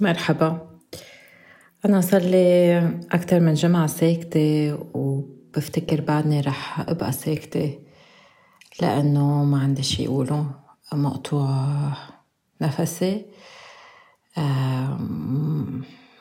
مرحبا. 0.00 0.78
أنا 1.84 2.00
صار 2.00 2.20
لي 2.20 2.78
أكثر 3.12 3.40
من 3.40 3.54
جمعة 3.54 3.86
ساكتة 3.86 4.78
وبفتكر 4.94 6.00
بعدني 6.00 6.40
رح 6.40 6.80
أبقى 6.80 7.12
ساكتة 7.12 7.78
لأنه 8.82 9.44
ما 9.44 9.60
عندي 9.60 9.82
شي 9.82 10.06
أقوله 10.06 10.50
مقطوع 10.92 11.92
نفسي. 12.60 13.26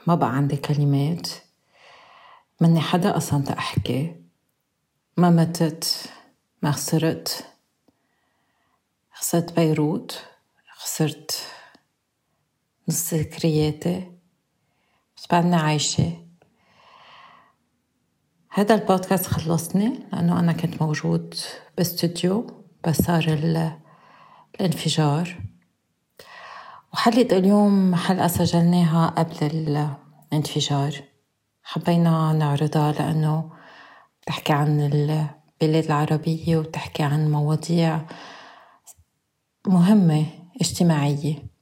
ما 0.07 0.16
بقى 0.16 0.36
عندي 0.36 0.57
كلمات. 0.57 1.30
مني 2.62 2.82
حدا 2.82 3.18
أصلا 3.18 3.44
تأحكي 3.44 4.16
ما 5.18 5.30
متت 5.30 6.10
ما 6.62 6.71
خسرت. 6.71 7.46
خسرت 9.14 9.55
بيروت. 9.55 10.23
خسرت 10.78 11.48
نص 12.89 13.13
ذكرياتي 13.13 14.11
بس 15.18 15.27
بعدني 15.31 15.55
عايشة 15.55 16.11
هذا 18.51 18.75
البودكاست 18.75 19.25
خلصني 19.25 20.00
لأنه 20.14 20.39
أنا 20.39 20.54
كنت 20.54 20.82
موجود 20.82 21.36
باستوديو 21.77 22.47
بس 22.87 23.01
صار 23.01 23.24
الانفجار 24.60 25.37
وحلقة 26.93 27.37
اليوم 27.37 27.96
حلقة 27.96 28.27
سجلناها 28.27 29.07
قبل 29.07 29.38
الانفجار 30.32 31.04
حبينا 31.63 32.33
نعرضها 32.33 32.91
لأنه 32.91 33.52
بتحكي 34.22 34.53
عن 34.53 34.80
البلاد 34.80 35.86
العربية 35.86 36.58
وتحكي 36.58 37.03
عن 37.03 37.31
مواضيع 37.31 38.02
مهمة 39.67 40.25
اجتماعية 40.61 41.55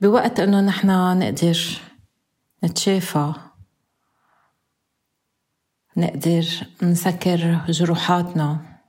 بوقت 0.00 0.40
انه 0.40 0.60
نحن 0.60 1.18
نقدر 1.18 1.80
نتشافى 2.64 3.32
نقدر 5.96 6.46
نسكر 6.82 7.64
جروحاتنا 7.68 8.80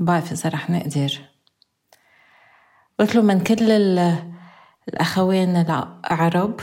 بعرف 0.00 0.32
إذا 0.32 0.50
رح 0.50 0.70
نقدر. 0.70 1.20
بطلب 2.98 3.24
من 3.24 3.40
كل 3.40 3.70
الأخوين 4.88 5.56
العرب 5.56 6.60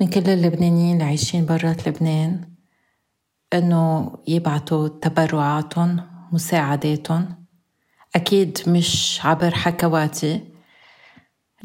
من 0.00 0.08
كل 0.08 0.30
اللبنانيين 0.30 0.92
اللي 0.92 1.04
عايشين 1.04 1.46
برات 1.46 1.88
لبنان 1.88 2.54
إنه 3.52 4.12
يبعتوا 4.28 4.88
تبرعاتهم 4.88 6.10
مساعداتهم. 6.32 7.44
أكيد 8.16 8.58
مش 8.66 9.20
عبر 9.24 9.54
حكواتي 9.54 10.53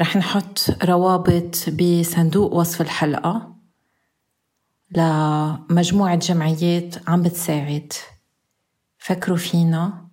رح 0.01 0.17
نحط 0.17 0.59
روابط 0.83 1.69
بصندوق 1.69 2.53
وصف 2.53 2.81
الحلقة 2.81 3.55
لمجموعة 4.91 6.15
جمعيات 6.15 7.09
عم 7.09 7.23
بتساعد. 7.23 7.93
فكروا 8.97 9.37
فينا 9.37 10.09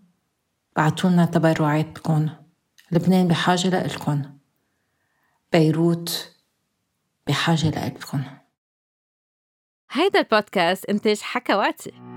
بعتولنا 0.77 1.25
تبرعاتكم 1.27 2.29
لبنان 2.93 3.29
بحاجة 3.29 3.69
لإلكن. 3.69 4.39
بيروت 5.53 6.33
بحاجة 7.27 7.71
لإلكن. 7.71 8.23
هيدا 9.91 10.21
البودكاست 10.21 10.85
إنتاج 10.85 11.21
حكواتي. 11.21 12.16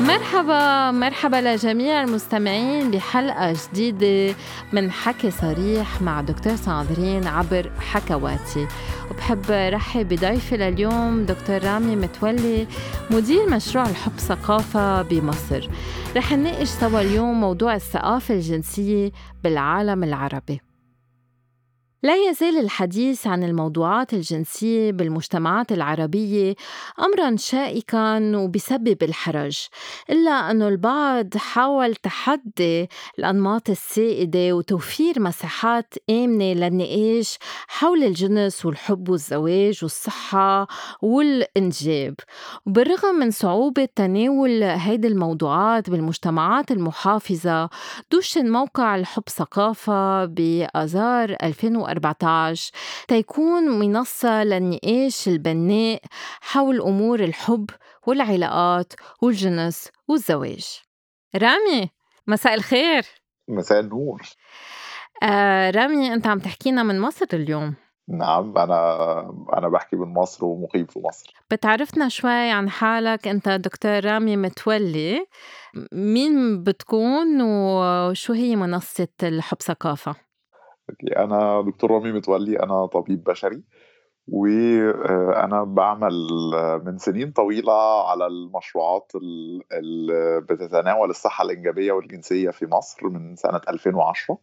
مرحبا 0.00 0.90
مرحبا 0.90 1.36
لجميع 1.36 2.02
المستمعين 2.02 2.90
بحلقة 2.90 3.56
جديدة 3.72 4.34
من 4.72 4.90
حكي 4.90 5.30
صريح 5.30 6.02
مع 6.02 6.20
دكتور 6.20 6.56
ساندرين 6.56 7.26
عبر 7.26 7.70
حكواتي. 7.80 8.66
وبحب 9.10 9.44
رحب 9.50 10.08
بضيفي 10.08 10.56
لليوم 10.56 11.24
دكتور 11.24 11.64
رامي 11.64 11.96
متولي 11.96 12.66
مدير 13.10 13.50
مشروع 13.50 13.86
الحب 13.86 14.18
ثقافة 14.18 15.02
بمصر. 15.02 15.68
رح 16.16 16.32
نناقش 16.32 16.68
سوا 16.68 17.00
اليوم 17.00 17.40
موضوع 17.40 17.74
الثقافة 17.74 18.34
الجنسية 18.34 19.12
بالعالم 19.44 20.04
العربي. 20.04 20.60
لا 22.02 22.16
يزال 22.16 22.58
الحديث 22.58 23.26
عن 23.26 23.44
الموضوعات 23.44 24.14
الجنسية 24.14 24.92
بالمجتمعات 24.92 25.72
العربية 25.72 26.54
أمرا 26.98 27.36
شائكا 27.36 28.36
وبسبب 28.36 29.02
الحرج 29.02 29.66
إلا 30.10 30.50
أن 30.50 30.62
البعض 30.62 31.36
حاول 31.36 31.94
تحدي 31.94 32.88
الأنماط 33.18 33.70
السائدة 33.70 34.52
وتوفير 34.52 35.20
مساحات 35.20 35.94
آمنة 36.10 36.52
للنقاش 36.52 37.38
حول 37.68 38.04
الجنس 38.04 38.66
والحب 38.66 39.08
والزواج 39.08 39.78
والصحة 39.82 40.66
والإنجاب. 41.02 42.14
وبالرغم 42.66 43.14
من 43.14 43.30
صعوبة 43.30 43.88
تناول 43.96 44.62
هيدي 44.62 45.08
الموضوعات 45.08 45.90
بالمجتمعات 45.90 46.70
المحافظة 46.70 47.70
دوشن 48.12 48.50
موقع 48.52 48.96
الحب 48.96 49.28
ثقافة 49.28 50.24
بآذار 50.24 51.36
2000 51.42 51.89
2014 51.90 52.72
تيكون 53.08 53.78
منصة 53.78 54.44
للنقاش 54.44 55.28
البناء 55.28 56.00
حول 56.40 56.80
أمور 56.80 57.20
الحب 57.20 57.70
والعلاقات 58.06 58.92
والجنس 59.22 59.88
والزواج. 60.08 60.80
رامي 61.36 61.90
مساء 62.26 62.54
الخير. 62.54 63.06
مساء 63.48 63.80
النور. 63.80 64.22
آه 65.22 65.70
رامي 65.70 66.12
أنت 66.12 66.26
عم 66.26 66.38
تحكينا 66.38 66.82
من 66.82 67.00
مصر 67.00 67.26
اليوم. 67.32 67.74
نعم 68.08 68.58
أنا 68.58 69.20
أنا 69.58 69.68
بحكي 69.68 69.96
من 69.96 70.14
مصر 70.14 70.44
ومقيم 70.44 70.86
في 70.86 70.98
مصر. 70.98 71.34
بتعرفنا 71.50 72.08
شوي 72.08 72.50
عن 72.50 72.70
حالك؟ 72.70 73.28
أنت 73.28 73.48
دكتور 73.48 74.04
رامي 74.04 74.36
متولي. 74.36 75.26
مين 75.92 76.62
بتكون 76.62 77.42
وشو 77.42 78.32
هي 78.32 78.56
منصة 78.56 79.08
الحب 79.22 79.62
ثقافة؟ 79.62 80.29
أنا 81.16 81.62
دكتور 81.62 81.90
رامي 81.90 82.12
متولي 82.12 82.60
أنا 82.62 82.86
طبيب 82.86 83.24
بشري 83.24 83.62
وأنا 84.28 85.64
بعمل 85.64 86.12
من 86.84 86.98
سنين 86.98 87.30
طويلة 87.32 88.08
على 88.10 88.26
المشروعات 88.26 89.12
اللي 89.72 90.40
بتتناول 90.40 91.10
الصحة 91.10 91.44
الإنجابية 91.44 91.92
والجنسية 91.92 92.50
في 92.50 92.66
مصر 92.66 93.08
من 93.08 93.36
سنة 93.36 93.60
2010 93.68 94.38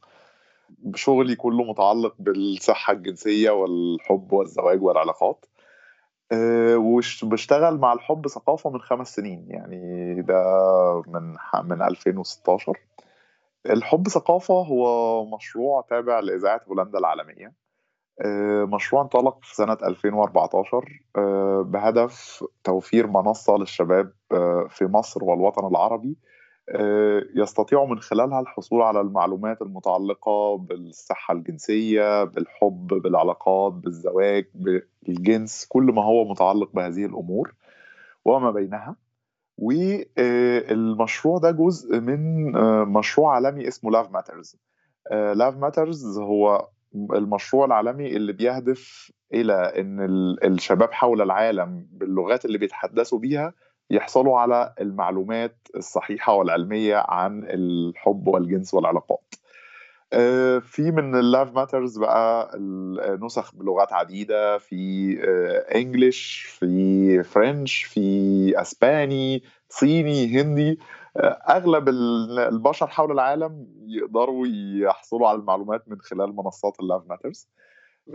شغلي 0.96 1.36
كله 1.36 1.63
متعلق 1.63 2.16
بالصحة 2.19 2.94
الجنسية 2.94 3.50
والحب 3.50 4.34
والزواج 4.34 4.84
والعلاقات. 4.84 5.46
وبشتغل 6.75 7.78
مع 7.78 7.94
الحب 7.94 8.28
ثقافة 8.28 8.69
من 8.69 8.81
خمس 8.81 9.16
سنين 9.16 9.46
يعني 9.50 10.22
ده 10.22 10.44
من 11.07 11.36
من 11.69 11.81
2016 11.81 12.74
الحب 13.70 14.08
ثقافة 14.08 14.54
هو 14.54 15.26
مشروع 15.36 15.86
تابع 15.90 16.20
لإذاعة 16.20 16.62
هولندا 16.68 17.00
العالمية. 17.00 17.54
آه، 18.22 18.66
مشروع 18.66 19.02
انطلق 19.02 19.40
في 19.44 19.56
سنة 19.56 19.78
2014 19.84 21.02
آه، 21.16 21.62
بهدف 21.62 22.44
توفير 22.64 23.08
منصة 23.08 23.58
للشباب 23.58 24.14
آه، 24.32 24.68
في 24.70 24.86
مصر 24.86 25.24
والوطن 25.24 25.68
العربي 25.68 26.18
يستطيعوا 27.36 27.88
من 27.88 28.00
خلالها 28.00 28.40
الحصول 28.40 28.82
على 28.82 29.02
المعلومات 29.02 29.62
المتعلقة 29.62 30.58
بالصحة 30.58 31.34
الجنسية 31.34 32.24
بالحب 32.24 32.88
بالعلاقات 32.88 33.74
بالزواج 33.74 34.46
بالجنس 35.04 35.66
كل 35.70 35.84
ما 35.84 36.04
هو 36.04 36.26
متعلق 36.26 36.70
بهذه 36.74 37.06
الأمور 37.06 37.54
وما 38.26 38.52
بينها. 38.52 38.96
والمشروع 39.57 41.38
ده 41.38 41.51
جزء 41.51 42.00
من 42.00 42.56
آه، 42.56 42.84
مشروع 42.84 43.35
عالمي 43.35 43.68
اسمه 43.68 43.91
Love 43.92 44.12
Matters 44.12 44.58
Love 45.12 45.58
Matters 45.58 46.18
هو 46.19 46.68
المشروع 46.95 47.66
العالمي 47.66 48.07
اللي 48.16 48.34
بيهدف 48.34 49.12
إلى 49.33 49.54
إن 49.54 50.00
الشباب 50.44 50.92
حول 50.92 51.21
العالم 51.21 51.88
باللغات 51.92 52.45
اللي 52.45 52.57
بيتحدثوا 52.57 53.19
بيها 53.19 53.54
يحصلوا 53.89 54.39
على 54.39 54.74
المعلومات 54.81 55.57
الصحيحة 55.75 56.33
والعلمية 56.33 56.95
عن 57.07 57.44
الحب 57.44 58.27
والجنس 58.27 58.74
والعلاقات. 58.74 59.33
آه، 59.36 59.47
في 60.62 60.92
من 60.92 61.15
ال 61.16 61.23
Love 61.23 61.54
Matters 61.54 61.98
بقى 61.98 62.51
نسخ 63.21 63.56
بلغات 63.56 63.94
عديدة 63.94 64.57
في 64.57 65.13
English 65.75 66.48
آه، 66.48 66.59
في 66.59 67.24
French 67.24 67.84
في 67.83 68.62
اسباني 68.62 69.44
صيني 69.69 70.42
هندي 70.42 70.80
آه، 71.18 71.27
أغلب 71.50 71.89
البشر 71.89 72.88
حول 72.88 73.12
العالم 73.12 73.68
يقدروا 73.88 74.48
يحصلوا 74.81 75.27
على 75.27 75.38
المعلومات 75.39 75.83
من 75.89 76.01
خلال 76.01 76.36
منصات 76.36 76.80
ال 76.80 76.84
Love 76.84 77.01
Matters 77.10 77.50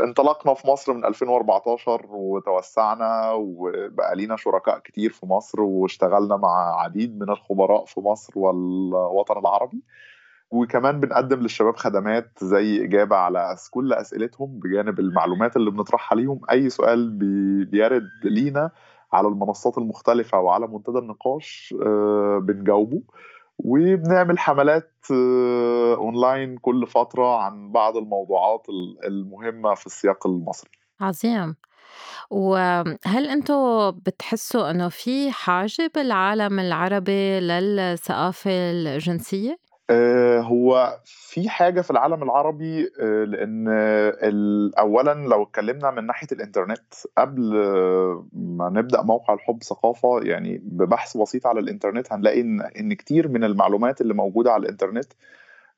انطلقنا 0.01 0.55
في 0.55 0.67
مصر 0.69 0.93
من 0.93 1.05
2014 1.05 2.07
وتوسعنا 2.11 3.33
وبقى 3.33 4.17
لينا 4.17 4.37
شركاء 4.37 4.79
كتير 4.79 5.11
في 5.11 5.27
مصر 5.27 5.61
واشتغلنا 5.61 6.37
مع 6.37 6.81
عديد 6.81 7.19
من 7.21 7.31
الخبراء 7.31 7.85
في 7.85 8.01
مصر 8.01 8.33
والوطن 8.39 9.39
العربي. 9.39 9.83
وكمان 10.53 11.01
بنقدم 11.01 11.41
للشباب 11.41 11.77
خدمات 11.77 12.31
زي 12.41 12.85
إجابة 12.85 13.17
على 13.17 13.57
كل 13.71 13.93
أسئلتهم 13.93 14.61
بجانب 14.61 15.01
المعلومات 15.01 15.57
اللي 15.57 15.71
بنطرحها 15.71 16.17
ليهم. 16.17 16.41
أي 16.51 16.71
سؤال 16.71 17.11
بيرد 17.65 18.11
لينا 18.25 18.71
على 19.13 19.29
المنصات 19.29 19.79
المختلفة 19.79 20.41
وعلى 20.41 20.67
منتدى 20.67 20.99
النقاش 20.99 21.75
آه، 21.87 22.39
بنجاوبه. 22.43 23.03
وبنعمل 23.59 24.39
حملات 24.39 24.93
آه، 25.13 25.95
أونلاين 25.95 26.57
كل 26.57 26.87
فترة 26.87 27.37
عن 27.43 27.73
بعض 27.73 27.97
الموضوعات 27.97 28.67
المهمة 29.05 29.75
في 29.75 29.87
السياق 29.87 30.27
المصري. 30.27 30.71
عظيم. 31.01 31.57
وهل 32.31 33.29
أنتم 33.31 33.91
بتحسوا 33.91 34.71
إنه 34.71 34.89
في 34.89 35.31
حاجة 35.31 35.91
بالعالم 35.95 36.61
العربي 36.61 37.41
للثقافة 37.41 38.51
الجنسية؟ 38.51 39.72
آه، 39.93 40.41
هو 40.41 40.99
في 41.05 41.49
حاجة 41.49 41.81
في 41.81 41.91
العالم 41.91 42.23
العربي 42.23 42.91
آه، 43.01 43.25
لأن 43.25 43.69
أولا 44.79 45.15
لو 45.15 45.43
اتكلمنا 45.43 45.91
من 45.91 46.07
ناحية 46.07 46.27
الإنترنت 46.33 46.95
قبل 47.19 47.41
ما 48.33 48.71
نبدأ 48.71 49.03
موقع 49.03 49.35
الحب 49.35 49.63
ثقافة 49.63 50.21
يعني 50.23 50.61
ببحث 50.65 51.17
بسيط 51.17 51.47
على 51.47 51.61
الإنترنت 51.61 52.13
هنلاقي 52.13 52.41
إن 52.81 52.93
كتير 52.93 53.29
من 53.29 53.45
المعلومات 53.45 54.01
اللي 54.01 54.15
موجودة 54.15 54.53
على 54.53 54.63
الإنترنت 54.63 55.13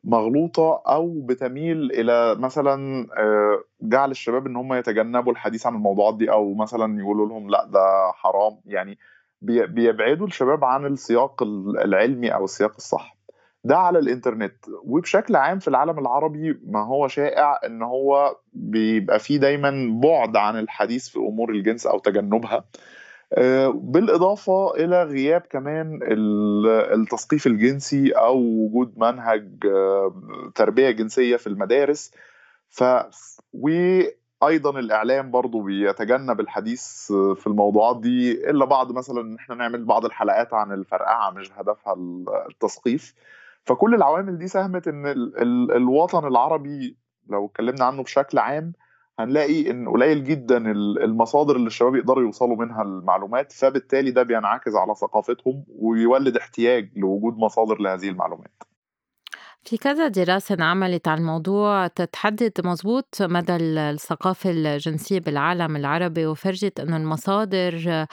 مغلوطة 0.05 0.83
أو 0.87 1.21
بتميل 1.21 1.91
إلى 1.93 2.35
مثلا 2.35 3.07
آه، 3.19 3.65
جعل 3.83 4.11
الشباب 4.11 4.47
إن 4.47 4.57
هم 4.57 4.75
يتجنبوا 4.75 5.33
الحديث 5.33 5.67
عن 5.67 5.75
الموضوعات 5.75 6.17
دي 6.17 6.33
أو 6.33 6.55
مثلا 6.55 7.01
يقولوا 7.01 7.29
لهم 7.29 7.51
لأ 7.51 7.65
ده 7.67 8.13
حرام. 8.15 8.61
يعني 8.67 8.99
بيبعدوا 9.43 10.27
الشباب 10.27 10.65
عن 10.65 10.87
السياق 10.87 11.43
العلمي 11.85 12.35
أو 12.35 12.45
السياق 12.45 12.73
الصح. 12.77 13.14
ده 13.65 13.77
على 13.77 13.99
الإنترنت. 13.99 14.55
وبشكل 14.85 15.37
عام 15.37 15.59
في 15.59 15.69
العالم 15.69 15.99
العربي 15.99 16.61
ما 16.67 16.87
هو 16.87 17.09
شائع 17.09 17.61
إن 17.67 17.83
هو 17.83 18.37
بيبقى 18.53 19.19
فيه 19.19 19.37
دايما 19.39 20.01
بعد 20.03 20.37
عن 20.37 20.59
الحديث 20.59 21.09
في 21.09 21.19
أمور 21.19 21.51
الجنس 21.51 21.87
أو 21.87 21.99
تجنبها. 21.99 22.65
آه، 23.33 23.69
بالإضافة 23.69 24.75
إلى 24.75 25.03
غياب 25.03 25.41
كمان 25.41 26.01
التثقيف 26.93 27.47
الجنسي 27.47 28.11
أو 28.13 28.37
وجود 28.39 28.95
منهج 28.97 29.49
آه، 29.67 30.15
تربية 30.55 30.91
جنسية 30.91 31.37
في 31.37 31.47
المدارس. 31.47 32.11
ف 32.69 32.85
وأيضا 33.53 34.79
الإعلام 34.79 35.31
برضو 35.31 35.63
بيتجنب 35.63 36.41
الحديث 36.41 37.13
في 37.13 37.47
الموضوعات 37.47 38.01
دي 38.01 38.51
إلا 38.51 38.65
بعض 38.65 38.93
مثلا 38.93 39.21
إن 39.21 39.35
إحنا 39.35 39.55
نعمل 39.55 39.85
بعض 39.85 40.05
الحلقات 40.05 40.55
عن 40.55 40.73
الفرقعة 40.73 41.31
مش 41.31 41.53
هدفها 41.53 41.95
التثقيف. 42.51 43.15
فكل 43.67 43.95
العوامل 43.95 44.39
دي 44.39 44.49
ساهمت 44.49 44.89
إن 44.89 45.07
ال 45.07 45.37
ال 45.43 45.73
الوطن 45.73 46.27
العربي 46.27 46.99
لو 47.29 47.47
اتكلمنا 47.47 47.85
عنه 47.85 48.03
بشكل 48.03 48.39
عام 48.39 48.73
هنلاقي 49.19 49.71
إن 49.71 49.89
قليل 49.89 50.25
جدا 50.25 50.57
المصادر 51.05 51.57
اللي 51.57 51.67
الشباب 51.67 51.95
يقدروا 51.97 52.23
يوصلوا 52.23 52.57
منها 52.57 52.83
المعلومات 52.83 53.53
فبالتالي 53.53 54.11
ده 54.11 54.23
بينعكس 54.23 54.75
على 54.75 54.95
ثقافتهم 54.95 55.65
ويولد 55.69 56.37
احتياج 56.37 56.91
لوجود 56.97 57.37
مصادر 57.39 57.79
لهذه 57.79 58.09
المعلومات. 58.09 58.63
في 59.67 59.77
كذا 59.77 60.09
دراسة 60.09 60.55
انعملت 60.55 61.09
على 61.09 61.19
الموضوع 61.19 61.87
تتحدد 61.87 62.53
مزبوط 62.65 63.17
مدى 63.21 63.57
الثقافة 63.57 64.51
الجنسية 64.51 65.21
بالعالم 65.21 65.77
العربي 65.77 66.27
وفرجت 66.27 66.81
أنه 66.81 66.97
المصادر 66.97 68.07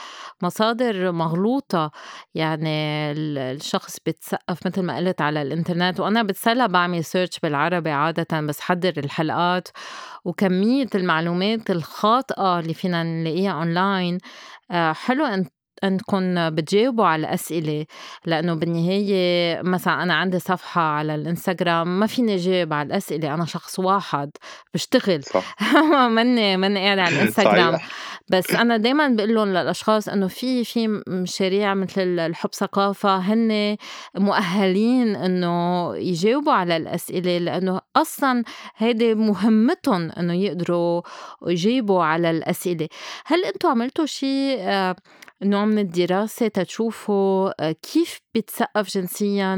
مصادر 0.43 1.11
مغلوطة. 1.11 1.91
يعني 2.35 2.69
الشخص 3.11 3.97
بتثقف 4.05 4.67
مثل 4.67 4.81
ما 4.81 4.97
قلت 4.97 5.21
على 5.21 5.41
الإنترنت 5.41 5.99
وأنا 5.99 6.23
بتسلى 6.23 6.67
بعمل 6.67 7.03
search 7.03 7.39
بالعربي 7.39 7.89
عادة 7.91 8.41
بس 8.41 8.59
حضر 8.59 8.93
الحلقات. 8.97 9.67
وكمية 10.25 10.87
المعلومات 10.95 11.71
الخاطئة 11.71 12.59
اللي 12.59 12.73
فينا 12.73 13.03
نلاقيها 13.03 13.51
أونلاين 13.51 14.17
آه، 14.71 14.93
حلو 14.93 15.25
أن 15.25 15.45
انكم 15.83 16.49
بتجاوبوا 16.49 17.05
على 17.05 17.19
الاسئله 17.27 17.85
لأنه 18.25 18.53
بالنهاية 18.53 19.61
مثلا 19.61 20.03
أنا 20.03 20.13
عندي 20.13 20.39
صفحة 20.39 20.81
على 20.81 21.15
الإنستغرام 21.15 21.99
ما 21.99 22.07
فيني 22.07 22.35
جاوب 22.35 22.73
على 22.73 22.87
الأسئلة 22.87 23.33
أنا 23.33 23.45
شخص 23.45 23.79
واحد 23.79 24.31
بشتغل. 24.73 25.23
صح. 25.23 25.55
ماني 26.15 26.57
ماني 26.57 26.79
قاعدة 26.85 27.01
على 27.01 27.15
الإنستغرام. 27.21 27.79
بس 28.29 28.51
أنا 28.55 28.77
دائما 28.77 29.07
بقول 29.07 29.35
لهم 29.35 29.49
للأشخاص 29.49 30.09
إنه 30.09 30.27
في 30.27 30.63
في 30.63 31.01
مشاريع 31.07 31.73
مثل 31.73 32.01
الحب 32.19 32.49
ثقافة 32.53 33.17
هن 33.17 33.77
مؤهلين 34.17 35.15
إنه 35.15 35.95
يجاوبوا 35.95 36.53
على 36.53 36.77
الأسئلة 36.77 37.37
لأنه 37.37 37.81
أصلا 37.95 38.43
هيدي 38.77 39.15
مهمتهم 39.15 40.11
إنه 40.11 40.33
يقدروا 40.33 41.01
يجاوبوا 41.47 42.03
على 42.03 42.29
الأسئلة. 42.31 42.87
هل 43.25 43.45
أنتم 43.45 43.69
عملتوا 43.69 44.05
شيء 44.05 44.57
آه، 44.59 44.95
نوع 45.43 45.65
من 45.65 45.79
الدراسة 45.79 46.47
تشوفوا 46.47 47.51
آه، 47.67 47.71
كيف 47.71 48.19
بتسقف 48.35 48.87
جنسيا 48.97 49.55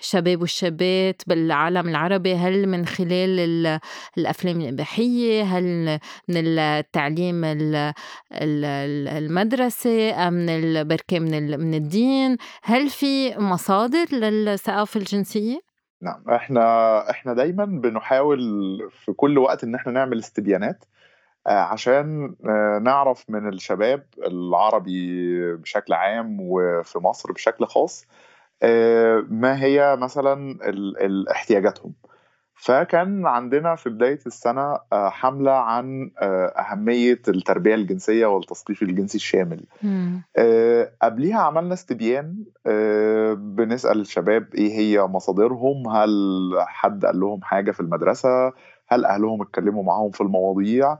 الشباب 0.00 0.40
والشابات 0.40 1.22
بالعالم 1.26 1.88
العربي؟ 1.88 2.34
هل 2.34 2.68
من 2.68 2.86
خلال 2.86 3.80
الأفلام 4.18 4.60
الإباحية؟ 4.60 5.42
هل 5.42 5.98
من 6.28 6.58
التعليم 6.58 7.44
المدرسي 9.08 10.10
أم 10.10 10.32
من 10.32 10.84
بركة 10.88 11.18
من 11.18 11.60
من 11.60 11.74
الدين؟ 11.74 12.36
هل 12.62 12.88
في 12.88 13.38
مصادر 13.38 14.06
للثقافة 14.12 15.00
الجنسية؟ 15.00 15.60
نعم 16.02 16.30
إحنا 16.34 17.10
إحنا 17.10 17.34
دايما 17.34 17.64
بنحاول 17.64 18.38
في 19.04 19.12
كل 19.12 19.38
وقت 19.38 19.64
إن 19.64 19.74
إحنا 19.74 19.92
نعمل 19.92 20.18
استبيانات 20.18 20.84
عشان 21.46 22.34
آه، 22.48 22.78
نعرف 22.78 23.24
من 23.28 23.48
الشباب 23.48 24.06
العربي 24.26 25.56
بشكل 25.56 25.92
عام 25.92 26.38
وفي 26.40 26.98
مصر 26.98 27.32
بشكل 27.32 27.66
خاص 27.66 28.06
آه، 28.62 29.24
ما 29.30 29.62
هي 29.62 29.96
مثلا 29.96 30.58
احتياجاتهم. 31.30 31.92
فكان 32.54 33.26
عندنا 33.26 33.74
في 33.74 33.90
بداية 33.90 34.18
السنة 34.26 34.78
حملة 34.92 35.52
عن 35.52 36.10
أهمية 36.58 37.22
التربية 37.28 37.74
الجنسية 37.74 38.26
والتثقيف 38.26 38.82
الجنسي 38.82 39.16
الشامل. 39.16 39.64
قبليها 41.02 41.40
عملنا 41.40 41.74
استبيان 41.74 42.44
بنسأل 43.36 44.00
الشباب 44.00 44.54
إيه 44.54 44.72
هي 44.78 45.02
مصادرهم 45.02 45.88
هل 45.88 46.10
حد 46.58 47.04
قال 47.04 47.20
لهم 47.20 47.42
حاجة 47.42 47.70
في 47.70 47.80
المدرسة 47.80 48.52
هل 48.88 49.04
أهلهم 49.04 49.42
اتكلموا 49.42 49.84
معاهم 49.84 50.10
في 50.10 50.20
المواضيع 50.20 50.92
آه، 50.92 50.98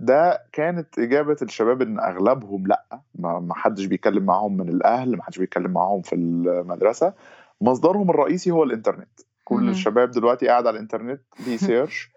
ده 0.00 0.42
كانت 0.52 0.98
إجابة 0.98 1.36
الشباب 1.42 1.82
إن 1.82 2.00
أغلبهم 2.00 2.66
لأ. 2.66 3.00
ما 3.18 3.54
حدش 3.54 3.84
بيتكلم 3.84 4.22
معاهم 4.22 4.56
من 4.56 4.68
الأهل 4.68 5.16
ما 5.16 5.22
حدش 5.22 5.38
بيتكلم 5.38 5.70
معاهم 5.70 6.02
في 6.02 6.14
المدرسة. 6.14 7.12
مصدرهم 7.60 8.10
الرئيسي 8.10 8.50
هو 8.50 8.62
الإنترنت. 8.62 9.20
كل 9.44 9.62
مم. 9.62 9.68
الشباب 9.68 10.10
دلوقتي 10.10 10.48
قاعد 10.48 10.66
على 10.66 10.74
الإنترنت 10.76 11.20
بي 11.46 11.62
search 11.62 12.10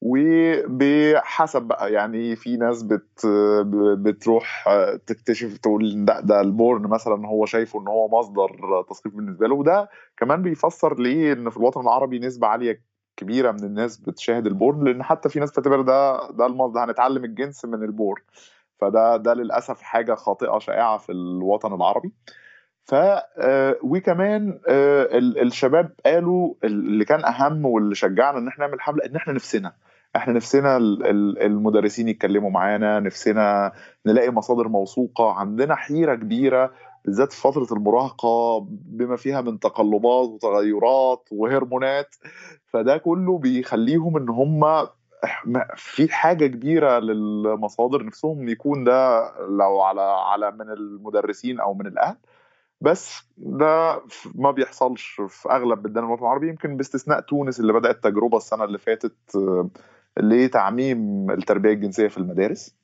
وبحسب 0.00 1.62
بقى 1.62 1.92
يعني 1.92 2.36
في 2.36 2.56
ناس 2.56 2.82
بت 2.82 3.26
بتروح 3.98 4.64
تكتشف 5.06 5.58
تقول 5.58 6.04
ده, 6.04 6.20
ده 6.20 6.40
ال 6.40 6.48
porn 6.48 6.82
مثلا 6.82 7.26
هو 7.28 7.46
شايفه 7.46 7.80
إن 7.80 7.88
هو 7.88 8.18
مصدر 8.18 8.82
تثقيف 8.90 9.14
بالنسبة 9.14 9.46
له. 9.48 9.54
وده 9.54 9.88
كمان 10.16 10.42
بيفسر 10.42 11.00
ليه 11.00 11.32
إن 11.32 11.50
في 11.50 11.56
الوطن 11.56 11.80
العربي 11.80 12.18
نسبة 12.18 12.46
عالية 12.46 12.82
كبيرة 13.16 13.52
من 13.52 13.64
الناس 13.64 13.96
بتشاهد 13.96 14.46
ال 14.46 14.54
porn 14.54 14.84
لأن 14.84 15.02
حتى 15.02 15.28
في 15.28 15.40
ناس 15.40 15.50
بتعتبر 15.50 15.80
ده 15.80 16.30
ده 16.30 16.46
المصدر 16.46 16.84
هنتعلم 16.84 17.24
الجنس 17.24 17.64
من 17.64 17.82
ال 17.82 17.90
porn 17.90 18.22
فده 18.80 19.16
ده 19.16 19.34
للأسف 19.34 19.82
حاجة 19.82 20.14
خاطئة 20.14 20.58
شائعة 20.58 20.98
في 20.98 21.12
الوطن 21.12 21.74
العربي. 21.74 22.12
ف 22.84 22.94
آه، 22.94 23.76
وكمان 23.82 24.60
آه، 24.68 25.08
الشباب 25.18 25.92
قالوا 26.06 26.54
اللي 26.64 27.04
كان 27.04 27.24
أهم 27.24 27.64
واللي 27.66 27.94
شجعنا 27.94 28.38
إن 28.38 28.48
إحنا 28.48 28.66
نعمل 28.66 28.80
حملة 28.80 29.04
إن 29.06 29.16
إحنا 29.16 29.32
نفسنا. 29.32 29.72
إحنا 30.16 30.32
نفسنا 30.32 30.76
المدرسين 30.76 32.08
يتكلموا 32.08 32.50
معانا 32.50 33.00
نفسنا 33.00 33.72
نلاقي 34.06 34.30
مصادر 34.30 34.68
موثوقة 34.68 35.32
عندنا 35.32 35.74
حيرة 35.74 36.14
كبيرة 36.14 36.72
بالذات 37.04 37.32
في 37.32 37.40
فترة 37.40 37.66
المراهقة 37.72 38.66
بما 38.70 39.16
فيها 39.16 39.40
من 39.40 39.58
تقلبات 39.58 40.28
وتغيرات 40.28 41.28
وهرمونات 41.32 42.14
فده 42.66 42.96
كله 42.96 43.38
بيخليهم 43.38 44.16
إن 44.16 44.28
هم 44.28 44.86
في 45.76 46.12
حاجة 46.12 46.46
كبيرة 46.46 46.98
للمصادر 46.98 48.06
نفسهم 48.06 48.48
يكون 48.48 48.84
ده 48.84 49.30
لو 49.46 49.80
على 49.80 50.00
على 50.00 50.50
من 50.50 50.70
المدرسين 50.70 51.60
أو 51.60 51.74
من 51.74 51.86
الأهل. 51.86 52.16
بس 52.80 53.22
ده 53.36 54.00
ما 54.34 54.50
بيحصلش 54.50 55.20
في 55.28 55.48
بلدان 55.76 56.04
الوطن 56.04 56.22
العربي. 56.22 56.48
يمكن 56.48 56.76
باستثناء 56.76 57.20
تونس 57.20 57.60
اللي 57.60 57.72
بدأت 57.72 58.04
تجربة 58.04 58.36
السنة 58.36 58.64
اللي 58.64 58.78
فاتت 58.78 59.14
لتعميم 60.16 61.30
التربية 61.30 61.72
الجنسية 61.72 62.08
في 62.08 62.18
المدارس. 62.18 62.74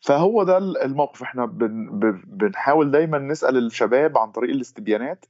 فهو 0.00 0.42
ده 0.42 0.58
الموقف. 0.58 1.22
إحنا 1.22 1.46
بن 1.46 1.88
بنحاول 2.26 2.90
دايما 2.90 3.18
نسأل 3.18 3.56
الشباب 3.56 4.18
عن 4.18 4.30
طريق 4.30 4.50
الاستبيانات 4.50 5.26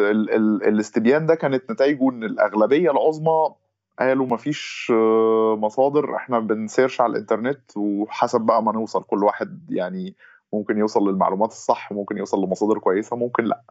والاستبيان 0.00 1.26
ده 1.26 1.34
كانت 1.34 1.70
نتائجه 1.70 2.10
إن 2.10 2.24
الأغلبية 2.24 2.90
العظمى 2.90 3.54
قالوا 3.98 4.26
مفيش 4.26 4.92
آه، 4.94 5.56
مصادر 5.56 6.16
إحنا 6.16 6.38
بنسيرش 6.38 7.00
على 7.00 7.10
الإنترنت 7.12 7.76
وحسب 7.76 8.40
بقى 8.40 8.62
ما 8.62 8.72
نوصل 8.72 9.02
كل 9.02 9.24
واحد 9.24 9.70
يعني 9.70 10.14
ممكن 10.52 10.78
يوصل 10.78 11.08
للمعلومات 11.08 11.50
الصح 11.50 11.92
ممكن 11.92 12.18
يوصل 12.18 12.44
لمصادر 12.44 12.78
كويسة 12.78 13.16
ممكن 13.16 13.44
لأ. 13.44 13.62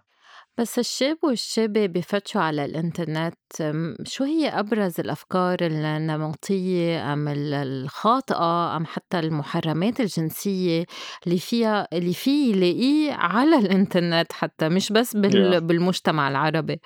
بس 0.57 0.79
الشاب 0.79 1.17
والشابة 1.23 1.85
بفتشوا 1.85 2.41
على 2.41 2.65
الإنترنت 2.65 3.35
شو 4.03 4.23
هي 4.23 4.47
أبرز 4.49 4.99
الأفكار 4.99 5.57
النمطية 5.61 7.13
أم 7.13 7.27
الخاطئة 7.27 8.77
أم 8.77 8.85
حتى 8.85 9.19
المحرمات 9.19 9.99
الجنسية 9.99 10.85
اللي 11.27 11.37
فيها 11.39 11.87
اللي 11.93 12.13
فيه 12.13 12.55
يلاقيه 12.55 13.13
على 13.13 13.55
الإنترنت 13.55 14.31
حتى 14.31 14.69
مش 14.69 14.91
بس 14.91 15.15
بال... 15.15 15.61
بالمجتمع 15.61 16.27
العربي؟ 16.27 16.81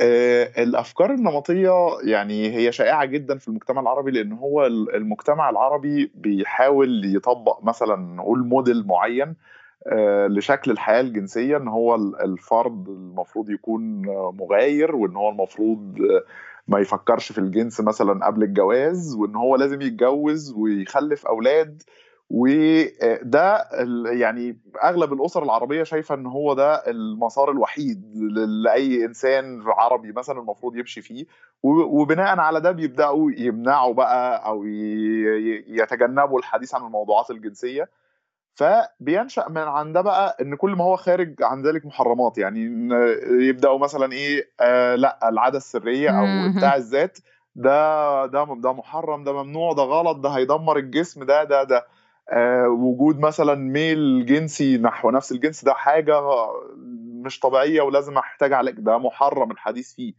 آه، 0.00 0.62
الأفكار 0.62 1.14
النمطية 1.14 1.70
يعني 2.04 2.56
هي 2.56 2.72
شائعة 2.72 3.04
جدا 3.04 3.38
في 3.38 3.48
المجتمع 3.48 3.80
العربي 3.80 4.10
لأن 4.10 4.32
هو 4.32 4.66
المجتمع 4.66 5.50
العربي 5.50 6.12
بيحاول 6.14 7.16
يطبق 7.16 7.64
مثلا 7.64 7.96
نقول 7.96 8.38
موديل 8.46 8.86
معين 8.86 9.36
لشكل 10.28 10.70
الحياة 10.70 11.00
الجنسية 11.00 11.56
إن 11.56 11.68
هو 11.68 11.94
الفرد 11.94 12.88
المفروض 12.88 13.50
يكون 13.50 14.02
مغاير 14.36 14.96
وإن 14.96 15.16
هو 15.16 15.28
المفروض 15.30 15.98
ما 16.68 16.78
يفكرش 16.78 17.32
في 17.32 17.38
الجنس 17.38 17.80
مثلا 17.80 18.26
قبل 18.26 18.42
الجواز 18.42 19.14
وإن 19.14 19.36
هو 19.36 19.56
لازم 19.56 19.82
يتجوز 19.82 20.52
ويخلف 20.56 21.26
أولاد. 21.26 21.82
وده 22.30 23.68
يعني 24.12 24.58
أغلب 24.84 25.12
الأسر 25.12 25.42
العربية 25.42 25.82
شايفة 25.82 26.14
إن 26.14 26.26
هو 26.26 26.54
ده 26.54 26.74
المسار 26.74 27.50
الوحيد 27.50 28.02
لأي 28.64 29.04
إنسان 29.04 29.62
عربي 29.66 30.12
مثلا 30.12 30.38
المفروض 30.40 30.76
يمشي 30.76 31.00
فيه. 31.00 31.26
وبناء 31.62 32.38
على 32.38 32.60
ده 32.60 32.70
بيبدأوا 32.70 33.30
يمنعوا 33.36 33.94
بقى 33.94 34.46
أو 34.46 34.64
يتجنبوا 35.68 36.38
الحديث 36.38 36.74
عن 36.74 36.84
الموضوعات 36.86 37.30
الجنسية. 37.30 37.88
فبينشأ 38.58 39.46
من 39.48 39.58
عن 39.62 39.92
ده 39.92 40.00
بقى 40.00 40.36
إن 40.40 40.54
كل 40.54 40.70
ما 40.70 40.84
هو 40.84 40.96
خارج 40.96 41.42
عن 41.42 41.62
ذلك 41.62 41.86
محرمات. 41.86 42.38
يعني 42.38 42.60
يبدأوا 43.48 43.78
مثلا 43.78 44.12
إيه 44.12 44.50
آه 44.60 44.94
لأ 44.94 45.28
العادة 45.28 45.56
السرية 45.56 46.10
أو 46.10 46.24
ابداع 46.46 46.76
الذات. 46.76 47.18
ده 47.56 48.26
ده 48.26 48.44
ده 48.60 48.72
محرم 48.72 49.24
ده 49.24 49.42
ممنوع 49.42 49.72
ده 49.72 49.82
غلط 49.82 50.16
ده 50.16 50.28
هيدمر 50.28 50.76
الجسم 50.76 51.24
ده 51.24 51.44
ده 51.44 51.62
ده. 51.64 51.86
آه 52.30 52.68
وجود 52.68 53.18
مثلا 53.18 53.54
ميل 53.54 54.26
جنسي 54.26 54.78
نحو 54.78 55.10
نفس 55.10 55.32
الجنس 55.32 55.64
ده 55.64 55.72
حاجة 55.72 56.20
مش 57.24 57.40
طبيعية 57.40 57.80
ولازم 57.82 58.18
أحتاج 58.18 58.52
علاج 58.52 58.74
ده 58.74 58.98
محرم 58.98 59.50
الحديث 59.50 59.94
فيه. 59.94 60.12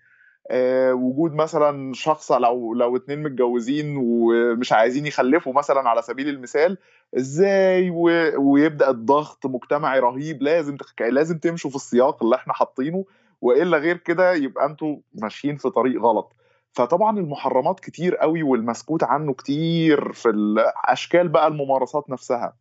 وجود 0.94 1.34
مثلا 1.34 1.94
شخص 1.94 2.32
لو 2.32 2.74
لو 2.74 2.96
اتنين 2.96 3.24
متجوزين 3.24 3.96
ومش 3.98 4.74
عايزين 4.74 5.06
يخلفوا 5.06 5.54
مثلا 5.54 5.90
على 5.90 6.02
سبيل 6.02 6.30
المثال 6.30 6.78
إزاي. 7.18 7.90
ويبدأ 8.38 8.90
الضغط 8.90 9.46
مجتمعي 9.46 10.00
رهيب 10.00 10.42
لازم. 10.42 10.78
لازم 11.00 11.38
تمشوا 11.38 11.70
في 11.70 11.76
السياق 11.76 12.24
اللي 12.24 12.36
إحنا 12.36 12.54
حاطينه 12.54 13.06
وإلا 13.42 13.78
غير 13.78 13.98
كده 13.98 14.34
يبقى 14.34 14.66
أنتوا 14.66 14.98
ماشيين 15.14 15.56
في 15.58 15.70
طريق 15.70 16.02
غلط 16.02 16.36
فطبعا 16.72 17.20
المحرمات 17.20 17.80
كتير 17.80 18.16
قوي 18.16 18.44
والمسكوت 18.44 19.04
عنه 19.04 19.34
كتير 19.34 20.12
في 20.14 20.30
أشكال 20.86 21.28
بقى 21.28 21.48
الممارسات 21.48 22.10
نفسها 22.10 22.54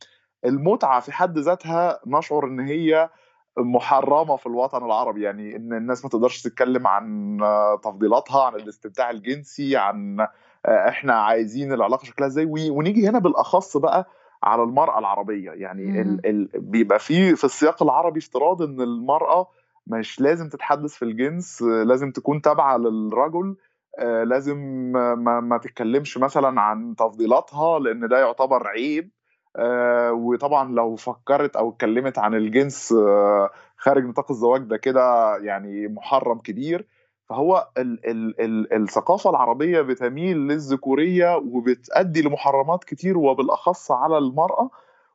المتعة 0.45 1.01
في 1.01 1.13
حد 1.13 1.39
ذاتها 1.39 2.01
نشعر 2.07 2.45
إن 2.47 2.61
هي 2.61 3.11
محرمة 3.59 4.37
في 4.37 4.47
الوطن 4.47 4.85
العربي 4.85 5.23
يعني 5.23 5.57
إن 5.57 5.73
الناس 5.73 6.05
ما 6.05 6.11
تقدرش 6.11 6.43
تتكلم 6.43 6.87
عن 6.87 7.39
تفضيلاتها 7.83 8.45
عن 8.45 8.55
الاستمتاع 8.55 9.11
الجنسي 9.11 9.77
عن 9.77 10.27
إحنا 10.67 11.13
عايزين 11.13 11.73
العلاقة 11.73 12.05
شكلها 12.05 12.29
إزاي 12.29 12.45
ونيجي 12.71 13.09
هنا 13.09 13.19
بالأخص 13.19 13.77
بقى 13.77 14.09
على 14.43 14.63
المرأة 14.63 14.99
العربية. 14.99 15.51
يعني 15.51 16.01
ال 16.01 16.27
ال 16.27 16.49
بيبقى 16.55 16.99
في 16.99 17.37
في 17.37 17.45
السياق 17.45 17.83
العربي 17.83 18.19
افتراض 18.19 18.63
إن 18.63 18.81
المرأة 18.81 19.49
مش 19.87 20.21
لازم 20.21 20.49
تتحدث 20.49 20.95
في 20.95 21.05
الجنس 21.05 21.63
لازم 21.63 22.11
تكون 22.11 22.41
تابعة 22.43 22.77
للرجل 22.77 23.57
آه، 23.99 24.25
لازم 24.25 24.57
ما, 24.93 25.41
ما 25.41 25.59
تتكلمش 25.59 26.19
مثلا 26.19 26.61
عن 26.61 26.95
تفضيلاتها 26.99 27.79
لأن 27.79 28.09
ده 28.09 28.19
يعتبر 28.19 28.67
عيب. 28.67 29.05
آه، 29.05 29.18
وطبعا 30.13 30.73
لو 30.73 30.97
فكرت 30.97 31.57
أو 31.57 31.71
اتكلمت 31.71 32.19
عن 32.19 32.35
الجنس 32.35 32.93
آه، 32.93 33.51
خارج 33.77 34.05
نطاق 34.05 34.31
الزواج 34.31 34.63
ده 34.63 34.77
كده 34.77 35.37
يعني 35.37 35.89
محرم 35.89 36.39
كبير. 36.39 36.87
فهو 37.29 37.69
ال 37.79 38.07
ال 38.11 38.41
ال 38.41 38.73
الثقافة 38.83 39.31
العربية 39.31 39.81
بتميل 39.81 40.37
للذكورية 40.37 41.37
وبتأدي 41.37 42.23
لمحرمات 42.23 42.85
كتير 42.85 43.19
وبالأخص 43.19 43.91
على 43.91 44.19
المرأة. 44.19 44.71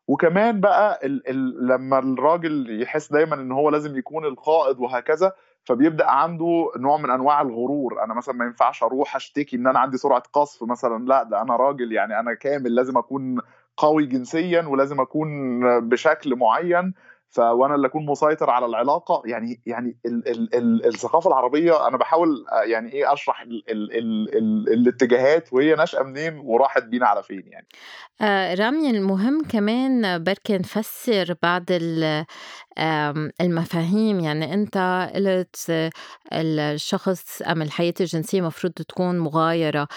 وكمان 0.08 0.60
بقى 0.62 1.00
ال 1.06 1.30
ال 1.30 1.68
لما 1.68 2.00
الراجل 2.00 2.82
يحس 2.82 3.12
دايما 3.12 3.36
إن 3.36 3.52
هو 3.52 3.70
لازم 3.70 3.98
يكون 3.98 4.26
القائد 4.26 4.80
وهكذا 4.80 5.32
فبيبدأ 5.66 6.06
عنده 6.06 6.72
نوع 6.78 6.98
من 6.98 7.10
أنواع 7.10 7.42
الغرور. 7.42 8.04
أنا 8.04 8.14
مثلا 8.14 8.36
ما 8.36 8.46
ينفعش 8.46 8.84
أروح 8.84 9.16
أشتكي 9.16 9.56
إن 9.56 9.68
أنا 9.68 9.80
عندي 9.80 9.98
سرعة 9.98 10.24
قصف 10.34 10.64
مثلا 10.64 11.06
لأ 11.06 11.24
ده 11.24 11.42
أنا 11.42 11.56
راجل 11.56 11.92
يعني 11.92 12.20
أنا 12.20 12.34
كامل 12.34 12.76
لازم 12.76 12.98
أكون 12.98 13.42
قوي 13.78 14.06
جنسيا 14.06 14.62
ولازم 14.62 15.02
أكون 15.02 15.30
بشكل 15.90 16.36
معين 16.36 16.94
فوانا 17.34 17.76
اللي 17.76 17.88
اكون 17.88 18.06
مسيطر 18.06 18.50
على 18.50 18.66
العلاقة 18.66 19.22
يعني 19.26 19.62
يعني 19.66 19.98
ال 20.06 20.28
ال 20.28 20.56
ال 20.56 20.86
الثقافة 20.86 21.28
العربية 21.28 21.88
أنا 21.88 21.98
بحاول 21.98 22.46
يعني 22.66 22.94
إيه 22.94 23.14
أشرح 23.14 23.42
ال 23.42 23.64
ال 23.72 23.98
ال 23.98 24.38
ال 24.38 24.74
الاتجاهات 24.74 25.54
وهي 25.54 25.76
ناشئه 25.76 26.04
منين 26.04 26.38
وراحت 26.40 26.84
بينا 26.84 27.08
على 27.08 27.24
فين 27.24 27.44
يعني. 27.48 27.68
آه 28.22 28.54
رامي 28.54 28.90
المهم 28.90 29.44
كمان 29.52 30.24
بركي 30.24 30.58
نفسر 30.58 31.36
بعض 31.44 31.64
المفاهيم 33.42 34.20
يعني 34.20 34.54
أنت 34.54 35.10
قلت 35.16 35.92
الشخص 36.34 37.42
أم 37.42 37.62
الحياة 37.62 37.94
الجنسية 38.00 38.42
مفروض 38.42 38.74
تكون 38.74 39.20
مغايرة. 39.20 39.88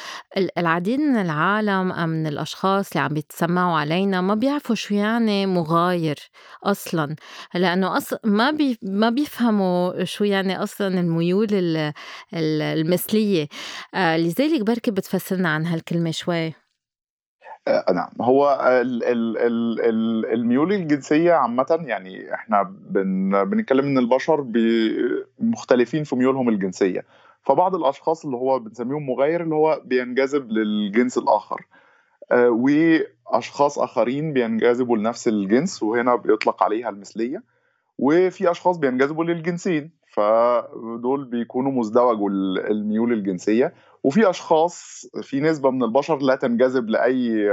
العديد 0.59 1.01
من 1.01 1.17
العالم 1.17 1.93
أم 1.93 2.09
من 2.09 2.27
الأشخاص 2.27 2.93
اللي 2.93 3.01
عم 3.05 3.15
بيتسمعوا 3.15 3.79
علينا 3.79 4.21
ما 4.21 4.35
بيعرفوا 4.35 4.75
شو 4.75 4.95
يعني 4.95 5.47
مغاير 5.47 6.17
أصلا. 6.65 7.17
لأنه 7.55 7.97
أصلا 7.97 8.21
ما 8.25 8.51
بي 8.51 8.79
ما 8.83 9.11
بيفهموا 9.11 10.05
شو 10.05 10.25
يعني 10.25 10.63
أصلا 10.63 11.01
الميول 11.01 11.49
المثلية. 12.35 13.49
آه، 13.95 14.17
لذلك 14.17 14.63
بركي 14.63 14.91
بتفسرنا 14.91 15.49
عن 15.49 15.67
هالكلمة 15.67 16.11
شوي. 16.11 16.53
آه 17.69 17.93
نعم. 17.93 18.11
هو 18.21 18.61
ال 18.83 19.05
ال 19.05 19.39
ال 19.39 19.81
ال 19.81 20.27
الميول 20.35 20.73
الجنسية 20.73 21.33
عامة 21.33 21.79
يعني 21.87 22.35
إحنا 22.35 22.63
بن 22.91 23.45
بنتكلم 23.45 23.85
إن 23.85 23.99
البشر 23.99 24.47
مختلفين 25.39 26.05
في 26.05 26.17
ميولهم 26.17 26.49
الجنسية. 26.49 27.05
فبعض 27.43 27.75
الأشخاص 27.75 28.25
اللي 28.25 28.37
هو 28.37 28.59
بنسميهم 28.59 29.07
مغاير 29.07 29.43
اللي 29.43 29.55
هو 29.55 29.81
بينجذب 29.85 30.51
للجنس 30.51 31.19
الآخر. 31.19 31.67
آه 32.33 32.51
واشخاص 33.33 33.79
آخرين 33.79 34.33
بينجذبوا 34.33 34.97
لنفس 34.97 35.29
الجنس 35.29 35.83
وهنا 35.83 36.17
بيطلق 36.17 36.63
عليها 36.63 36.89
المثلية 36.89 37.43
وفي 37.99 38.51
أشخاص 38.51 38.79
بينجذبوا 38.79 39.25
للجنسين 39.25 39.91
فدول 40.13 41.25
بيكونوا 41.25 41.73
مزدوجوا 41.73 42.31
الميول 42.71 43.13
الجنسية 43.13 43.75
وفي 44.05 44.31
أشخاص 44.31 45.07
في 45.23 45.41
نسبة 45.41 45.71
من 45.71 45.83
البشر 45.83 46.19
لا 46.19 46.35
تنجذب 46.37 46.89
لأي 46.89 47.49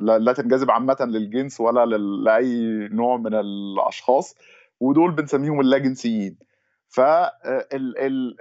لا 0.00 0.32
تنجذب 0.32 0.70
عامة 0.70 0.96
للجنس 1.00 1.60
ولا 1.60 1.96
لأي 2.24 2.88
نوع 2.92 3.16
من 3.16 3.34
الأشخاص 3.34 4.34
ودول 4.80 5.10
بنسميهم 5.10 5.60
اللاجنسيين. 5.60 6.36
ف 6.88 7.00
ال 7.00 8.34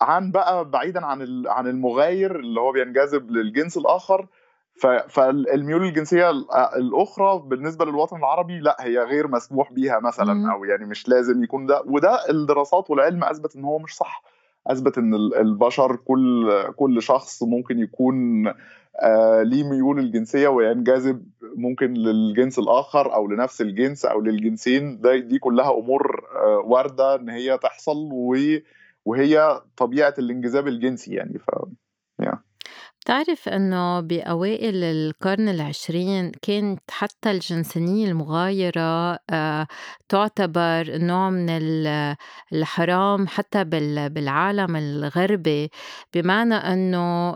عن 0.00 0.30
بقى 0.32 0.70
بعيدا 0.70 1.06
عن 1.06 1.42
عن 1.46 1.66
المغاير 1.66 2.40
اللي 2.40 2.60
هو 2.60 2.72
بينجذب 2.72 3.30
للجنس 3.30 3.76
الآخر 3.76 4.26
فالميول 5.08 5.82
الجنسية 5.82 6.30
الأخرى 6.76 7.42
بالنسبة 7.44 7.84
للوطن 7.84 8.16
العربي 8.16 8.58
لا 8.58 8.76
هي 8.80 8.98
غير 8.98 9.28
مسموح 9.28 9.72
بيها 9.72 10.00
مثلا 10.00 10.52
أو 10.52 10.64
يعني 10.64 10.84
مش 10.84 11.08
لازم 11.08 11.44
يكون 11.44 11.66
ده. 11.66 11.82
وده 11.86 12.30
الدراسات 12.30 12.90
والعلم 12.90 13.24
أثبت 13.24 13.56
إن 13.56 13.64
هو 13.64 13.78
مش 13.78 13.96
صح. 13.96 14.22
أثبت 14.66 14.98
إن 14.98 15.14
البشر 15.14 15.96
كل 15.96 16.62
كل 16.76 17.02
شخص 17.02 17.42
ممكن 17.42 17.78
يكون 17.78 18.46
آه 19.02 19.42
ليه 19.42 19.70
ميول 19.70 19.98
الجنسية 19.98 20.48
وينجذب 20.48 21.26
ممكن 21.56 21.92
للجنس 21.94 22.58
الآخر 22.58 23.14
أو 23.14 23.28
لنفس 23.28 23.60
الجنس 23.60 24.04
أو 24.04 24.20
للجنسين. 24.20 25.00
ده 25.00 25.16
دي 25.16 25.38
كلها 25.38 25.78
أمور 25.78 26.24
آه 26.36 26.58
واردة 26.66 27.14
إن 27.14 27.28
هي 27.28 27.58
تحصل 27.58 27.96
وهي 29.04 29.60
طبيعة 29.76 30.14
الانجذاب 30.18 30.68
الجنسي 30.68 31.14
يعني. 31.14 31.38
ف. 31.38 31.50
بتعرف 33.06 33.48
إنه 33.48 34.00
بأوائل 34.00 34.84
القرن 34.84 35.48
العشرين 35.48 36.32
كانت 36.42 36.80
حتى 36.90 37.30
الجنسية 37.30 38.08
المغايرة 38.08 39.18
آه، 39.30 39.66
تعتبر 40.08 40.84
نوع 40.88 41.30
من 41.30 41.46
الحرام 42.52 43.26
حتى 43.26 43.64
بالعالم 43.64 44.76
الغربي. 44.76 45.70
بمعنى 46.14 46.54
إنه 46.54 47.32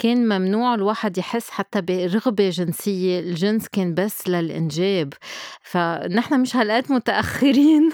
كان 0.00 0.28
ممنوع 0.28 0.74
الواحد 0.74 1.18
يحس 1.18 1.50
حتى 1.50 1.80
برغبة 1.80 2.50
جنسية 2.50 3.20
الجنس 3.20 3.68
كان 3.68 3.94
بس 3.94 4.28
للإنجاب. 4.28 5.12
فنحن 5.62 6.40
مش 6.40 6.56
هالقد 6.56 6.92
متأخرين 6.92 7.90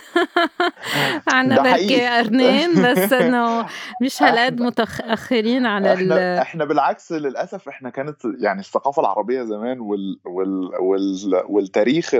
عنا 1.34 1.62
بركي 1.62 2.06
قرنين 2.06 2.70
بس 2.82 3.12
إنه 3.12 3.66
مش 4.02 4.22
هالقد 4.22 4.60
متأخرين 4.62 5.66
على 5.66 5.94
إحنا 5.94 6.42
إحنا 6.42 6.64
بالعكس 6.80 7.12
للأسف 7.12 7.68
إحنا 7.68 7.90
كانت 7.90 8.16
يعني 8.38 8.60
الثقافة 8.60 9.00
العربية 9.02 9.42
زمان 9.42 9.80
وال 9.80 10.20
وال 10.24 10.70
وال 10.80 11.42
والتاريخ 11.48 12.10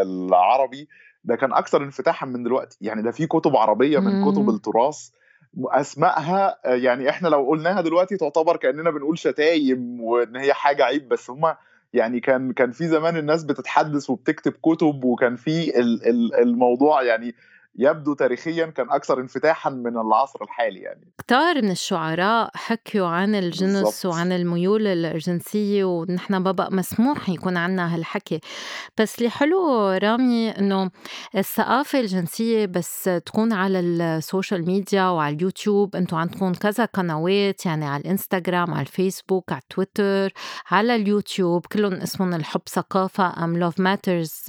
العربي 0.00 0.88
ده 1.24 1.36
كان 1.36 1.52
أكثر 1.52 1.82
انفتاحا 1.84 2.26
من 2.26 2.42
دلوقتي. 2.42 2.78
يعني 2.80 3.02
ده 3.02 3.10
في 3.10 3.26
كتب 3.26 3.56
عربية 3.56 3.98
من 3.98 4.32
كتب 4.32 4.48
التراث 4.48 5.08
أسمائها 5.58 6.58
يعني 6.64 7.10
إحنا 7.10 7.28
لو 7.28 7.48
قلناها 7.48 7.80
دلوقتي 7.80 8.16
تعتبر 8.16 8.56
كأننا 8.56 8.90
بنقول 8.90 9.18
شتايم 9.18 10.00
وإن 10.00 10.36
هي 10.36 10.52
حاجة 10.52 10.84
عيب 10.84 11.08
بس 11.08 11.30
هم 11.30 11.54
يعني 11.92 12.20
كان 12.20 12.52
كان 12.52 12.70
في 12.70 12.86
زمان 12.86 13.16
الناس 13.16 13.44
بتتحدث 13.44 14.10
وبتكتب 14.10 14.52
كتب 14.62 15.04
وكان 15.04 15.36
في 15.36 15.72
الموضوع 16.42 17.02
يعني 17.02 17.34
يبدو 17.76 18.14
تاريخيا 18.14 18.66
كان 18.66 18.90
أكثر 18.90 19.20
انفتاحا 19.20 19.70
من 19.70 19.96
العصر 19.96 20.42
الحالي 20.42 20.80
يعني. 20.80 21.12
كتار 21.18 21.62
من 21.62 21.70
الشعراء 21.70 22.50
حكوا 22.54 23.06
عن 23.06 23.34
الجنس 23.34 23.82
بالزبط. 23.82 24.06
وعن 24.14 24.32
الميول 24.32 24.86
الجنسيه 24.86 25.84
ونحن 25.84 26.36
ما 26.36 26.52
بقى 26.52 26.72
مسموح 26.72 27.28
يكون 27.28 27.56
عنا 27.56 27.94
هالحكي. 27.94 28.40
بس 28.98 29.18
اللي 29.18 29.30
حلو 29.30 29.90
رامي 29.90 30.50
إنه 30.50 30.90
الثقافة 31.36 32.00
الجنسية 32.00 32.66
بس 32.66 33.10
تكون 33.26 33.52
على 33.52 33.80
ال 33.80 33.92
social 33.92 34.66
media 34.66 35.04
وعلى 35.04 35.36
اليوتيوب. 35.36 35.96
أنتم 35.96 36.16
عندكم 36.16 36.52
كذا 36.52 36.84
قنوات 36.84 37.66
يعني 37.66 37.86
على 37.86 38.00
الإنستغرام 38.00 38.74
على 38.74 38.80
الفيسبوك 38.82 39.52
على 39.52 39.62
تويتر 39.70 40.32
على 40.70 40.94
اليوتيوب. 40.94 41.66
كلهم 41.66 41.92
اسمهم 41.92 42.34
الحب 42.34 42.62
ثقافة 42.68 43.44
أم 43.44 43.58
Love 43.58 43.80
Matters 43.80 44.44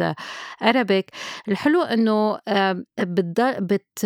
Arabic. 0.63 1.11
الحلو 1.47 1.81
إنه 1.81 2.39
بت 3.15 4.05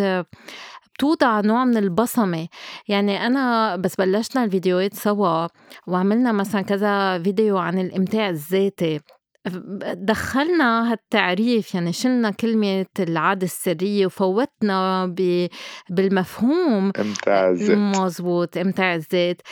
بتوضع 0.94 1.40
نوع 1.40 1.64
من 1.64 1.76
البصمة. 1.76 2.48
يعني 2.88 3.26
أنا 3.26 3.76
بس 3.76 3.94
بلشنا 3.96 4.44
الفيديوهات 4.44 4.94
سوا 4.94 5.46
وعملنا 5.86 6.32
مثلا 6.32 6.62
كذا 6.62 7.22
فيديو 7.22 7.58
عن 7.58 7.78
الإمتاع 7.78 8.28
الذاتي. 8.28 9.00
دخلنا 9.94 10.92
هالتعريف 10.92 11.74
يعني 11.74 11.92
شلنا 11.92 12.30
كلمة 12.30 12.86
العادة 12.98 13.44
السرية 13.44 14.06
وفوتنا 14.06 15.06
بالمفهوم. 15.90 16.92
إمتاع 17.00 17.48
الذات. 17.48 17.76
مزبوط 17.78 18.56
إمتاع 18.56 18.94
الذات. 18.94 19.42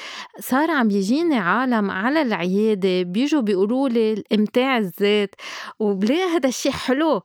صار 0.41 0.71
عم 0.71 0.91
يجيني 0.91 1.39
عالم 1.39 1.91
على 1.91 2.23
العيادة. 2.23 3.03
بيجوا 3.03 3.41
بيقولوا 3.41 3.89
لي 3.89 4.13
الإمتاع 4.13 4.79
الذات. 4.79 5.35
وبلاقي 5.79 6.37
هذا 6.37 6.49
الشيء 6.49 6.73
حلو. 6.73 7.21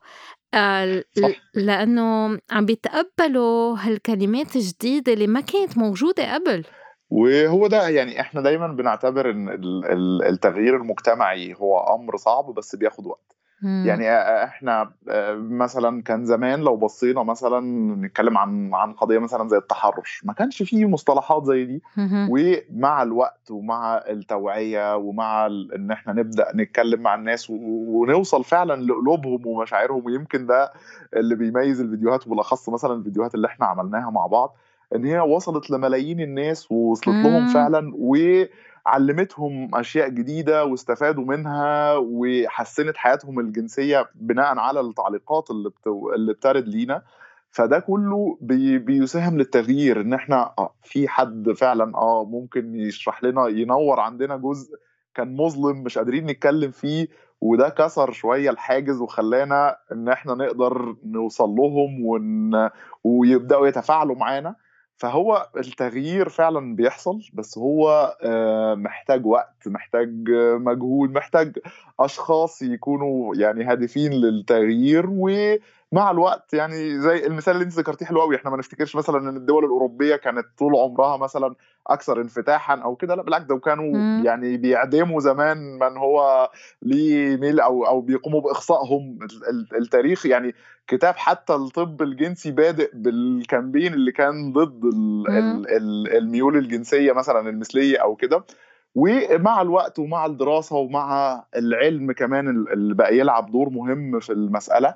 آه، 0.54 1.04
لأنه 1.54 2.38
عم 2.50 2.66
بيتقبّلوا 2.66 3.76
هالكلمات 3.78 4.56
الجديدة 4.56 5.12
اللي 5.12 5.26
ما 5.26 5.40
كانت 5.40 5.78
موجودة 5.78 6.34
قبل. 6.34 6.64
وهو 7.10 7.66
ده 7.66 7.88
يعني 7.88 8.20
إحنا 8.20 8.40
دايمًا 8.40 8.66
بنعتبر 8.66 9.30
إن 9.30 9.48
التغيير 10.26 10.76
المجتمعي 10.76 11.54
هو 11.54 11.94
أمر 11.94 12.16
صعب 12.16 12.44
بس 12.44 12.76
بياخد 12.76 13.06
وقت. 13.06 13.36
يعني 13.62 14.10
إحنا 14.44 14.90
مثلا 15.36 16.02
كان 16.02 16.24
زمان 16.24 16.60
لو 16.60 16.76
بصينا 16.76 17.22
مثلا 17.22 17.60
نتكلم 18.06 18.38
عن 18.38 18.74
عن 18.74 18.92
قضية 18.92 19.18
مثلا 19.18 19.48
زي 19.48 19.56
التحرش 19.56 20.22
ما 20.24 20.32
كانش 20.32 20.62
فيه 20.62 20.86
مصطلحات 20.86 21.44
زي 21.44 21.64
دي. 21.64 21.82
ومع 22.30 23.02
الوقت 23.02 23.50
ومع 23.50 23.96
التوعية 23.96 24.96
ومع 24.96 25.46
إن 25.46 25.90
إحنا 25.90 26.12
نبدأ 26.12 26.46
نتكلم 26.54 27.00
مع 27.00 27.14
الناس 27.14 27.46
ونوصل 27.50 28.44
فعلا 28.44 28.82
لقلوبهم 28.82 29.46
ومشاعرهم 29.46 30.06
ويمكن 30.06 30.46
ده 30.46 30.72
اللي 31.16 31.34
بيميز 31.34 31.80
الفيديوهات 31.80 32.26
وبالأخص 32.26 32.68
مثلا 32.68 32.92
الفيديوهات 32.94 33.34
اللي 33.34 33.46
إحنا 33.46 33.66
عملناها 33.66 34.10
مع 34.10 34.26
بعض 34.26 34.56
إن 34.94 35.04
هي 35.04 35.20
وصلت 35.20 35.70
لملايين 35.70 36.20
الناس 36.20 36.72
ووصلت 36.72 37.08
لهم 37.24 37.46
فعلا 37.46 37.92
و 37.98 38.16
علمتهم 38.86 39.74
أشياء 39.74 40.08
جديدة 40.08 40.64
واستفادوا 40.64 41.24
منها 41.24 41.96
وحسنت 41.96 42.96
حياتهم 42.96 43.40
الجنسية 43.40 44.10
بناء 44.14 44.58
على 44.58 44.80
التعليقات 44.80 45.50
اللي 45.50 45.70
بتو... 45.70 46.12
اللي 46.12 46.32
بترد 46.32 46.68
لينا. 46.68 47.02
فده 47.50 47.78
كله 47.78 48.38
بي... 48.40 48.78
بيساهم 48.78 49.38
للتغيير 49.38 50.00
إن 50.00 50.12
إحنا 50.14 50.54
آه 50.58 50.74
في 50.82 51.08
حد 51.08 51.50
فعلا 51.52 51.96
آه 51.96 52.24
ممكن 52.24 52.74
يشرح 52.74 53.24
لنا 53.24 53.48
ينور 53.48 54.00
عندنا 54.00 54.36
جزء 54.36 54.74
كان 55.14 55.36
مظلم 55.36 55.82
مش 55.82 55.98
قادرين 55.98 56.26
نتكلم 56.26 56.70
فيه 56.70 57.08
وده 57.40 57.68
كسر 57.68 58.12
شوية 58.12 58.50
الحاجز 58.50 59.00
وخلانا 59.00 59.76
إن 59.92 60.08
إحنا 60.08 60.34
نقدر 60.34 60.96
نوصل 61.04 61.48
لهم 61.50 62.06
ون... 62.06 62.70
ويبدأوا 63.04 63.66
يتفاعلوا 63.66 64.16
معانا. 64.16 64.54
فهو 64.96 65.48
التغيير 65.56 66.28
فعلا 66.28 66.76
بيحصل 66.76 67.20
بس 67.32 67.58
هو 67.58 68.16
آه، 68.22 68.74
محتاج 68.74 69.26
وقت 69.26 69.68
محتاج 69.68 70.30
مجهود 70.60 71.10
محتاج 71.10 71.58
أشخاص 72.00 72.62
يكونوا 72.62 73.34
يعني 73.36 73.64
هادفين 73.64 74.12
للتغيير 74.12 75.06
ومع 75.94 76.10
الوقت 76.10 76.54
يعني 76.54 77.00
زي 77.00 77.26
المثال 77.26 77.54
اللي 77.54 77.64
انت 77.64 77.72
ذكرتيه 77.72 78.06
حلو 78.06 78.20
قوي 78.20 78.36
إحنا 78.36 78.50
ما 78.50 78.56
نفتكرش 78.56 78.96
مثلا 78.96 79.18
إن 79.18 79.36
الدول 79.36 79.64
الأوروبية 79.64 80.16
كانت 80.16 80.46
طول 80.58 80.76
عمرها 80.76 81.16
مثلا 81.16 81.54
أكثر 81.86 82.20
انفتاحا 82.20 82.80
أو 82.80 82.96
كده 82.96 83.14
لا 83.14 83.22
بالعكس 83.22 83.44
ده 83.44 83.58
كانوا 83.58 83.92
مم. 83.96 84.22
يعني 84.24 84.56
بيعدموا 84.56 85.20
زمان 85.20 85.78
من 85.78 85.96
هو 85.96 86.50
ليه 86.82 87.36
ميل 87.36 87.60
أو 87.60 87.86
أو 87.86 88.00
بيقوموا 88.00 88.40
بإخصائهم 88.40 89.18
التاريخ. 89.80 90.26
يعني 90.26 90.54
كتاب 90.88 91.14
حتى 91.16 91.54
الطب 91.54 92.02
الجنسي 92.02 92.50
بادئ 92.50 92.90
بالكامبين 92.94 93.94
اللي 93.94 94.12
كان 94.12 94.52
ضد 94.52 94.80
الميول 96.16 96.56
الجنسية 96.56 97.12
مثلا 97.12 97.48
المثلية 97.48 97.98
أو 97.98 98.16
كده. 98.16 98.44
ومع 98.94 99.62
الوقت 99.62 99.98
ومع 99.98 100.26
الدراسة 100.26 100.76
ومع 100.76 101.42
العلم 101.56 102.12
كمان 102.12 102.48
اللي 102.48 102.94
بقى 102.94 103.18
يلعب 103.18 103.50
دور 103.52 103.68
مهم 103.70 104.20
في 104.20 104.32
المسألة 104.32 104.94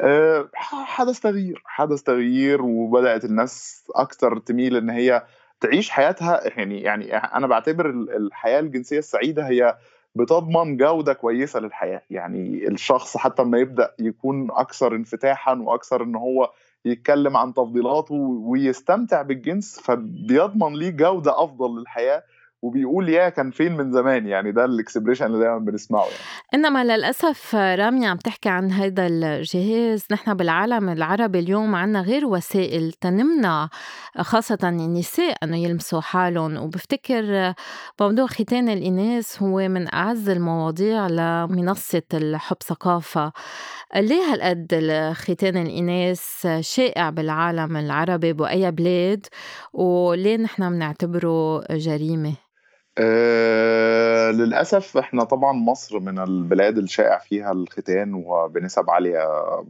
آه، 0.00 0.48
حدث 0.54 1.20
تغيير 1.20 1.62
حدث 1.64 2.02
تغيير 2.02 2.62
وبدأت 2.62 3.24
الناس 3.24 3.84
أكتر 3.94 4.38
تميل 4.38 4.76
إن 4.76 4.90
هي 4.90 5.26
تعيش 5.60 5.90
حياتها 5.90 6.58
يعني 6.58 6.80
يعني 6.80 7.16
أنا 7.16 7.46
بعتبر 7.46 7.90
الحياة 7.90 8.60
الجنسية 8.60 8.98
السعيدة 8.98 9.48
هي 9.48 9.76
بتضمن 10.14 10.76
جودة 10.76 11.12
كويسة 11.12 11.60
للحياة. 11.60 12.02
يعني 12.10 12.68
الشخص 12.68 13.16
حتى 13.16 13.42
لما 13.42 13.58
يبدأ 13.58 13.94
يكون 13.98 14.48
أكثر 14.50 14.94
انفتاحا 14.94 15.54
وأكثر 15.54 16.02
إن 16.02 16.16
هو 16.16 16.50
يتكلم 16.84 17.36
عن 17.36 17.54
تفضيلاته 17.54 18.14
ويستمتع 18.44 19.22
بالجنس 19.22 19.80
فبيضمن 19.80 20.76
ليه 20.76 20.90
جودة 20.90 21.44
أفضل 21.44 21.80
للحياة 21.80 22.22
وبيقول 22.62 23.08
يا 23.08 23.28
كان 23.28 23.50
فين 23.50 23.76
من 23.76 23.92
زمان؟ 23.92 24.26
يعني 24.26 24.52
ده 24.52 24.64
الاكسبريشن 24.64 25.26
اللي 25.26 25.38
دايما 25.38 25.58
بنسمعه 25.58 26.04
يعني. 26.04 26.14
إنما 26.54 26.84
للأسف 26.84 27.54
رامي 27.54 28.06
عم 28.06 28.16
تحكي 28.16 28.48
عن 28.48 28.70
هذا 28.72 29.06
الجهاز. 29.06 30.06
نحن 30.10 30.34
بالعالم 30.34 30.88
العربي 30.88 31.38
اليوم 31.38 31.74
عنا 31.74 32.00
غير 32.00 32.26
وسائل 32.26 32.92
تنمنا 32.92 33.68
خاصة 34.18 34.58
النساء 34.62 35.36
إنه 35.42 35.56
يلمسوا 35.56 36.00
حالهم. 36.00 36.56
وبفتكر 36.56 37.54
موضوع 38.00 38.26
ختان 38.26 38.68
الإناث 38.68 39.42
هو 39.42 39.68
من 39.68 39.94
أعز 39.94 40.28
المواضيع 40.28 41.06
لمنصة 41.06 42.02
الحب 42.14 42.56
ثقافة. 42.62 43.32
ليه 43.96 44.22
هالقد 44.32 44.68
ختان 45.16 45.56
الإناث 45.56 46.46
شائع 46.60 47.10
بالعالم 47.10 47.76
العربي 47.76 48.32
بأي 48.32 48.70
بلاد؟ 48.70 49.26
وليه 49.72 50.36
نحن 50.36 50.70
بنعتبره 50.70 51.60
جريمة؟ 51.70 52.32
آه 52.98 54.30
للأسف 54.30 54.96
إحنا 54.96 55.24
طبعا 55.24 55.52
مصر 55.52 56.00
من 56.00 56.18
البلاد 56.18 56.78
الشائع 56.78 57.18
فيها 57.18 57.52
الختان 57.52 58.14
وبنسب 58.14 58.90
عالية 58.90 59.18
آه 59.18 59.66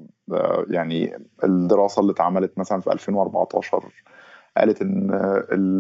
يعني 0.71 1.19
الدراسة 1.45 2.01
اللي 2.01 2.13
اتعملت 2.13 2.59
مثلا 2.59 2.81
في 2.81 2.93
2014 2.93 3.93
قالت 4.57 4.83
إن 4.83 5.11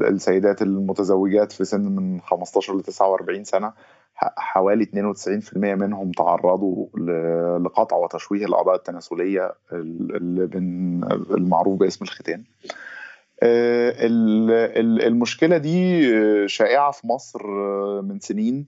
السيدات 0.03 0.63
المتزوجات 0.63 1.53
في 1.53 1.65
سن 1.65 1.81
من 1.81 2.21
15 2.21 2.77
ل 2.77 2.83
49 2.83 3.45
سنة 3.45 3.73
حوالي 4.17 4.85
92% 4.85 5.57
منهم 5.57 6.11
تعرضوا 6.11 6.87
لقطع 7.59 7.97
وتشويه 7.97 8.45
الأعضاء 8.47 8.75
التناسلية 8.75 9.55
اللي 9.73 10.45
المعروف 11.31 11.79
باسم 11.79 12.05
الختان. 12.05 12.45
المشكلة 15.07 15.57
دي 15.57 16.03
شائعة 16.49 16.91
في 16.91 17.07
مصر 17.07 17.47
من 18.03 18.21
سنين 18.21 18.67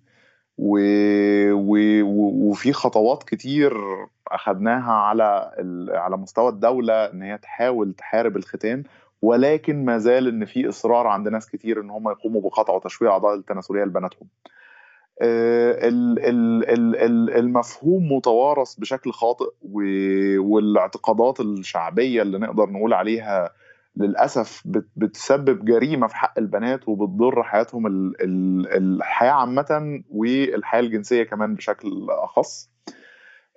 و... 0.59 0.79
و... 1.53 2.03
وفي 2.51 2.73
خطوات 2.73 3.23
كتير 3.23 3.73
اخذناها 4.29 4.93
على 4.93 5.53
ال... 5.59 5.97
على 5.97 6.17
مستوى 6.17 6.49
الدولة 6.49 6.95
إن 7.05 7.23
هي 7.23 7.39
تحاول 7.39 7.93
تحارب 7.93 8.37
الختان 8.37 8.83
ولكن 9.23 9.85
ما 9.85 9.99
زال 9.99 10.29
إن 10.29 10.45
في 10.45 10.69
إصرار 10.69 11.07
عند 11.07 11.29
ناس 11.29 11.51
كتير 11.51 11.81
إن 11.81 11.91
هم 11.91 12.09
يقوموا 12.09 12.41
بقطع 12.41 12.75
وتشويه 12.75 13.11
أعضاء 13.11 13.35
التناسلية 13.35 13.85
لبناتهم. 13.85 14.29
المفهوم 17.39 18.13
متوارث 18.13 18.75
بشكل 18.75 19.13
خاطئ 19.13 19.49
والاعتقادات 20.39 21.41
الشعبية 21.41 22.23
اللي 22.23 22.39
نقدر 22.39 22.71
نقول 22.71 22.95
عليها 22.95 23.51
للأسف 23.97 24.63
بتسبب 24.97 25.65
جريمة 25.65 26.07
في 26.07 26.17
حق 26.17 26.39
البنات 26.39 26.89
وبتضر 26.89 27.43
حياتهم 27.43 28.13
الحياة 28.73 29.33
عامة 29.33 30.03
والحياة 30.11 30.81
الجنسية 30.81 31.23
كمان 31.23 31.55
بشكل 31.55 32.07
أخص. 32.11 32.71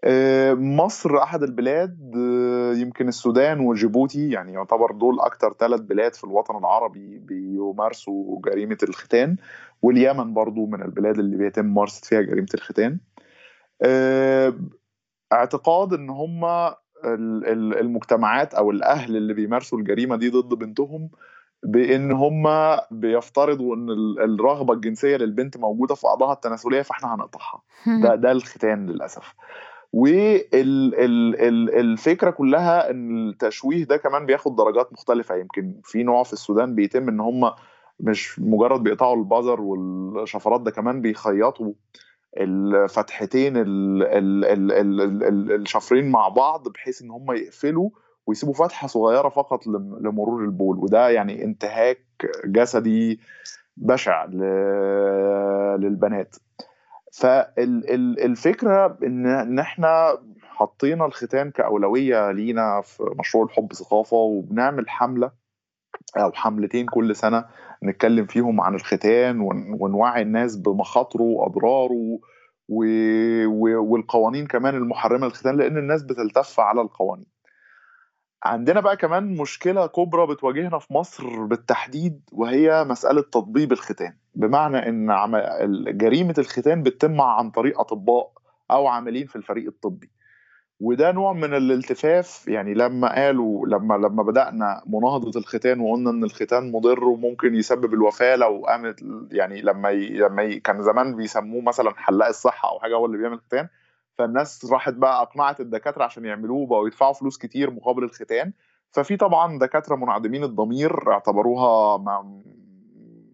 آه، 0.04 0.54
مصر 0.54 1.24
أحد 1.24 1.44
البلاد 1.44 2.12
آه، 2.17 2.74
يمكن 2.74 3.08
السودان 3.08 3.60
وجيبوتي 3.60 4.30
يعني 4.30 4.54
يعتبر 4.54 4.91
دول 4.91 5.20
أكتر 5.20 5.54
ثلاث 5.60 5.82
بلاد 5.82 6.15
في 6.15 6.24
الوطن 6.24 6.58
العربي 6.58 7.17
بيمارسوا 7.17 8.41
جريمة 8.41 8.78
الختان 8.84 9.36
واليمن 9.82 10.34
برضو 10.34 10.65
من 10.65 10.82
البلاد 10.82 11.20
اللي 11.20 11.38
بيتم 11.38 11.65
ممارسة 11.65 12.02
فيها 12.08 12.22
جريمة 12.22 12.48
الختان. 12.54 13.00
آه، 13.82 14.54
اعتقاد 15.34 15.94
إن 15.94 16.10
هم 16.10 16.46
المجتمعات 17.06 18.54
أو 18.54 18.72
الأهل 18.72 19.16
اللي 19.18 19.34
بيمارسوا 19.34 19.80
الجريمة 19.80 20.16
دي 20.16 20.30
ضد 20.30 20.54
بنتهم 20.54 21.10
بإن 21.64 22.12
هم 22.12 22.48
بيفترضوا 22.92 23.76
إن 23.76 23.90
الرغبة 24.20 24.74
الجنسية 24.74 25.18
للبنت 25.18 25.58
موجودة 25.58 25.96
في 25.96 26.08
اعضائها 26.08 26.34
التناسلية 26.34 26.82
فإحنا 26.82 27.16
هنقطعها. 27.16 27.62
ده 28.04 28.16
ده 28.16 28.32
الختان 28.32 28.86
للأسف. 28.90 29.34
والفكرة 31.54 32.30
كلها 32.30 32.90
إن 32.92 33.30
التشويه 33.30 33.84
ده 33.84 33.98
كمان 33.98 34.26
بياخد 34.26 34.56
درجات 34.56 34.94
مختلفة. 34.94 35.36
يمكن 35.36 35.76
في 35.84 36.04
نوع 36.04 36.24
في 36.24 36.34
السودان 36.34 36.76
بيتم 36.76 37.10
إن 37.10 37.20
هم 37.20 37.52
مش 38.00 38.40
مجرد 38.40 38.84
بيقطعوا 38.84 39.16
البذر 39.16 39.62
والشفرات 39.62 40.62
ده 40.62 40.72
كمان 40.72 41.02
بيخيطوا 41.02 41.74
الفتحتين 42.38 43.54
الشفرين 45.56 46.12
مع 46.12 46.28
بعض 46.28 46.67
بحيث 46.70 47.02
إن 47.02 47.12
هم 47.12 47.32
يقفلوا 47.32 47.89
ويسيبوا 48.28 48.54
فتحة 48.54 48.88
صغيرة 48.88 49.30
فقط 49.30 49.67
لمرور 50.02 50.44
البول. 50.44 50.78
وده 50.78 51.10
يعني 51.10 51.44
انتهاك 51.44 52.06
جسدي 52.46 53.20
بشع 53.78 54.26
للبنات. 55.80 56.36
فالفكرة 57.13 58.98
إن 59.04 59.26
إن 59.26 59.60
إحنا 59.60 60.17
حطينا 60.41 61.06
الختان 61.06 61.52
كأولوية 61.52 62.32
لينا 62.32 62.82
في 62.82 63.04
مشروع 63.20 63.44
الحب 63.46 63.74
ثقافة 63.74 64.17
وبنعمل 64.17 64.89
حملة 64.89 65.32
أو 66.17 66.32
حملتين 66.32 66.86
كل 66.86 67.15
سنة 67.15 67.45
نتكلم 67.84 68.26
فيهم 68.26 68.62
عن 68.62 68.76
الختان 68.76 69.39
ونوعي 69.80 70.21
الناس 70.21 70.56
بمخاطره 70.56 71.21
وأضراره 71.24 72.19
والقوانين 73.89 74.47
كمان 74.47 74.76
المحرمة 74.76 75.26
للختان 75.28 75.58
لأن 75.58 75.78
الناس 75.78 76.04
بتلتف 76.04 76.60
على 76.60 76.82
القوانين. 76.82 77.26
عندنا 78.43 78.80
بقى 78.80 78.97
كمان 78.97 79.36
مشكلة 79.38 79.88
كبرى 79.88 80.28
بتواجهنا 80.28 80.80
في 80.80 80.93
مصر 80.93 81.43
بالتحديد 81.45 82.21
وهي 82.32 82.84
مسألة 82.84 83.21
تطبيب 83.21 83.71
الختان. 83.71 84.13
بمعنى 84.36 84.89
إن 84.89 85.08
جريمة 85.97 86.36
الختان 86.38 86.84
بتتم 86.84 87.21
عن 87.21 87.52
طريق 87.52 87.80
أطباء 87.80 88.32
أو 88.71 88.88
عاملين 88.88 89.28
في 89.28 89.36
الفريق 89.36 89.67
الطبي. 89.67 90.12
وده 90.82 91.12
نوع 91.12 91.34
من 91.34 91.54
الالتفاف 91.54 92.48
يعني 92.48 92.74
لما 92.74 93.15
قالوا 93.15 93.67
لما 93.67 93.94
لما 93.94 94.24
بدأنا 94.24 94.84
مناهضة 94.88 95.39
الختان 95.39 95.80
وقلنا 95.80 96.10
إن 96.10 96.24
الختان 96.24 96.72
مضر 96.72 97.04
وممكن 97.04 97.56
يسبب 97.56 97.94
الوفاة 97.94 98.36
لو 98.36 98.65
قامت 98.67 99.04
يعني 99.32 99.62
لما 99.62 99.89
ي... 99.89 100.10
لما 100.10 100.44
ي... 100.44 100.60
كان 100.60 100.82
زمان 100.82 101.15
بيسموه 101.15 101.62
مثلا 101.62 101.91
حلاق 101.96 102.28
الصحة 102.28 102.70
أو 102.70 102.80
حاجة 102.80 102.96
هو 102.96 103.06
اللي 103.06 103.17
بيعمل 103.17 103.39
ختان 103.39 103.67
فالناس 104.17 104.65
راحت 104.72 104.94
بقى 104.94 105.22
أقنعت 105.22 105.60
الدكاترة 105.60 106.04
عشان 106.04 106.26
يعملوه 106.26 106.67
بقوا 106.67 106.88
يدفعوا 106.88 107.13
فلوس 107.13 107.38
كتير 107.38 107.72
مقابل 107.72 108.04
الختان 108.04 108.54
ففي 108.91 109.17
طبعا 109.17 109.60
دكاترة 109.60 109.96
منعدمين 109.96 110.44
الضمير 110.44 111.12
اعتبروها 111.12 111.98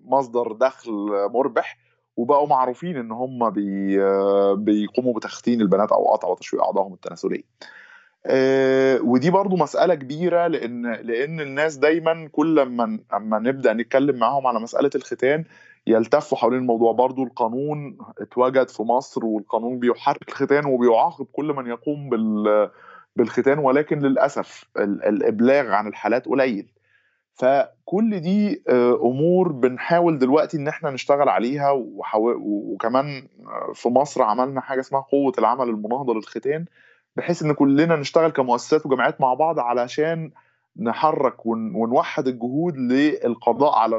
مصدر 0.05 0.51
دخل 0.51 0.91
مربح 1.33 1.77
وبقوا 2.17 2.47
معروفين 2.47 2.97
إن 2.97 3.11
هم 3.11 3.49
بي 3.49 3.97
بيقوموا 4.55 5.13
بتختين 5.13 5.61
البنات 5.61 5.91
أو 5.91 6.11
قطع 6.13 6.27
وتشويه 6.27 6.61
أعضائهم 6.61 6.93
التناسلية. 6.93 7.43
آه، 8.25 8.99
ودي 9.01 9.31
برضو 9.31 9.55
مسألة 9.55 9.95
كبيرة 9.95 10.47
لأن 10.47 10.91
لأن 10.91 11.41
الناس 11.41 11.77
دايما 11.77 12.29
كل 12.31 12.55
لما 12.55 12.99
اما 13.13 13.39
نبدأ 13.39 13.73
نتكلم 13.73 14.15
معاهم 14.15 14.47
على 14.47 14.59
مسألة 14.59 14.89
الختان 14.95 15.43
يلتفوا 15.87 16.37
حوالين 16.37 16.59
الموضوع. 16.59 16.91
برضو 16.91 17.23
القانون 17.23 17.97
اتوجد 18.21 18.69
في 18.69 18.83
مصر 18.83 19.25
والقانون 19.25 19.79
بيحرك 19.79 20.29
الختان 20.29 20.65
وبيعاقب 20.65 21.25
كل 21.31 21.53
من 21.53 21.67
يقوم 21.67 22.09
بال 22.09 22.69
بالختان 23.15 23.59
ولكن 23.59 23.99
للأسف 23.99 24.65
الإبلاغ 24.77 25.67
عن 25.67 25.87
الحالات 25.87 26.25
قليل. 26.25 26.76
فكل 27.37 28.19
دي 28.19 28.63
آه، 28.69 28.93
أمور 29.03 29.51
بنحاول 29.51 30.19
دلوقتي 30.19 30.57
إن 30.57 30.67
إحنا 30.67 30.89
نشتغل 30.89 31.29
عليها 31.29 31.71
وكمان 32.41 33.27
آه، 33.47 33.71
في 33.73 33.89
مصر 33.89 34.21
عملنا 34.23 34.61
حاجة 34.61 34.79
اسمها 34.79 35.01
قوة 35.01 35.33
العمل 35.37 35.69
المناهضة 35.69 36.13
للختان 36.13 36.65
بحيث 37.15 37.43
إن 37.43 37.51
كلنا 37.53 37.95
نشتغل 37.95 38.29
كمؤسسات 38.31 38.85
وجامعات 38.85 39.21
مع 39.21 39.33
بعض 39.33 39.59
علشان 39.59 40.31
نحرك 40.79 41.45
ونوحد 41.45 42.27
الجهود 42.27 42.77
للقضاء 42.77 43.75
على 43.75 43.95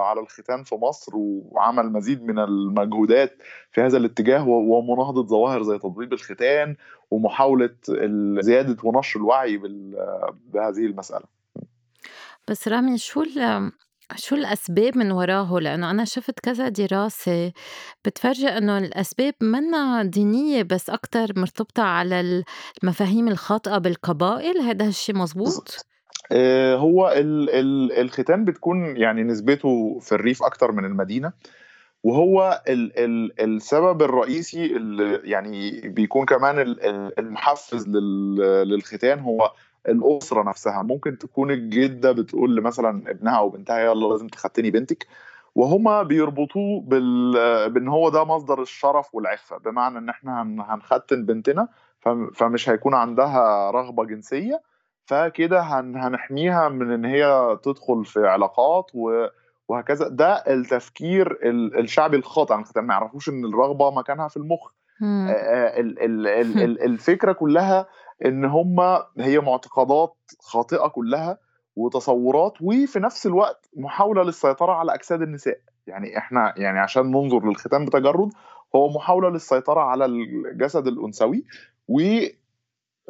على 0.00 0.20
الختان 0.20 0.62
في 0.62 0.74
مصر 0.74 1.12
وعمل 1.16 1.92
مزيد 1.92 2.24
من 2.24 2.38
المجهودات 2.38 3.32
في 3.72 3.80
هذا 3.80 3.96
الاتجاه 3.98 4.48
ومناهضة 4.48 5.26
ظواهر 5.26 5.62
زي 5.62 5.78
تضريب 5.78 6.12
الختان 6.12 6.76
ومحاولة 7.10 7.70
زيادة 8.40 8.76
ونشر 8.84 9.20
الوعي 9.20 9.56
بهذه 10.52 10.86
المسألة. 10.86 11.37
بس 12.50 12.68
رامي 12.68 12.98
شو 12.98 13.22
ال 13.22 13.72
شو 14.16 14.34
الأسباب 14.34 14.98
من 14.98 15.12
وراه؟ 15.12 15.58
لإنه 15.60 15.90
أنا 15.90 16.04
شفت 16.04 16.40
كذا 16.40 16.68
دراسة 16.68 17.52
بتفرجي 18.04 18.48
إنه 18.48 18.78
الأسباب 18.78 19.34
منا 19.40 20.02
دينية 20.02 20.62
بس 20.62 20.90
أكتر 20.90 21.32
مرتبطة 21.36 21.82
على 21.82 22.44
المفاهيم 22.82 23.28
الخاطئة 23.28 23.78
بالقبائل، 23.78 24.58
هذا 24.58 24.86
الشيء 24.86 25.16
مزبوط؟ 25.16 25.86
آه، 26.32 26.76
هو 26.76 27.08
ال 27.08 27.50
ال 27.50 27.92
الختان 27.92 28.44
بتكون 28.44 28.96
يعني 28.96 29.22
نسبته 29.22 29.98
في 30.00 30.12
الريف 30.12 30.42
أكتر 30.42 30.72
من 30.72 30.84
المدينة 30.84 31.32
وهو 32.04 32.62
ال 32.68 32.98
ال 32.98 33.40
السبب 33.40 34.02
الرئيسي 34.02 34.66
اللي 34.66 35.20
يعني 35.24 35.80
بيكون 35.88 36.26
كمان 36.26 36.76
المحفز 37.18 37.88
للختان 37.88 39.18
هو 39.18 39.52
الأسرة 39.88 40.42
نفسها. 40.42 40.82
ممكن 40.82 41.18
تكون 41.18 41.50
الجدة 41.50 42.12
بتقول 42.12 42.60
مثلا 42.62 43.10
ابنها 43.10 43.38
أو 43.38 43.48
بنتها 43.48 43.78
يلا 43.78 44.06
لازم 44.06 44.26
تختني 44.26 44.70
بنتك. 44.70 45.06
وهما 45.54 46.02
بيربطوه 46.02 46.80
بال... 46.80 47.32
بإن 47.70 47.88
هو 47.88 48.08
ده 48.08 48.24
مصدر 48.24 48.62
الشرف 48.62 49.14
والعفة. 49.14 49.58
بمعنى 49.58 49.98
إن 49.98 50.08
إحنا 50.08 50.42
هنختن 50.42 51.24
بنتنا 51.24 51.68
فمش 52.34 52.68
هيكون 52.68 52.94
عندها 52.94 53.70
رغبة 53.70 54.04
جنسية 54.04 54.62
فكده 55.04 55.60
هن... 55.60 55.96
هنحميها 55.96 56.68
من 56.68 56.92
إن 56.92 57.04
هي 57.04 57.58
تدخل 57.62 58.04
في 58.04 58.26
علاقات 58.26 58.90
و... 58.94 59.26
وهكذا. 59.68 60.08
ده 60.08 60.34
التفكير 60.34 61.38
الشعبي 61.78 62.16
الخاطئ. 62.16 62.54
عن 62.54 62.60
الختان 62.60 62.84
ما 62.84 62.94
يعرفوش 62.94 63.28
إن 63.28 63.44
الرغبة 63.44 63.90
مكانها 63.90 64.28
في 64.28 64.36
المخ. 64.36 64.70
الفكرة 66.86 67.32
كلها 67.32 67.86
إن 68.26 68.44
هم 68.44 68.76
هي 69.18 69.38
معتقدات 69.38 70.14
خاطئة 70.40 70.88
كلها 70.88 71.38
وتصورات 71.76 72.52
وفي 72.62 72.98
نفس 73.00 73.26
الوقت 73.26 73.70
محاولة 73.76 74.22
للسيطرة 74.22 74.72
على 74.72 74.94
أجساد 74.94 75.22
النساء. 75.22 75.58
يعني 75.86 76.18
إحنا 76.18 76.54
يعني 76.56 76.78
عشان 76.78 77.10
ننظر 77.10 77.46
للختان 77.48 77.84
بتجرد 77.84 78.32
هو 78.76 78.88
محاولة 78.88 79.28
للسيطرة 79.30 79.80
على 79.80 80.04
الجسد 80.04 80.86
الأنثوي 80.86 81.44
و 81.88 82.00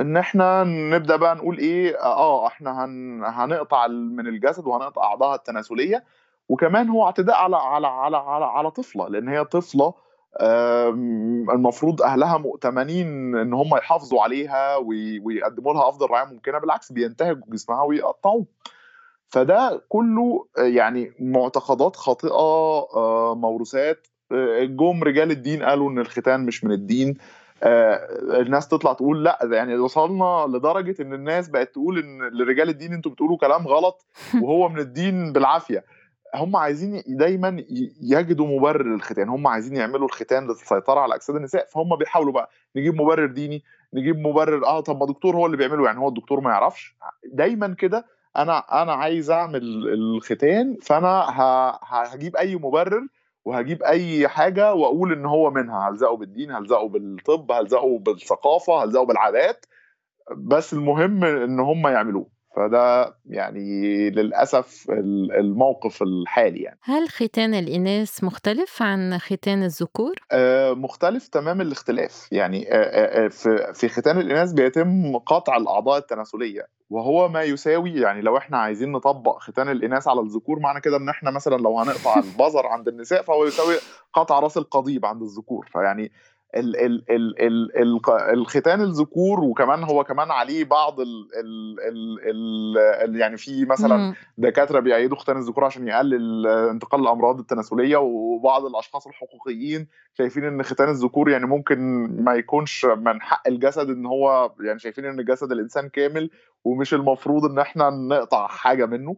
ان 0.00 0.16
إحنا 0.16 0.64
نبدأ 0.64 1.16
بقى 1.16 1.34
نقول 1.34 1.58
إيه 1.58 1.96
آه 2.02 2.46
إحنا 2.46 2.84
هن 2.84 3.22
هنقطع 3.24 3.86
من 3.86 4.26
الجسد 4.26 4.66
وهنقطع 4.66 5.02
اعضائها 5.04 5.34
التناسلية. 5.34 6.04
وكمان 6.48 6.88
هو 6.88 7.06
اعتداء 7.06 7.36
على 7.36 7.56
على 7.56 7.86
على 7.86 8.16
على, 8.16 8.44
على 8.44 8.70
طفلة 8.70 9.08
لأن 9.08 9.28
هي 9.28 9.44
طفلة 9.44 9.94
المفروض 11.54 12.02
أهلها 12.02 12.38
مؤتمنين 12.38 13.36
إن 13.36 13.52
هم 13.54 13.76
يحافظوا 13.76 14.22
عليها 14.22 14.76
ويقدموا 15.22 15.72
لها 15.72 15.88
أفضل 15.88 16.10
رعاية 16.10 16.26
ممكنة 16.26 16.58
بالعكس 16.58 16.92
بينتهكوا 16.92 17.52
جسمها 17.52 17.82
ويقطعوه. 17.82 18.46
فده 19.28 19.82
كله 19.88 20.46
يعني 20.58 21.12
معتقدات 21.20 21.96
خاطئة 21.96 22.30
آه، 22.30 23.34
موروثات. 23.34 24.06
آه، 24.32 24.64
جم 24.64 25.04
رجال 25.04 25.30
الدين 25.30 25.62
قالوا 25.62 25.90
إن 25.90 25.98
الختان 25.98 26.46
مش 26.46 26.64
من 26.64 26.72
الدين. 26.72 27.16
آه، 27.62 28.08
الناس 28.40 28.68
تطلع 28.68 28.92
تقول 28.92 29.24
لأ 29.24 29.38
يعني 29.52 29.76
وصلنا 29.76 30.46
لدرجة 30.48 31.02
إن 31.02 31.12
الناس 31.12 31.48
بقت 31.48 31.72
تقول 31.72 31.98
إن 31.98 32.22
لرجال 32.22 32.68
الدين 32.68 32.92
أنتوا 32.92 33.12
بتقولوا 33.12 33.36
كلام 33.36 33.68
غلط 33.68 34.06
وهو 34.42 34.68
من 34.68 34.78
الدين 34.78 35.32
بالعافية. 35.32 35.84
هم 36.34 36.56
عايزين 36.56 37.02
دايما 37.06 37.64
يجدوا 38.02 38.46
مبرر 38.46 38.82
للختان. 38.94 39.28
هم 39.28 39.46
عايزين 39.46 39.76
يعملوا 39.76 40.06
الختان 40.06 40.46
للسيطرة 40.46 41.00
على 41.00 41.14
أجساد 41.14 41.36
النساء 41.36 41.66
فهم 41.66 41.96
بيحاولوا 41.96 42.32
بقى 42.32 42.50
نجيب 42.76 42.94
مبرر 42.94 43.26
ديني 43.26 43.62
نجيب 43.94 44.16
مبرر 44.18 44.66
آه 44.66 44.80
طب 44.80 45.00
ما 45.00 45.06
دكتور 45.06 45.36
هو 45.36 45.46
اللي 45.46 45.56
بيعمله. 45.56 45.86
يعني 45.86 45.98
هو 45.98 46.08
الدكتور 46.08 46.40
ما 46.40 46.50
يعرفش. 46.50 46.96
دايما 47.32 47.74
كده 47.78 48.06
أنا 48.36 48.58
أنا 48.82 48.92
عايز 48.92 49.30
أعمل 49.30 49.62
الختان 49.94 50.76
فأنا 50.82 51.24
هجيب 51.82 52.36
أي 52.36 52.56
مبرر 52.56 53.06
وهجيب 53.44 53.82
أي 53.82 54.28
حاجة 54.28 54.74
وأقول 54.74 55.12
إن 55.12 55.26
هو 55.26 55.50
منها. 55.50 55.88
هلزقه 55.88 56.16
بالدين 56.16 56.50
هلزقه 56.50 56.88
بالطب 56.88 57.52
هلزقه 57.52 57.98
بالثقافة 57.98 58.84
هلزقه 58.84 59.04
بالعادات. 59.04 59.66
بس 60.36 60.72
المهم 60.72 61.24
إن 61.24 61.60
هم 61.60 61.86
يعملوه. 61.88 62.37
فده 62.58 63.14
يعني 63.26 64.10
للأسف 64.10 64.86
الموقف 65.38 66.02
الحالي 66.02 66.60
يعني. 66.60 66.78
هل 66.82 67.08
ختان 67.08 67.54
الإناث 67.54 68.24
مختلف 68.24 68.82
عن 68.82 69.18
ختان 69.18 69.62
الذكور؟ 69.62 70.14
آه 70.32 70.72
مختلف 70.72 71.28
تمام 71.28 71.60
الاختلاف. 71.60 72.28
يعني 72.32 72.72
آه 72.72 73.24
آه 73.24 73.28
في 73.28 73.72
في 73.74 73.88
ختان 73.88 74.18
الإناث 74.18 74.52
بيتم 74.52 75.16
قطع 75.18 75.56
الأعضاء 75.56 75.98
التناسلية 75.98 76.66
وهو 76.90 77.28
ما 77.28 77.42
يساوي 77.42 77.92
يعني 77.94 78.20
لو 78.20 78.36
إحنا 78.36 78.58
عايزين 78.58 78.92
نطبق 78.92 79.38
ختان 79.38 79.68
الإناث 79.68 80.08
على 80.08 80.20
الذكور 80.20 80.58
معنى 80.60 80.80
كده 80.80 80.96
إن 80.96 81.08
إحنا 81.08 81.30
مثلا 81.30 81.56
لو 81.56 81.78
هنقطع 81.78 82.18
البظر 82.18 82.66
عند 82.66 82.88
النساء 82.88 83.22
فهو 83.22 83.44
يساوي 83.46 83.74
قطع 84.12 84.38
رأس 84.40 84.56
القضيب 84.56 85.06
عند 85.06 85.22
الذكور. 85.22 85.68
فيعني 85.72 86.12
ال 86.56 86.76
ال 86.76 87.04
ال 87.10 87.42
ال 87.42 87.76
ال 87.78 88.00
الختان 88.32 88.80
الذكور 88.80 89.40
وكمان 89.40 89.84
هو 89.84 90.04
كمان 90.04 90.30
عليه 90.30 90.64
بعض 90.64 91.00
ال 91.00 91.28
ال 91.40 91.80
ال 92.30 92.78
ال 92.78 93.16
يعني 93.16 93.36
في 93.36 93.64
مثلا 93.64 94.14
دكاترة 94.38 94.80
بيأيدوا 94.80 95.16
ختان 95.16 95.36
الذكور 95.36 95.64
عشان 95.64 95.88
يقلل 95.88 96.46
انتقال 96.46 97.00
الأمراض 97.00 97.38
التناسلية 97.38 97.96
وبعض 97.96 98.64
الأشخاص 98.64 99.06
الحقوقيين 99.06 99.88
شايفين 100.18 100.44
إن 100.44 100.62
ختان 100.62 100.88
الذكور 100.88 101.30
يعني 101.30 101.46
ممكن 101.46 101.78
ما 102.24 102.34
يكونش 102.34 102.84
من 102.84 103.20
حق 103.22 103.48
الجسد 103.48 103.90
إن 103.90 104.06
هو 104.06 104.52
يعني 104.60 104.78
شايفين 104.78 105.04
إن 105.04 105.24
جسد 105.24 105.52
الإنسان 105.52 105.88
كامل 105.88 106.30
ومش 106.64 106.94
المفروض 106.94 107.44
إن 107.44 107.58
إحنا 107.58 107.90
نقطع 107.90 108.46
حاجة 108.46 108.86
منه. 108.86 109.16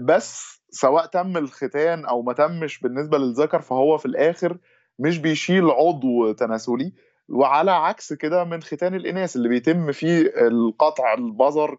بس 0.00 0.60
سواء 0.70 1.06
تم 1.06 1.36
الختان 1.36 2.04
أو 2.04 2.22
ما 2.22 2.32
تمش 2.32 2.80
بالنسبة 2.80 3.18
للذكر 3.18 3.60
فهو 3.60 3.98
في 3.98 4.06
الآخر 4.06 4.56
مش 5.00 5.18
بيشيل 5.18 5.70
عضو 5.70 6.32
تناسلي 6.32 6.92
وعلى 7.28 7.70
عكس 7.70 8.12
كده 8.12 8.44
من 8.44 8.62
ختان 8.62 8.94
الإناث 8.94 9.36
اللي 9.36 9.48
بيتم 9.48 9.92
فيه 9.92 10.32
القطع 10.36 11.14
البظر 11.14 11.78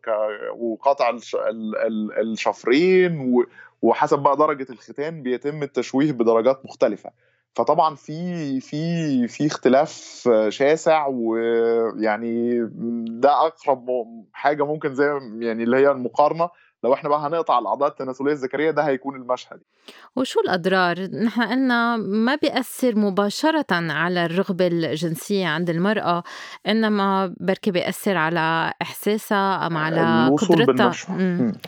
وقطع 0.58 1.10
الشفرين 2.22 3.36
وحسب 3.82 4.20
بقى 4.20 4.38
درجة 4.38 4.68
الختان 4.70 5.24
بيتم 5.24 5.64
التشويه 5.64 6.12
بدرجات 6.12 6.66
مختلفة. 6.66 7.12
فطبعا 7.56 7.96
في 7.96 8.60
في 8.62 9.28
في 9.28 9.48
اختلاف 9.48 10.30
شاسع 10.50 11.08
ويعني 11.08 12.60
ده 13.22 13.32
أقرب 13.48 13.86
حاجة 14.34 14.66
ممكن 14.66 14.94
زي 14.96 15.06
يعني 15.40 15.64
اللي 15.64 15.78
هي 15.78 15.92
المقارنة 15.92 16.50
لو 16.84 16.94
إحنا 16.94 17.10
بقى 17.10 17.20
هنقطع 17.20 17.60
الاعضاء 17.60 17.90
التناسلية 17.90 18.32
الذكرية 18.32 18.72
ده 18.72 18.82
هيكون 18.84 19.16
المشهد. 19.16 19.62
وشو 20.16 20.40
الأضرار؟ 20.40 21.00
نحن 21.24 21.42
قلنا 21.44 21.98
ما 21.98 22.36
بيأثر 22.36 22.96
مباشرة 23.00 23.66
على 23.72 24.26
الرغبة 24.26 24.68
الجنسية 24.68 25.48
عند 25.48 25.70
المرأة 25.70 26.24
إنما 26.68 27.36
بركي 27.40 27.72
بيأثر 27.72 28.18
على 28.18 28.74
إحساسها 28.82 29.68
أم 29.68 29.78
على 29.78 30.36
قدرتها. 30.50 30.92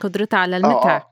قدرتها 0.02 0.38
على 0.38 0.58
المتع. 0.58 0.95
آه. 0.95 0.97
آه. 0.97 1.04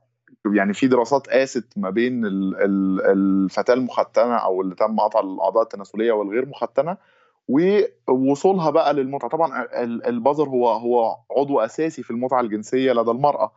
يعني 0.54 0.74
في 0.74 0.88
دراسات 0.88 1.28
قاست 1.30 1.74
ما 1.78 1.90
بين 1.90 2.22
الفتاة 2.26 3.74
المختنة 3.74 4.36
أو 4.36 4.62
اللي 4.62 4.76
تم 4.76 5.00
قطع 5.00 5.20
الاعضاء 5.20 5.64
التناسلية 5.64 6.12
والغير 6.12 6.46
مختنة 6.46 6.98
ووصولها 8.08 8.70
بقى 8.70 8.94
للمتعه 8.94 9.30
طبعا 9.30 9.68
البظر 9.84 10.50
هو 10.50 10.70
هو 10.72 11.18
عضو 11.38 11.60
أساسي 11.60 12.04
في 12.04 12.12
المتعه 12.12 12.42
الجنسية 12.42 12.94
لدى 12.94 13.12
المرأة. 13.12 13.52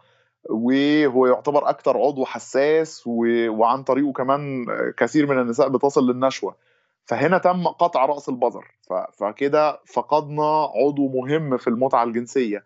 وهو 0.51 1.27
يعتبر 1.27 1.69
أكثر 1.69 1.99
عضو 1.99 2.25
حساس 2.25 3.03
و... 3.07 3.27
وعن 3.51 3.83
طريقه 3.83 4.13
كمان 4.13 4.67
كثير 4.97 5.27
من 5.27 5.41
النساء 5.41 5.69
بتصل 5.69 6.11
للنشوة. 6.11 6.57
فهنا 7.05 7.39
تم 7.39 7.67
قطع 7.67 8.07
رأس 8.07 8.29
البظر 8.29 8.65
ف... 8.89 8.93
فكده 8.93 9.81
فقدنا 9.87 10.69
عضو 10.75 11.09
مهم 11.09 11.57
في 11.57 11.69
المتعة 11.69 12.05
الجنسية. 12.05 12.65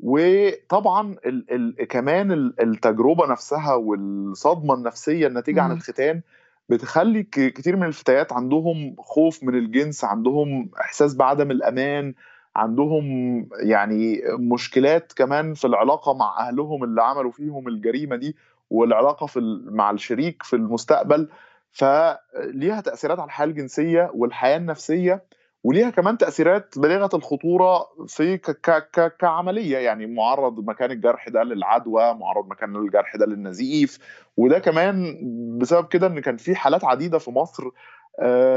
وطبعا 0.00 1.16
ال... 1.26 1.46
ال... 1.50 1.86
كمان 1.88 2.32
التجربة 2.60 3.26
نفسها 3.26 3.74
والصدمة 3.74 4.74
النفسية 4.74 5.26
الناتجة 5.26 5.62
عن 5.62 5.72
الختان 5.72 6.22
بتخلي 6.68 7.22
كتير 7.22 7.76
من 7.76 7.86
الفتيات 7.86 8.32
عندهم 8.32 8.96
خوف 8.98 9.42
من 9.42 9.54
الجنس 9.54 10.04
عندهم 10.04 10.70
إحساس 10.80 11.14
بعدم 11.14 11.50
الأمان 11.50 12.14
عندهم 12.58 13.48
يعني 13.62 14.22
مشكلات 14.38 15.12
كمان 15.12 15.54
في 15.54 15.64
العلاقة 15.66 16.14
مع 16.14 16.48
أهلهم 16.48 16.84
اللي 16.84 17.02
عملوا 17.02 17.32
فيهم 17.32 17.68
الجريمة 17.68 18.16
دي 18.16 18.36
والعلاقة 18.70 19.26
في 19.26 19.60
مع 19.70 19.90
الشريك 19.90 20.42
في 20.42 20.56
المستقبل. 20.56 21.28
فليها 21.72 22.80
تأثيرات 22.80 23.18
على 23.18 23.26
الحياة 23.26 23.46
الجنسية 23.46 24.10
والحياة 24.14 24.56
النفسية 24.56 25.24
وليها 25.64 25.90
كمان 25.90 26.18
تأثيرات 26.18 26.78
بالغه 26.78 27.16
الخطورة 27.16 27.86
في 28.06 28.36
ك 28.36 28.50
ك 28.50 28.70
ك 28.92 29.16
كعملية. 29.16 29.78
يعني 29.78 30.06
معرض 30.06 30.60
مكان 30.66 30.90
الجرح 30.90 31.28
ده 31.28 31.42
للعدوى 31.42 32.14
معرض 32.14 32.48
مكان 32.50 32.76
الجرح 32.76 33.16
ده 33.16 33.26
للنزيف. 33.26 33.98
وده 34.36 34.58
كمان 34.58 35.18
بسبب 35.58 35.88
كده 35.88 36.06
إن 36.06 36.20
كان 36.20 36.36
في 36.36 36.54
حالات 36.56 36.84
عديدة 36.84 37.18
في 37.18 37.30
مصر 37.30 37.64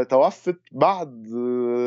توفت 0.10 0.60
بعد 0.71 1.24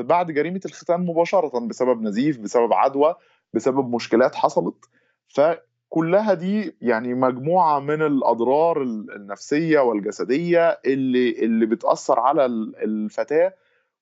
بعد 0.07 0.31
جريمة 0.31 0.61
الختان 0.65 1.01
مباشرة 1.07 1.59
بسبب 1.69 2.03
نزيف 2.03 2.39
بسبب 2.41 2.73
عدوى 2.73 3.15
بسبب 3.55 3.95
مشكلات 3.95 4.35
حصلت. 4.35 4.75
فكلها 5.29 6.35
دي 6.35 6.77
يعني 6.81 7.15
مجموعة 7.15 7.81
من 7.81 8.03
الأضرار 8.03 8.83
النفسية 8.83 9.81
والجسدية 9.81 10.81
اللي 10.87 11.31
اللي 11.45 11.67
بتأثر 11.67 12.21
على 12.21 12.47
الفتاة. 12.47 13.55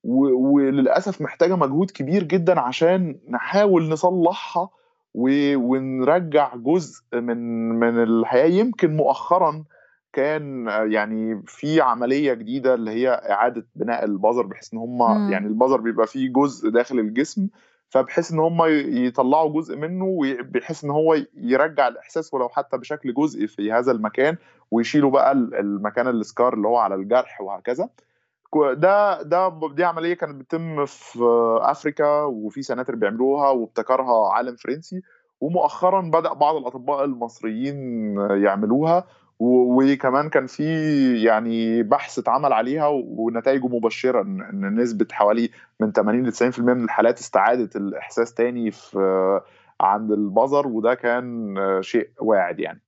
وللأسف 0.05 1.21
محتاجة 1.21 1.57
مجهود 1.57 1.91
كبير 1.91 2.23
جدا 2.23 2.61
عشان 2.61 3.19
نحاول 3.29 3.89
نصلحها 3.89 4.71
ونرجع 5.15 6.57
جزء 6.57 7.03
من 7.13 7.69
من 7.79 8.03
الحياة. 8.03 8.47
يمكن 8.47 8.97
مؤخرا 8.97 9.65
كان 10.13 10.67
يعني 10.67 11.43
في 11.47 11.81
عملية 11.81 12.35
جديدة 12.35 12.75
اللي 12.75 12.91
هي 12.91 13.09
إعادة 13.31 13.67
بناء 13.77 14.05
البظر 14.05 14.47
بحيث 14.47 14.75
إن 14.75 14.79
هم 14.79 15.31
يعني 15.31 15.47
البظر 15.47 15.81
بيبقى 15.81 16.07
فيه 16.07 16.33
جزء 16.33 16.71
داخل 16.71 16.99
الجسم 16.99 17.49
فبحيث 17.89 18.33
إن 18.33 18.39
هم 18.39 18.59
يطلعوا 19.07 19.53
جزء 19.61 19.77
منه 19.77 20.19
بحيث 20.43 20.85
إن 20.85 20.91
هو 20.91 21.17
يرجع 21.37 21.89
الإحساس 21.89 22.35
ولو 22.35 22.49
حتى 22.49 22.77
بشكل 22.79 23.15
جزئي 23.15 23.47
في 23.47 23.73
هذا 23.73 23.93
المكان 23.93 24.37
ويشيلوا 24.71 25.11
بقى 25.11 25.33
المكان 25.33 26.09
السكار 26.09 26.55
اللي 26.55 26.69
هو 26.69 26.77
على 26.77 26.95
الجرح 26.95 27.41
وهكذا. 27.41 27.89
ده 28.75 29.23
ده 29.23 29.61
دي 29.75 29.85
عملية 29.85 30.15
كانت 30.15 30.35
بتتم 30.35 30.87
في 30.87 31.19
أفريكا 31.63 32.23
وفي 32.23 32.63
سناتر 32.63 32.95
بيعملوها 32.95 33.51
وابتكرها 33.51 34.33
عالم 34.33 34.57
فرنسي 34.57 35.03
ومؤخرا 35.41 36.01
بدأ 36.01 36.33
بعض 36.33 36.57
الأطباء 36.57 37.05
المصريين 37.05 37.77
يعملوها. 38.31 39.05
وكمان 39.43 40.29
كان 40.29 40.47
في 40.47 40.65
يعني 41.23 41.83
بحث 41.83 42.19
اتعمل 42.19 42.53
عليها 42.53 42.87
ونتائجه 42.89 43.67
مبشرة 43.67 44.21
ان 44.23 44.75
نسبة 44.81 45.07
حوالي 45.13 45.51
من 45.81 45.93
80 45.93 46.27
ل 46.27 46.33
90% 46.33 46.59
من 46.59 46.85
الحالات 46.85 47.19
استعادت 47.19 47.77
الإحساس 47.77 48.35
تاني 48.35 48.71
في 48.71 49.41
عند 49.81 50.13
البظر 50.13 50.67
وده 50.67 50.95
كان 50.95 51.55
شيء 51.81 52.09
واعد 52.21 52.61
يعني. 52.61 52.81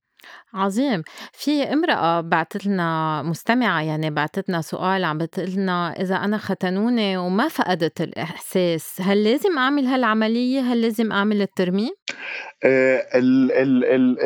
عظيم. 0.53 1.03
في 1.33 1.63
امرأة 1.63 2.21
بعتت 2.21 2.65
لنا 2.65 3.21
مستمعة 3.21 3.81
يعني 3.81 4.09
بعتت 4.09 4.49
لنا 4.49 4.61
سؤال 4.61 5.03
عم 5.03 5.17
بتقول 5.17 5.49
لنا 5.51 5.91
إذا 6.01 6.15
أنا 6.15 6.37
ختنوني 6.37 7.17
وما 7.17 7.47
فقدت 7.47 8.01
الإحساس، 8.01 9.01
هل 9.01 9.23
لازم 9.23 9.57
أعمل 9.57 9.85
هالعملية؟ 9.85 10.61
هل 10.61 10.81
لازم 10.81 11.11
أعمل 11.11 11.41
الترميم؟ 11.41 11.91
آه 12.63 13.05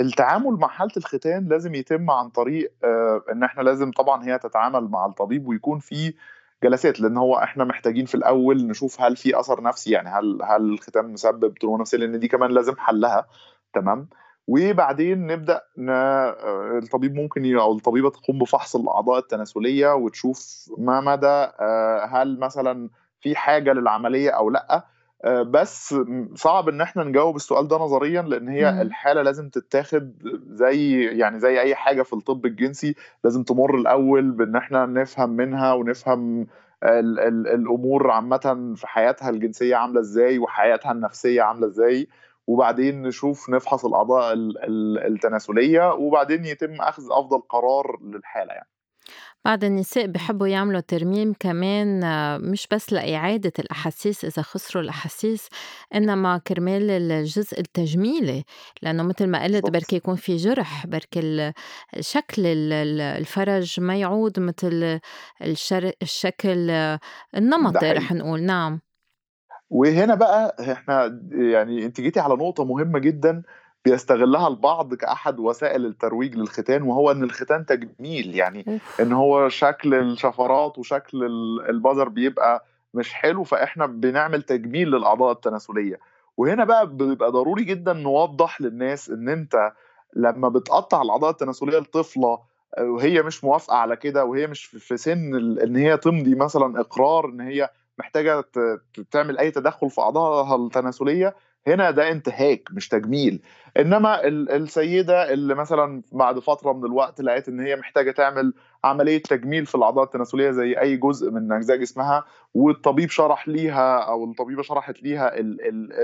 التعامل 0.02 0.52
مع 0.52 0.68
حالة 0.68 0.92
الختان 0.98 1.48
لازم 1.48 1.76
يتم 1.76 2.12
عن 2.12 2.30
طريق 2.30 2.72
آه 2.84 3.24
إن 3.32 3.44
إحنا 3.44 3.62
لازم 3.62 3.92
طبعًا 3.92 4.26
هي 4.26 4.40
تتعامل 4.40 4.88
مع 4.90 5.06
الطبيب 5.06 5.48
ويكون 5.48 5.80
في 5.80 6.14
جلسات 6.64 7.00
لأن 7.00 7.18
هو 7.18 7.38
إحنا 7.38 7.64
محتاجين 7.64 8.06
في 8.06 8.16
الأول 8.16 8.68
نشوف 8.68 9.02
هل 9.02 9.16
في 9.16 9.40
أثر 9.40 9.64
نفسي 9.64 9.92
يعني 9.92 10.10
هل 10.10 10.40
هل 10.44 10.74
الختان 10.74 11.06
مسبب 11.14 11.54
تروما 11.54 11.82
نفسية 11.82 11.98
لأن 11.98 12.20
دي 12.20 12.28
كمان 12.28 12.52
لازم 12.52 12.76
حلها 12.78 13.28
تمام؟ 13.74 14.08
وبعدين 14.50 15.28
نبدأ 15.28 15.62
ن... 15.78 15.90
الطبيب 16.84 17.16
ممكن 17.16 17.58
أو 17.58 17.72
الطبيبة 17.72 18.10
تقوم 18.10 18.40
بفحص 18.40 18.76
الأعضاء 18.76 19.20
التناسلية 19.20 19.96
وتشوف 19.96 20.70
ما 20.78 21.02
مدى 21.02 21.48
هل 22.10 22.40
مثلا 22.40 22.90
في 23.22 23.36
حاجة 23.36 23.74
للعملية 23.74 24.30
أو 24.30 24.50
لأ. 24.50 24.86
بس 25.44 25.96
صعب 26.36 26.70
إن 26.70 26.82
إحنا 26.82 27.04
نجاوب 27.04 27.36
السؤال 27.36 27.68
ده 27.68 27.78
نظريا 27.78 28.22
لأن 28.22 28.48
هي 28.48 28.72
مم. 28.72 28.82
الحالة 28.82 29.22
لازم 29.22 29.50
تتاخد 29.50 30.14
زي 30.48 31.04
يعني 31.04 31.40
زي 31.40 31.60
أي 31.62 31.76
حاجة 31.76 32.02
في 32.02 32.14
الطب 32.14 32.46
الجنسي. 32.46 32.96
لازم 33.24 33.44
تمر 33.44 33.76
الأول 33.76 34.32
بإن 34.32 34.56
إحنا 34.56 34.86
نفهم 34.86 35.30
منها 35.30 35.74
ونفهم 35.74 36.48
ال 36.84 37.20
ال 37.20 37.48
الأمور 37.48 38.12
عامة 38.12 38.74
في 38.76 38.88
حياتها 38.88 39.30
الجنسية 39.30 39.76
عاملة 39.76 40.00
إزاي 40.00 40.40
وحياتها 40.40 40.92
النفسية 40.92 41.42
عاملة 41.42 41.68
إزاي. 41.68 42.08
وبعدين 42.50 43.02
نشوف 43.02 43.50
نفحص 43.50 43.86
الأعضاء 43.86 44.34
التناسلية 45.08 45.94
وبعدين 45.94 46.46
يتم 46.46 46.82
أخذ 46.82 47.04
أفضل 47.12 47.42
قرار 47.50 48.00
للحالة 48.04 48.54
يعني. 48.54 48.70
بعض 49.46 49.64
النساء 49.64 50.08
بحبوا 50.08 50.48
يعملوا 50.48 50.80
ترميم 50.80 51.34
كمان 51.40 52.02
مش 52.52 52.68
بس 52.72 52.94
لإعادة 52.94 53.52
الأحاسيس 53.60 54.26
إذا 54.26 54.42
خسروا 54.42 54.84
الأحاسيس 54.84 55.50
إنما 55.96 56.38
كرمال 56.48 56.92
الجزء 56.92 57.60
التجميلي 57.60 58.44
لأنه 58.82 59.04
مثل 59.04 59.28
ما 59.28 59.44
قلت 59.44 59.70
بركي 59.70 59.96
يكون 59.96 60.16
في 60.16 60.36
جرح 60.36 60.88
بركي 60.88 61.54
شكل 62.00 62.42
الفرج 63.02 63.80
ما 63.80 63.96
يعود 63.98 64.40
مثل 64.40 65.00
الشكل 66.02 66.70
النمطي 67.36 67.92
رح 67.92 68.12
نقول. 68.12 68.44
نعم. 68.44 68.80
وهنا 69.70 70.16
بقى 70.16 70.56
إحنا 70.72 71.20
يعني 71.32 71.86
انت 71.86 72.02
جيتي 72.02 72.20
على 72.20 72.34
نقطة 72.34 72.66
مهمة 72.66 73.00
جدا 73.00 73.42
بيستغلها 73.86 74.48
البعض 74.48 74.94
كأحد 74.94 75.40
وسائل 75.40 75.86
الترويج 75.86 76.36
للختان 76.36 76.82
وهو 76.84 77.12
إن 77.12 77.24
الختان 77.24 77.66
تجميل 77.66 78.36
يعني 78.36 78.82
إن 79.00 79.14
هو 79.14 79.50
شكل 79.50 79.94
الشفرات 79.94 80.78
وشكل 80.80 81.24
البذر 81.70 82.10
بيبقى 82.10 82.66
مش 82.94 83.14
حلو 83.14 83.44
فإحنا 83.44 83.86
بنعمل 83.86 84.42
تجميل 84.42 84.88
للأعضاء 84.92 85.32
التناسلية. 85.32 86.00
وهنا 86.38 86.64
بقى 86.66 86.88
بيبقى 86.96 87.32
ضروري 87.32 87.64
جدا 87.64 87.94
نوضح 87.94 88.62
للناس 88.62 89.10
إن 89.10 89.30
أنت 89.30 89.72
لما 90.16 90.50
بتقطع 90.50 91.02
الأعضاء 91.02 91.30
التناسلية 91.30 91.78
لطفلة 91.80 92.40
وهي 92.80 93.22
مش 93.22 93.44
موافقة 93.44 93.76
على 93.78 93.96
كده 93.96 94.26
وهي 94.26 94.48
مش 94.48 94.66
في 94.66 94.98
سن 94.98 95.36
إن 95.64 95.76
هي 95.76 95.98
تمضي 95.98 96.36
مثلا 96.36 96.80
إقرار 96.80 97.26
إن 97.26 97.42
هي 97.42 97.70
محتاجة 98.00 98.44
تعمل 99.12 99.38
أي 99.38 99.52
تدخل 99.52 99.90
في 99.90 100.02
أعضائها 100.02 100.56
التناسلية 100.56 101.36
هنا 101.68 101.92
ده 101.92 102.12
انتهاك 102.12 102.70
مش 102.72 102.88
تجميل. 102.88 103.42
إنما 103.80 104.28
السيدة 104.28 105.34
اللي 105.34 105.56
مثلا 105.56 106.02
بعد 106.12 106.40
فترة 106.40 106.74
من 106.74 106.86
الوقت 106.86 107.22
لقيت 107.22 107.48
إن 107.48 107.60
هي 107.60 107.76
محتاجة 107.76 108.12
تعمل 108.12 108.54
عملية 108.84 109.22
تجميل 109.22 109.66
في 109.66 109.76
الأعضاء 109.76 110.04
التناسلية 110.04 110.52
زي 110.52 110.80
أي 110.80 110.98
جزء 110.98 111.32
من 111.32 111.52
أجزاء 111.52 111.78
جسمها 111.78 112.26
والطبيب 112.54 113.10
شرح 113.10 113.48
ليها 113.48 114.00
أو 114.00 114.24
الطبيبة 114.24 114.62
شرحت 114.62 115.04
ليها 115.04 115.32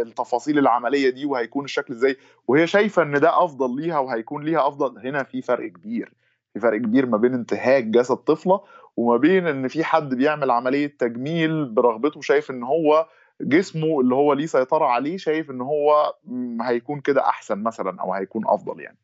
التفاصيل 0.01 0.59
العملية 0.59 1.09
دي 1.09 1.25
وهيكون 1.25 1.65
الشكل 1.65 1.93
إزاي 1.93 2.17
وهي 2.47 2.67
شايفة 2.67 3.01
إن 3.01 3.19
ده 3.19 3.43
أفضل 3.43 3.81
ليها 3.81 3.99
وهيكون 3.99 4.43
ليها 4.43 4.67
أفضل 4.67 5.07
هنا 5.07 5.23
في 5.23 5.41
فرق 5.41 5.67
كبير. 5.71 6.13
في 6.53 6.59
فرق 6.59 6.77
كبير 6.77 7.05
ما 7.05 7.17
بين 7.17 7.33
انتهاك 7.33 7.83
جسد 7.83 8.15
طفلة 8.15 8.61
وما 8.97 9.17
بين 9.17 9.47
إن 9.47 9.67
في 9.67 9.83
حد 9.83 10.15
بيعمل 10.15 10.51
عملية 10.51 10.97
تجميل 10.99 11.65
برغبته 11.65 12.21
شايف 12.21 12.51
إن 12.51 12.63
هو 12.63 13.07
جسمه 13.41 14.01
اللي 14.01 14.15
هو 14.15 14.33
ليه 14.33 14.45
سيطرة 14.45 14.85
عليه 14.85 15.17
شايف 15.17 15.51
إن 15.51 15.61
هو 15.61 16.15
هيكون 16.61 17.01
كده 17.01 17.21
أحسن 17.21 17.63
مثلا 17.63 18.01
أو 18.01 18.13
هيكون 18.13 18.43
أفضل 18.47 18.79
يعني. 18.81 18.97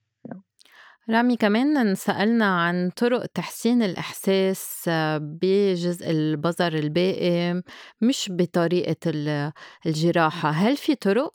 رامي 1.10 1.36
كمان 1.36 1.78
انسألنا 1.78 2.46
عن 2.62 2.90
طرق 2.90 3.26
تحسين 3.26 3.84
الإحساس 3.84 4.90
بجزء 5.22 6.10
البظر 6.10 6.74
الباقي 6.74 7.62
مش 8.02 8.32
بطريقة 8.34 9.12
الجراحة. 9.86 10.50
هل 10.50 10.78
في 10.78 10.96
طرق؟ 10.96 11.34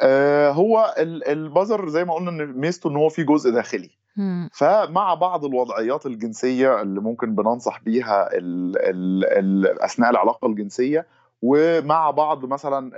آه 0.00 0.50
هو 0.50 0.94
البظر 0.98 1.88
زي 1.88 2.04
ما 2.04 2.14
قلنا 2.14 2.30
إن 2.30 2.46
ميزته 2.46 2.90
إن 2.90 2.96
هو 2.96 3.08
في 3.08 3.24
جزء 3.24 3.50
داخلي. 3.50 3.90
فمع 4.52 5.14
بعض 5.14 5.44
الوضعيات 5.44 6.06
الجنسية 6.06 6.82
اللي 6.82 7.00
ممكن 7.00 7.34
بننصح 7.34 7.82
بيها 7.82 8.28
ال 8.32 8.78
ال 8.78 9.24
ال 9.24 9.82
أثناء 9.82 10.10
العلاقة 10.10 10.46
الجنسية 10.48 11.06
ومع 11.42 12.10
بعض 12.10 12.44
مثلا 12.44 12.92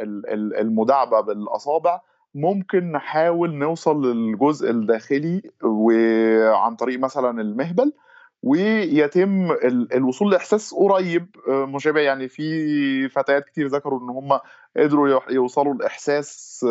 المداعبة 0.60 1.20
بالأصابع 1.20 2.00
ممكن 2.34 2.92
نحاول 2.92 3.54
نوصل 3.54 4.06
للجزء 4.06 4.70
الداخلي 4.70 5.42
وعن 5.62 6.76
طريق 6.76 6.98
مثلا 6.98 7.40
المهبل 7.40 7.92
ويتم 8.42 9.50
الوصول 9.94 10.30
لإحساس 10.32 10.74
قريب. 10.74 11.26
مشابه 11.48 12.00
يعني 12.00 12.28
في 12.28 13.08
فتيات 13.08 13.44
كتير 13.44 13.66
ذكروا 13.66 14.00
إن 14.00 14.10
هم 14.10 14.38
قدروا 14.76 15.20
يوصلوا 15.30 15.74
لإحساس 15.74 16.66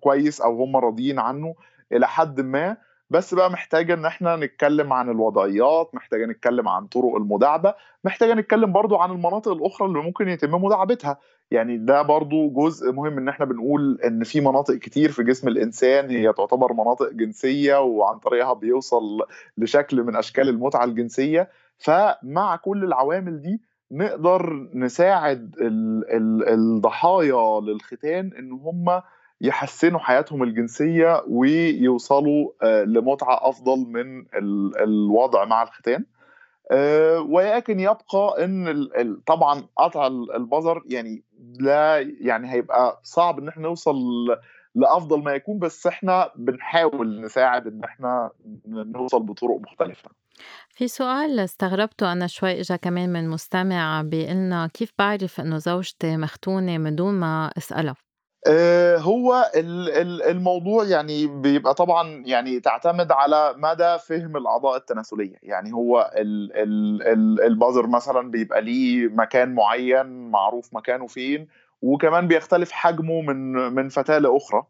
كويس 0.00 0.40
أو 0.40 0.62
هم 0.62 0.76
راضيين 0.76 1.18
عنه 1.18 1.54
إلى 1.92 2.08
حد 2.08 2.40
ما. 2.40 2.76
بس 3.10 3.34
بقى 3.34 3.50
محتاجة 3.50 3.94
إن 3.94 4.04
إحنا 4.04 4.36
نتكلم 4.36 4.92
عن 4.92 5.10
الوضعيات 5.10 5.90
محتاجة 5.94 6.26
نتكلم 6.26 6.68
عن 6.68 6.86
طرق 6.86 7.16
المداعبة 7.16 7.74
محتاجة 8.04 8.34
نتكلم 8.34 8.72
برضو 8.72 8.96
عن 8.96 9.10
المناطق 9.10 9.52
الأخرى 9.52 9.88
اللي 9.88 9.98
ممكن 9.98 10.28
يتم 10.28 10.54
مداعبتها. 10.54 11.18
يعني 11.50 11.76
ده 11.78 12.02
برضو 12.02 12.50
جزء 12.50 12.92
مهم 12.92 13.18
إن 13.18 13.28
إحنا 13.28 13.46
بنقول 13.46 13.98
إن 14.04 14.24
في 14.24 14.40
مناطق 14.40 14.74
كتير 14.74 15.10
في 15.12 15.22
جسم 15.22 15.48
الإنسان 15.48 16.10
هي 16.10 16.32
تعتبر 16.32 16.72
مناطق 16.72 17.12
جنسية 17.12 17.80
وعن 17.80 18.18
طريقها 18.18 18.52
بيوصل 18.52 19.02
لشكل 19.58 20.02
من 20.02 20.16
أشكال 20.16 20.48
المتعة 20.48 20.84
الجنسية. 20.84 21.48
فمع 21.78 22.56
كل 22.56 22.84
العوامل 22.84 23.40
دي 23.42 23.60
نقدر 23.92 24.68
نساعد 24.74 25.54
الضحايا 26.48 27.60
للختان 27.60 28.30
إن 28.38 28.52
هم 28.52 29.02
يحسنوا 29.40 30.00
حياتهم 30.00 30.42
الجنسية 30.42 31.22
ويوصلوا 31.28 32.50
لمتعة 32.84 33.48
أفضل 33.48 33.76
من 33.78 34.24
الوضع 34.80 35.44
مع 35.44 35.62
الختان. 35.62 36.04
ولكن 37.28 37.80
يبقى 37.80 38.44
إن 38.44 39.18
طبعا 39.26 39.62
قطع 39.76 40.06
البظر 40.06 40.82
يعني 40.86 41.22
لا 41.60 41.98
يعني 42.20 42.52
هيبقى 42.52 43.00
صعب 43.02 43.38
إن 43.38 43.48
إحنا 43.48 43.62
نوصل 43.62 43.96
لأفضل 44.74 45.22
ما 45.22 45.32
يكون 45.32 45.58
بس 45.58 45.86
إحنا 45.86 46.30
بنحاول 46.36 47.20
نساعد 47.20 47.66
إن 47.66 47.84
إحنا 47.84 48.30
نوصل 48.66 49.22
بطرق 49.22 49.60
مختلفة. 49.60 50.10
في 50.70 50.88
سؤال 50.88 51.40
استغربته 51.40 52.12
أنا 52.12 52.26
شوي 52.26 52.60
إجا 52.60 52.76
كمان 52.76 53.12
من 53.12 53.28
مستمع 53.28 54.02
بيقلنا 54.02 54.66
كيف 54.74 54.92
بعرف 54.98 55.40
إنه 55.40 55.58
زوجتي 55.58 56.16
مختونة 56.16 56.78
من 56.78 56.96
دون 56.96 57.14
ما 57.14 57.50
أسألها؟ 57.58 57.94
هو 58.98 59.50
الموضوع 60.30 60.84
يعني 60.84 61.26
بيبقى 61.26 61.74
طبعا 61.74 62.22
يعني 62.26 62.60
تعتمد 62.60 63.12
على 63.12 63.54
مدى 63.56 63.98
فهم 63.98 64.36
الأعضاء 64.36 64.76
التناسلية. 64.76 65.36
يعني 65.42 65.72
هو 65.74 66.10
البازر 67.46 67.86
مثلا 67.86 68.30
بيبقى 68.30 68.62
ليه 68.62 69.08
مكان 69.08 69.54
معين 69.54 70.30
معروف 70.30 70.74
مكانه 70.74 71.06
فين 71.06 71.48
وكمان 71.82 72.28
بيختلف 72.28 72.72
حجمه 72.72 73.20
من 73.20 73.52
من 73.52 73.88
فتاة 73.88 74.18
لأخرى. 74.18 74.62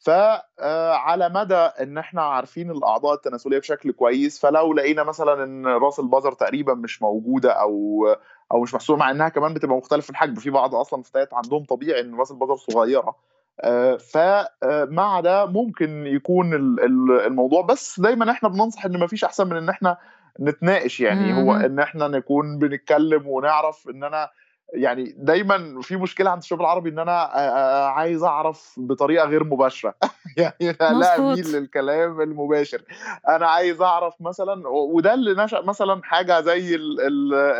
فعلى 0.00 1.28
مدى 1.28 1.54
إن 1.54 1.98
إحنا 1.98 2.22
عارفين 2.22 2.70
الأعضاء 2.70 3.14
التناسلية 3.14 3.58
بشكل 3.58 3.92
كويس 3.92 4.40
فلو 4.40 4.72
لقينا 4.74 5.02
مثلا 5.04 5.44
إن 5.44 5.66
رأس 5.66 6.00
البذر 6.00 6.32
تقريبا 6.32 6.74
مش 6.74 7.02
موجودة 7.02 7.52
أو 7.52 8.06
أو 8.52 8.60
مش 8.62 8.74
محسوبه 8.74 8.98
مع 8.98 9.10
إنها 9.10 9.28
كمان 9.28 9.54
بتبقى 9.54 9.76
مختلف 9.76 10.04
في 10.04 10.10
الحجم 10.10 10.34
في 10.34 10.50
بعض 10.50 10.74
أصلا 10.74 11.02
فتيات 11.02 11.34
عندهم 11.34 11.64
طبيعي 11.64 12.00
إن 12.00 12.14
رأس 12.14 12.30
البذر 12.30 12.56
صغيرة 12.56 13.16
فمع 13.98 15.20
ده 15.20 15.46
ممكن 15.46 16.06
يكون 16.06 16.54
الموضوع 17.26 17.62
بس 17.62 18.00
دايما 18.00 18.30
إحنا 18.30 18.48
بننصح 18.48 18.84
إن 18.84 19.00
مفيش 19.00 19.24
أحسن 19.24 19.46
من 19.46 19.56
إن 19.56 19.68
إحنا 19.68 19.96
نتناقش 20.40 21.00
يعني 21.00 21.42
هو 21.42 21.52
إن 21.54 21.78
إحنا 21.78 22.08
نكون 22.08 22.58
بنتكلم 22.58 23.26
ونعرف 23.28 23.88
إن 23.88 24.04
أنا 24.04 24.30
يعني 24.74 25.14
دايما 25.18 25.80
في 25.82 25.96
مشكلة 25.96 26.30
عند 26.30 26.42
الشباب 26.42 26.60
العربي 26.60 26.90
إن 26.90 26.98
أنا 26.98 27.20
عايز 27.96 28.22
أعرف 28.22 28.74
بطريقة 28.76 29.26
غير 29.26 29.44
مباشرة. 29.44 29.94
يعني 30.36 30.76
لا 30.80 31.18
أميل 31.18 31.52
للكلام 31.52 32.20
المباشر. 32.20 32.82
أنا 33.28 33.46
عايز 33.46 33.82
أعرف 33.82 34.14
مثلا 34.20 34.68
وده 34.68 35.14
اللي 35.14 35.44
نشأ 35.44 35.60
مثلا 35.60 36.00
حاجة 36.02 36.40
زي 36.40 36.76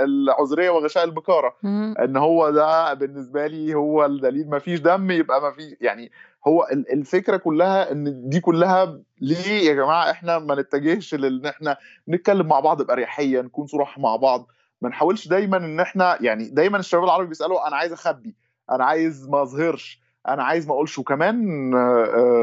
العذرية 0.04 0.70
وغشاء 0.70 1.04
البكارة. 1.04 1.56
إن 2.04 2.16
هو 2.16 2.50
ده 2.50 2.94
بالنسبة 2.94 3.46
لي 3.46 3.74
هو 3.74 4.04
الدليل. 4.04 4.50
ما 4.50 4.58
فيش 4.58 4.80
دم 4.80 5.10
يبقى 5.10 5.40
ما 5.40 5.50
فيش. 5.50 5.74
يعني 5.80 6.12
هو 6.46 6.66
الفكرة 6.92 7.36
كلها 7.36 7.92
إن 7.92 8.28
دي 8.28 8.40
كلها 8.40 9.00
ليه 9.20 9.68
يا 9.68 9.74
جماعة 9.74 10.10
إحنا 10.10 10.38
ما 10.38 10.54
نتجهش 10.54 11.14
لإن 11.14 11.46
إحنا 11.46 11.76
نتكلم 12.08 12.46
مع 12.46 12.60
بعض 12.60 12.82
بأريحية 12.82 13.40
نكون 13.40 13.66
صراح 13.66 13.98
مع 13.98 14.16
بعض. 14.16 14.46
ما 14.82 14.88
نحاولش 14.88 15.28
دايما 15.28 15.56
إن 15.56 15.80
إحنا 15.80 16.18
يعني 16.20 16.48
دايما 16.48 16.78
الشباب 16.78 17.04
العربي 17.04 17.28
بيسألوا 17.28 17.68
أنا 17.68 17.76
عايز 17.76 17.92
أخبي 17.92 18.34
أنا 18.70 18.84
عايز 18.84 19.28
ما 19.28 19.42
أظهرش 19.42 20.00
أنا 20.28 20.42
عايز 20.44 20.66
ما 20.68 20.72
أقولش. 20.72 20.98
وكمان 20.98 21.70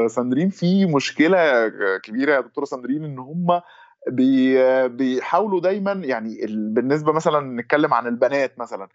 ساندرين 0.08 0.48
في 0.50 0.86
مشكلة 0.86 1.68
كبيرة 2.02 2.34
يا 2.34 2.40
دكتورة 2.40 2.64
ساندرين 2.64 3.04
إن 3.04 3.18
هم 3.18 3.60
بي 4.08 4.88
بيحاولوا 4.88 5.60
دايما 5.60 5.92
يعني 5.92 6.38
بالنسبة 6.48 7.12
مثلا 7.12 7.60
نتكلم 7.60 7.94
عن 7.94 8.06
البنات 8.06 8.58
مثلا 8.58 8.88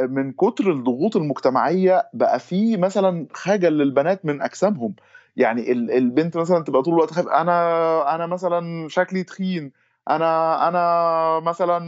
من 0.00 0.32
كتر 0.32 0.70
الضغوط 0.70 1.16
المجتمعية 1.16 2.08
بقى 2.14 2.38
في 2.40 2.76
مثلا 2.76 3.26
خجل 3.32 3.72
للبنات 3.72 4.24
من 4.26 4.42
أجسامهم. 4.42 4.94
يعني 5.36 5.72
البنت 5.72 6.36
مثلا 6.36 6.64
تبقى 6.64 6.82
طول 6.82 6.94
الوقت 6.94 7.10
خايف 7.10 7.28
أنا 7.28 8.14
أنا 8.14 8.26
مثلا 8.26 8.88
شكلي 8.88 9.22
تخين 9.22 9.72
أنا 10.10 10.68
أنا 10.68 11.40
مثلا 11.40 11.78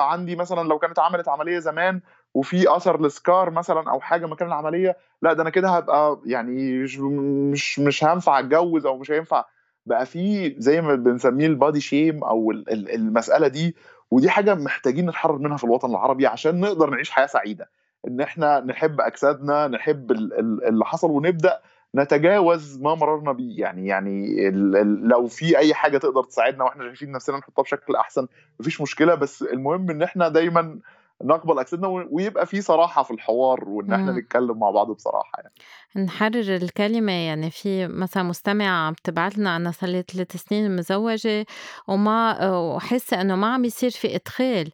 عندي 0.00 0.36
مثلا 0.36 0.68
لو 0.68 0.78
كانت 0.78 0.98
عملت 0.98 1.28
عملية 1.28 1.58
زمان 1.58 2.00
وفي 2.34 2.76
أثر 2.76 3.02
لسكار 3.02 3.50
مثلا 3.50 3.90
أو 3.90 4.00
حاجة 4.00 4.26
مكان 4.26 4.48
العملية 4.48 4.96
لا 5.22 5.32
ده 5.32 5.42
أنا 5.42 5.50
كده 5.50 5.68
هبقى 5.68 6.20
يعني 6.26 6.78
مش 6.78 6.98
مش 6.98 7.78
مش 7.78 8.04
هينفع 8.04 8.38
أتجوز 8.38 8.86
أو 8.86 8.98
مش 8.98 9.10
هينفع 9.10 9.44
بقى 9.86 10.06
في 10.06 10.54
زي 10.58 10.80
ما 10.80 10.94
بنسميه 10.94 11.46
البادي 11.46 11.80
شيم 11.80 12.24
أو 12.24 12.50
المسألة 12.70 13.48
دي 13.48 13.76
ودي 14.10 14.30
حاجة 14.30 14.54
محتاجين 14.54 15.06
نتحرر 15.08 15.38
منها 15.38 15.56
في 15.56 15.64
الوطن 15.64 15.90
العربي 15.90 16.26
عشان 16.26 16.60
نقدر 16.60 16.90
نعيش 16.90 17.10
حياة 17.10 17.26
سعيدة. 17.26 17.70
إن 18.08 18.20
إحنا 18.20 18.60
نحب 18.60 19.00
أجسادنا 19.00 19.68
نحب 19.68 20.10
اللي 20.12 20.84
حصل 20.84 21.10
ونبدأ 21.10 21.60
نتجاوز 21.94 22.80
ما 22.80 22.94
مررنا 22.94 23.32
بيه. 23.32 23.60
يعني 23.60 23.86
يعني 23.86 24.50
لو 25.02 25.26
في 25.26 25.58
أي 25.58 25.74
حاجة 25.74 25.98
تقدر 25.98 26.24
تساعدنا 26.24 26.64
وإحنا 26.64 26.84
شايفين 26.84 27.12
نفسنا 27.12 27.38
نحطها 27.38 27.62
بشكل 27.62 27.96
أحسن 27.96 28.28
مفيش 28.60 28.80
مشكلة 28.80 29.14
بس 29.14 29.42
المهم 29.42 29.90
إن 29.90 30.02
إحنا 30.02 30.28
دايما 30.28 30.78
نقبل 31.24 31.58
اجسادنا 31.58 31.88
ويبقى 32.10 32.46
في 32.46 32.60
صراحة 32.60 33.02
في 33.02 33.10
الحوار 33.10 33.68
وإن 33.68 33.92
إحنا 33.92 34.12
نتكلم 34.12 34.58
مع 34.58 34.70
بعض 34.70 34.90
بصراحة 34.90 35.32
يعني. 35.38 35.52
نحرر 36.06 36.56
الكلمة 36.56 37.12
يعني 37.12 37.50
في 37.50 37.86
مثلا 37.86 38.22
مستمعة 38.22 38.86
عم 38.86 38.94
تبعت 39.04 39.38
لنا 39.38 39.56
أنا 39.56 39.70
صار 39.70 39.90
لي 39.90 40.02
ثلاث 40.12 40.36
سنين 40.36 40.76
مزوجة 40.76 41.46
وما 41.88 42.50
وحاسة 42.56 43.20
إنه 43.20 43.36
ما 43.36 43.54
عم 43.54 43.64
يصير 43.64 43.90
في 43.90 44.16
إدخال. 44.16 44.70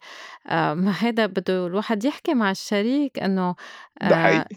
ما 0.50 0.90
هذا 0.90 1.26
بده 1.26 1.66
الواحد 1.66 2.04
يحكي 2.04 2.34
مع 2.34 2.50
الشريك 2.50 3.18
إنه 3.18 3.54
ده 4.02 4.16
حقيقي. 4.16 4.56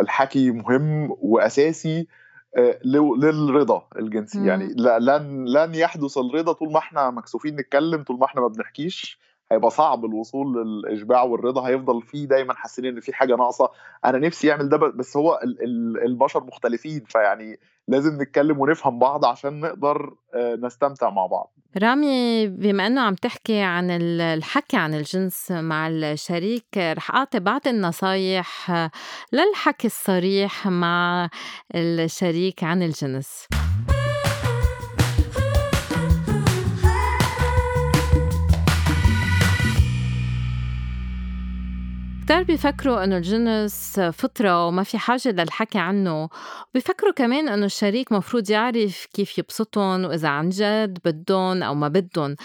الحكي 0.00 0.50
مهم 0.50 1.16
وأساسي 1.20 2.06
للرضا 2.84 3.88
الجنسي. 3.98 4.46
يعني 4.46 4.74
لن 4.78 5.44
لن 5.48 5.74
يحدث 5.74 6.18
الرضا 6.18 6.52
طول 6.52 6.72
ما 6.72 6.78
إحنا 6.78 7.10
مكسوفين 7.10 7.56
نتكلم 7.56 8.02
طول 8.02 8.18
ما 8.18 8.26
إحنا 8.26 8.40
ما 8.40 8.48
بنحكيش. 8.48 9.18
هيبقى 9.52 9.70
صعب 9.70 10.04
الوصول 10.04 10.66
للإشباع 10.66 11.22
والرضا 11.22 11.68
هيفضل 11.68 12.02
فيه 12.02 12.26
دايما 12.26 12.54
حاسين 12.54 12.84
إن 12.84 13.00
في 13.00 13.12
حاجة 13.12 13.36
ناقصة. 13.36 13.70
أنا 14.04 14.18
نفسي 14.18 14.46
يعمل 14.46 14.68
ده 14.68 14.76
بس 14.76 15.16
هو 15.16 15.40
البشر 16.06 16.44
مختلفين 16.44 17.04
فيعني 17.08 17.60
لازم 17.88 18.22
نتكلم 18.22 18.60
ونفهم 18.60 18.98
بعض 18.98 19.24
عشان 19.24 19.60
نقدر 19.60 20.14
نستمتع 20.36 21.10
مع 21.10 21.26
بعض. 21.26 21.52
رامي 21.82 22.46
بما 22.46 22.86
إنه 22.86 23.00
عم 23.00 23.14
تحكي 23.14 23.60
عن 23.60 23.90
الحكي 24.00 24.76
عن 24.76 24.94
الجنس 24.94 25.50
مع 25.50 25.88
الشريك 25.88 26.64
رح 26.78 27.14
أعطي 27.14 27.40
بعض 27.40 27.60
النصايح 27.66 28.70
للحكي 29.32 29.86
الصريح 29.86 30.66
مع 30.66 31.28
الشريك 31.74 32.64
عن 32.64 32.82
الجنس. 32.82 33.46
كتار 42.24 42.42
بيفكروا 42.42 43.04
إنه 43.04 43.16
الجنس 43.16 44.00
فطرة 44.00 44.66
وما 44.66 44.82
في 44.82 44.98
حاجة 44.98 45.28
للحكي 45.28 45.78
عنه. 45.78 46.28
بيفكروا 46.74 47.12
كمان 47.12 47.48
إنه 47.48 47.66
الشريك 47.66 48.12
مفروض 48.12 48.50
يعرف 48.50 49.06
كيف 49.14 49.38
يبسطهم 49.38 50.04
وإذا 50.04 50.28
عن 50.28 50.48
جد 50.48 50.98
بدهم 51.04 51.62
أو 51.62 51.74
ما 51.74 51.88
بدهم. 51.88 52.36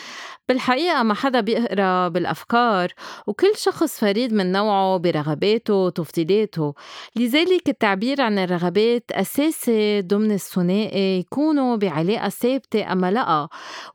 بالحقيقة 0.50 1.04
ما 1.04 1.14
حدا 1.14 1.40
بيقرأ 1.40 2.08
بالأفكار 2.08 2.94
وكل 3.28 3.52
شخص 3.56 4.00
فريد 4.00 4.34
من 4.34 4.52
نوعه 4.52 4.98
برغباته 4.98 5.74
وتفضيلاته. 5.74 6.74
لذلك 7.16 7.70
التعبير 7.70 8.22
عن 8.22 8.40
الرغبات 8.40 9.12
أساسي 9.12 10.02
ضمن 10.02 10.32
الثنائي 10.32 11.20
يكونوا 11.20 11.76
بعلاقة 11.76 12.30
ثابتة 12.30 12.92
أما 12.92 13.12
لأ. 13.12 13.48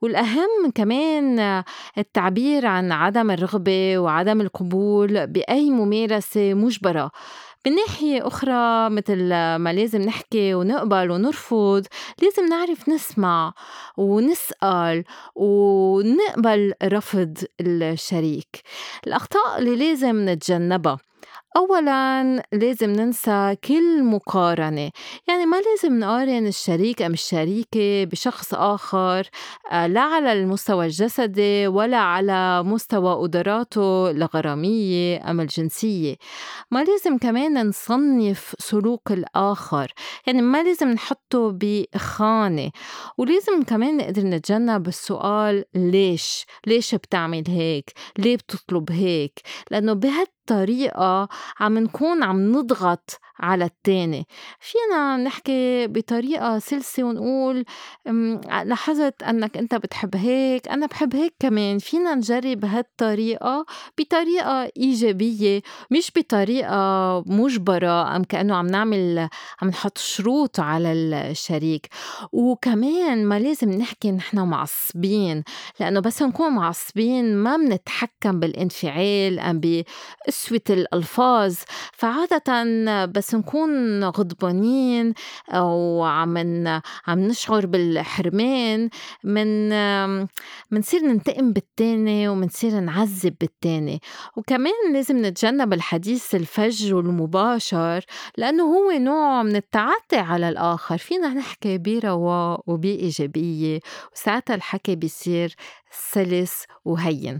والأهم 0.02 0.70
كمان 0.74 1.62
التعبير 1.98 2.66
عن 2.66 2.92
عدم 2.92 3.30
الرغبة 3.30 3.98
وعدم 3.98 4.40
القبول 4.40 5.26
بأي 5.26 5.71
ممارسة 5.72 6.54
مجبرة. 6.54 7.10
من 7.66 7.74
ناحية 7.74 8.26
أخرى 8.26 8.90
مثل 8.90 9.28
ما 9.56 9.72
لازم 9.72 10.02
نحكي 10.02 10.54
ونقبل 10.54 11.10
ونرفض 11.10 11.86
لازم 12.22 12.48
نعرف 12.48 12.88
نسمع 12.88 13.54
ونسأل 13.96 15.04
ونقبل 15.34 16.72
رفض 16.84 17.38
الشريك. 17.60 18.62
الأخطاء 19.06 19.58
اللي 19.58 19.76
لازم 19.76 20.28
نتجنبها. 20.28 20.98
أولا 21.56 22.22
لازم 22.52 22.90
ننسى 22.90 23.56
كل 23.64 24.04
مقارنة. 24.04 24.90
يعني 25.28 25.46
ما 25.46 25.56
لازم 25.60 25.98
نقارن 25.98 26.46
الشريك 26.46 27.02
أم 27.02 27.12
الشريكة 27.12 28.04
بشخص 28.04 28.54
آخر 28.54 29.28
آه، 29.72 29.86
لا 29.86 30.00
على 30.00 30.32
المستوى 30.32 30.86
الجسدي 30.86 31.66
ولا 31.66 31.96
على 31.96 32.62
مستوى 32.62 33.14
قدراته 33.14 34.10
الغرامية 34.10 35.30
أم 35.30 35.40
الجنسية. 35.40 36.16
ما 36.70 36.84
لازم 36.84 37.18
كمان 37.18 37.68
نصنف 37.68 38.54
سلوك 38.58 39.12
الآخر. 39.12 39.92
يعني 40.26 40.42
ما 40.42 40.62
لازم 40.62 40.88
نحطه 40.88 41.58
بخانة. 41.60 42.70
ولازم 43.18 43.62
كمان 43.62 43.96
نقدر 43.96 44.22
نتجنب 44.22 44.88
السؤال 44.88 45.64
ليش؟ 45.74 46.46
ليش 46.66 46.94
بتعمل 46.94 47.44
هيك؟ 47.48 47.92
ليه 48.18 48.36
بتطلب 48.36 48.90
هيك؟ 48.90 49.40
لأنه 49.70 49.92
بهال 49.92 50.26
طريقة 50.46 51.28
عم 51.60 51.78
نكون 51.78 52.22
عم 52.22 52.52
نضغط 52.52 53.18
على 53.42 53.64
التاني. 53.64 54.26
فينا 54.60 55.16
نحكي 55.16 55.86
بطريقة 55.86 56.58
سلسة 56.58 57.02
ونقول 57.02 57.64
لاحظت 58.64 59.22
أنك 59.22 59.56
أنت 59.56 59.74
بتحب 59.74 60.16
هيك 60.16 60.68
أنا 60.68 60.86
بحب 60.86 61.16
هيك 61.16 61.34
كمان. 61.40 61.78
فينا 61.78 62.14
نجرب 62.14 62.64
هالطريقة 62.64 63.66
بطريقة 63.98 64.70
إيجابية 64.76 65.62
مش 65.90 66.12
بطريقة 66.16 67.22
مجبرة 67.26 68.16
أم 68.16 68.24
كأنه 68.24 68.54
عم 68.56 68.66
نعمل 68.66 69.28
عم 69.62 69.68
نحط 69.68 69.98
شروط 69.98 70.60
على 70.60 70.92
الشريك. 70.92 71.88
وكمان 72.32 73.26
ما 73.26 73.38
لازم 73.38 73.70
نحكي 73.70 74.12
نحن 74.12 74.38
معصبين 74.38 75.42
لأنه 75.80 76.00
بس 76.00 76.22
نكون 76.22 76.52
معصبين 76.52 77.36
ما 77.36 77.56
منتحكم 77.56 78.40
بالانفعال 78.40 79.38
أم 79.40 79.60
بقسوة 79.60 80.60
الألفاظ. 80.70 81.56
فعادة 81.92 82.42
بس 83.06 83.31
نكون 83.34 84.04
غضبانين 84.04 85.14
أو 85.50 86.02
عم 86.04 86.36
عم 87.06 87.18
نشعر 87.18 87.66
بالحرمان 87.66 88.88
من 89.24 89.68
منصير 90.72 91.00
ننتقم 91.02 91.52
بالتاني 91.52 92.28
ومنصير 92.28 92.80
نعذب 92.80 93.34
بالتاني. 93.40 94.00
وكمان 94.36 94.92
لازم 94.92 95.26
نتجنب 95.26 95.72
الحديث 95.72 96.34
الفج 96.34 96.92
والمباشر 96.92 98.04
لأنه 98.36 98.62
هو 98.64 98.90
نوع 98.90 99.42
من 99.42 99.56
التعدي 99.56 100.16
على 100.16 100.48
الآخر. 100.48 100.98
فينا 100.98 101.28
نحكي 101.28 101.78
برواء 101.78 102.60
وبإيجابية 102.66 103.80
وساعتها 104.14 104.54
الحكي 104.54 104.96
بيصير 104.96 105.54
سلس 105.90 106.64
وهين. 106.84 107.38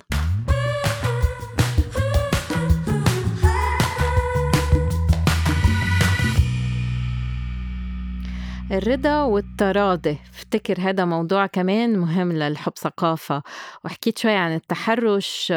الرضا 8.72 9.22
والتراضي. 9.22 10.18
افتكر 10.30 10.80
هذا 10.80 11.04
موضوع 11.04 11.46
كمان 11.46 11.98
مهم 11.98 12.32
للحب 12.32 12.72
ثقافة. 12.78 13.42
وحكيت 13.84 14.18
شوي 14.18 14.32
عن 14.32 14.54
التحرش 14.54 15.52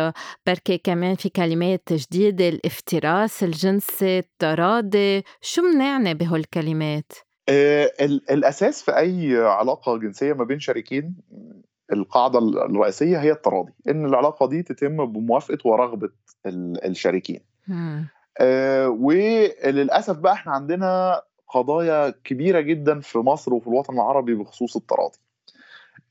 بركي 0.47 0.77
كمان 0.77 1.15
في 1.15 1.29
كلمات 1.29 1.93
جديدة 1.93 2.49
الافتراس 2.49 3.43
الجنسي 3.43 4.19
التراضي. 4.19 5.23
شو 5.41 5.61
بنعني 5.61 6.13
بهالكلمات؟ 6.13 7.11
آه 7.49 7.91
الأساس 8.29 8.83
في 8.83 8.97
أي 8.97 9.37
علاقة 9.37 9.97
جنسية 9.97 10.33
ما 10.33 10.43
بين 10.43 10.59
شريكين 10.59 11.15
القاعدة 11.93 12.39
الرئيسية 12.39 13.17
هي 13.17 13.31
التراضي. 13.31 13.71
إن 13.89 14.05
العلاقة 14.05 14.47
دي 14.47 14.63
تتم 14.63 15.05
بموافقة 15.05 15.57
ورغبة 15.65 16.09
الشريكين. 16.85 17.39
آه 18.39 18.89
وللأسف 18.89 20.17
بقى 20.17 20.33
إحنا 20.33 20.51
عندنا 20.51 21.21
قضايا 21.47 22.13
كبيرة 22.23 22.59
جدا 22.59 22.99
في 22.99 23.17
مصر 23.17 23.53
وفي 23.53 23.67
الوطن 23.67 23.93
العربي 23.93 24.35
بخصوص 24.35 24.75
التراضي 24.75 25.17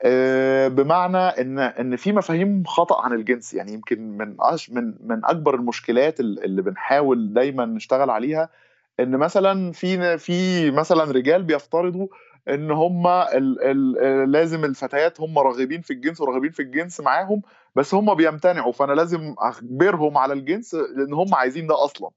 آه، 0.02 0.68
بمعنى 0.68 1.16
إن 1.18 1.58
إن 1.58 1.96
في 1.96 2.12
مفاهيم 2.12 2.64
خطأ 2.66 3.02
عن 3.02 3.12
الجنس. 3.12 3.54
يعني 3.54 3.72
يمكن 3.72 4.02
من 4.18 4.36
من 4.70 4.94
من 5.00 5.24
أكبر 5.24 5.54
المشكلات 5.54 6.20
اللي 6.20 6.62
بنحاول 6.62 7.32
دايما 7.32 7.64
نشتغل 7.64 8.10
عليها 8.10 8.48
إن 9.00 9.10
مثلا 9.16 9.72
في 9.72 10.18
في 10.18 10.70
مثلا 10.70 11.04
رجال 11.04 11.42
بيفترضوا 11.42 12.06
إن 12.48 12.70
هم 12.70 13.08
لازم 14.26 14.64
الفتيات 14.64 15.20
هم 15.20 15.38
راغبين 15.38 15.80
في 15.80 15.92
الجنس 15.92 16.20
وراغبين 16.20 16.50
في 16.50 16.62
الجنس 16.62 17.00
معاهم 17.00 17.42
بس 17.76 17.94
هم 17.94 18.14
بيمتنعوا 18.14 18.72
فأنا 18.72 18.92
لازم 18.92 19.34
أخبرهم 19.38 20.18
على 20.18 20.32
الجنس 20.32 20.74
لأن 20.74 21.12
هم 21.12 21.34
عايزين 21.34 21.66
ده 21.66 21.84
أصلا. 21.84 22.10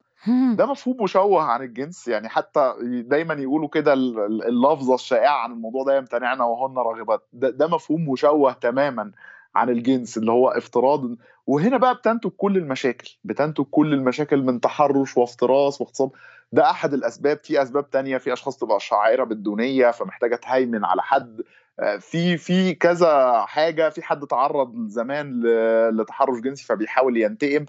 ده 0.55 0.65
مفهوم 0.65 1.03
مشوه 1.03 1.43
عن 1.43 1.61
الجنس 1.61 2.07
يعني 2.07 2.29
حتى 2.29 2.73
دايما 2.83 3.33
يقولوا 3.33 3.67
كده 3.69 3.93
اللفظة 3.93 4.95
الشائعة 4.95 5.37
عن 5.37 5.51
الموضوع 5.51 5.83
ده 5.83 5.97
يمتنعن 5.97 6.41
وهن 6.41 6.77
راغبات. 6.77 7.27
ده, 7.33 7.49
ده 7.49 7.67
مفهوم 7.67 8.09
مشوه 8.09 8.53
تماما 8.53 9.11
عن 9.55 9.69
الجنس 9.69 10.17
اللي 10.17 10.31
هو 10.31 10.49
افتراض. 10.49 11.01
وهنا 11.47 11.77
بقى 11.77 11.95
بتنتج 11.95 12.29
كل 12.29 12.57
المشاكل 12.57 13.17
بتنتج 13.23 13.63
كل 13.71 13.93
المشاكل 13.93 14.41
من 14.41 14.59
تحرش 14.61 15.17
وافتراس 15.17 15.81
واغتصاب. 15.81 16.11
ده 16.51 16.69
أحد 16.69 16.93
الأسباب. 16.93 17.37
في 17.37 17.61
أسباب 17.61 17.89
تانية 17.89 18.17
في 18.17 18.33
أشخاص 18.33 18.57
تبقى 18.57 18.79
شاعرة 18.79 19.23
بالدونية 19.23 19.91
فمحتاجة 19.91 20.35
تهيمن 20.35 20.85
على 20.85 21.01
حد. 21.01 21.41
آه، 21.79 21.97
في 21.97 22.37
في 22.37 22.73
كذا 22.73 23.41
حاجة. 23.47 23.89
في 23.89 24.01
حد 24.01 24.25
تعرض 24.25 24.87
زمان 24.87 25.41
لتحرش 25.89 26.39
جنسي 26.39 26.65
فبيحاول 26.65 27.17
ينتقم. 27.17 27.65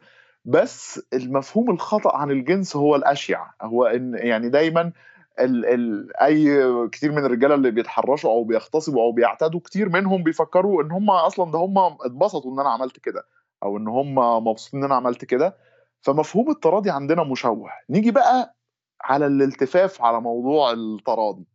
بس 0.48 1.02
المفهوم 1.12 1.70
الخطأ 1.70 2.16
عن 2.16 2.30
الجنس 2.30 2.76
هو 2.76 2.96
الأشيع. 2.96 3.46
هو 3.62 3.86
إن 3.86 4.14
يعني 4.14 4.48
دايما 4.48 4.92
ال 5.40 5.66
ال 5.66 6.16
أي 6.16 6.58
كتير 6.88 7.12
من 7.12 7.24
الرجالة 7.24 7.54
اللي 7.54 7.70
بيتحرشوا 7.70 8.30
أو 8.30 8.44
بيغتصبوا 8.44 9.02
أو 9.02 9.12
بيعتدوا 9.12 9.60
كتير 9.60 9.88
منهم 9.88 10.22
بيفكروا 10.22 10.82
إن 10.82 10.90
هم 10.90 11.10
أصلا 11.10 11.52
ده 11.52 11.58
هم 11.58 11.78
اتبسطوا 11.78 12.52
إن 12.54 12.60
أنا 12.60 12.70
عملت 12.70 12.98
كده 12.98 13.22
أو 13.62 13.76
إن 13.76 13.88
هم 13.88 14.14
مبسوطين 14.48 14.80
إن 14.80 14.84
أنا 14.84 14.94
عملت 14.94 15.24
كده. 15.24 15.56
فمفهوم 16.02 16.50
التراضي 16.50 16.90
عندنا 16.90 17.24
مشوه. 17.24 17.70
نيجي 17.90 18.10
بقى 18.10 18.56
على 19.04 19.26
الالتفاف 19.26 20.02
على 20.02 20.20
موضوع 20.20 20.72
التراضي. 20.72 21.46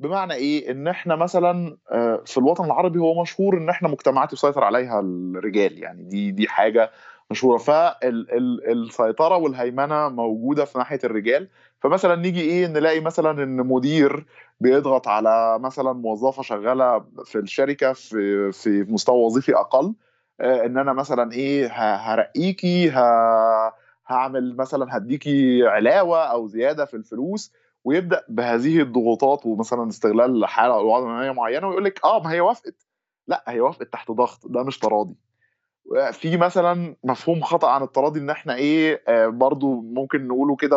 بمعنى 0.00 0.34
إيه؟ 0.34 0.70
إن 0.70 0.88
إحنا 0.88 1.16
مثلا 1.16 1.76
آه، 1.92 2.22
في 2.26 2.38
الوطن 2.38 2.64
العربي 2.64 2.98
هو 2.98 3.22
مشهور 3.22 3.56
إن 3.58 3.68
إحنا 3.68 3.88
مجتمعات 3.88 4.32
يسيطر 4.32 4.64
عليها 4.64 5.00
الرجال. 5.00 5.78
يعني 5.78 6.02
دي 6.02 6.30
دي 6.30 6.48
حاجة 6.48 6.90
مشهوره 7.30 7.58
فالسيطره 7.58 9.36
والهيمنة 9.36 10.08
موجودة 10.08 10.64
في 10.64 10.78
ناحية 10.78 10.98
الرجال. 11.04 11.48
فمثلا 11.80 12.16
نيجي 12.16 12.40
إيه 12.40 12.66
نلاقي 12.66 13.00
مثلا 13.00 13.42
إن 13.42 13.56
مدير 13.56 14.26
بيضغط 14.60 15.08
على 15.08 15.58
مثلا 15.58 15.92
موظفة 15.92 16.42
شغالة 16.42 17.04
في 17.24 17.38
الشركة 17.38 17.92
في 17.92 18.52
في 18.52 18.82
مستوى 18.88 19.24
وظيفي 19.24 19.54
أقل 19.56 19.94
آه، 20.40 20.66
إن 20.66 20.78
أنا 20.78 20.92
مثلا 20.92 21.32
إيه 21.32 21.68
هرقيكي 21.72 22.90
هعمل 24.06 24.56
مثلا 24.56 24.96
هديكي 24.96 25.66
علاوة 25.66 26.18
أو 26.24 26.46
زيادة 26.46 26.84
في 26.84 26.94
الفلوس 26.94 27.52
ويبدأ 27.84 28.24
بهذه 28.28 28.80
الضغوطات 28.80 29.46
ومثلا 29.46 29.88
استغلال 29.88 30.46
حالة 30.46 30.74
أو 30.74 30.86
وضع 30.94 31.32
معينة 31.32 31.68
ويقول 31.68 31.84
لك 31.84 32.04
آه 32.04 32.22
ما 32.22 32.32
هي 32.32 32.40
وافقت. 32.40 32.86
لأ 33.26 33.44
هي 33.48 33.60
وافقت 33.60 33.92
تحت 33.92 34.10
ضغط 34.10 34.46
ده 34.46 34.62
مش 34.62 34.78
تراضي. 34.78 35.16
في 36.12 36.36
مثلا 36.36 36.96
مفهوم 37.04 37.40
خطأ 37.42 37.68
عن 37.70 37.82
التراضي 37.82 38.20
إن 38.20 38.30
إحنا 38.30 38.54
إيه 38.54 39.02
آه 39.08 39.26
برضو 39.26 39.80
ممكن 39.80 40.28
نقوله 40.28 40.56
كده 40.56 40.76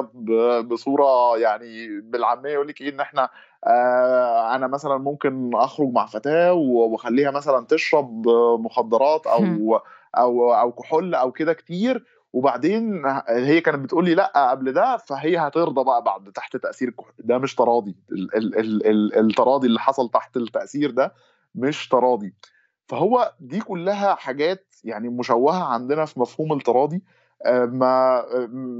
بصورة 0.61 1.37
يعني 1.37 2.01
بالعامية 2.01 2.49
يقول 2.49 2.67
لك 2.67 2.81
إيه 2.81 2.89
إن 2.89 2.99
إحنا 2.99 3.29
آه 3.67 4.55
أنا 4.55 4.67
مثلا 4.67 4.97
ممكن 4.97 5.51
أخرج 5.55 5.87
مع 5.91 6.05
فتاة 6.05 6.53
وأخليها 6.53 7.31
مثلا 7.31 7.65
تشرب 7.65 8.27
مخدرات 8.59 9.27
أو 9.27 9.79
أو 10.17 10.53
أو 10.53 10.71
كحول 10.71 11.15
أو 11.15 11.31
كده 11.31 11.53
كتير. 11.53 12.05
وبعدين 12.33 13.05
هي 13.29 13.61
كانت 13.61 13.79
بتقول 13.79 14.05
لي 14.05 14.15
لا 14.15 14.49
قبل 14.51 14.71
ده 14.73 14.97
فهي 14.97 15.37
هترضى 15.37 15.83
بقى 15.83 16.03
بعد 16.03 16.31
تحت 16.31 16.57
تأثير 16.57 16.87
الكحول 16.87 17.13
ده 17.19 17.37
مش 17.37 17.55
تراضي. 17.55 17.95
ال 18.11 18.35
ال 18.35 18.59
ال 18.59 18.87
ال 18.87 19.19
التراضي 19.19 19.67
اللي 19.67 19.79
حصل 19.79 20.09
تحت 20.09 20.37
التأثير 20.37 20.91
ده 20.91 21.13
مش 21.55 21.87
تراضي. 21.87 22.33
فهو 22.89 23.33
دي 23.39 23.59
كلها 23.59 24.15
حاجات 24.15 24.75
يعني 24.83 25.09
مشوهة 25.09 25.63
عندنا 25.63 26.05
في 26.05 26.19
مفهوم 26.19 26.53
التراضي. 26.53 27.01
آه، 27.45 27.65
ما 27.65 28.23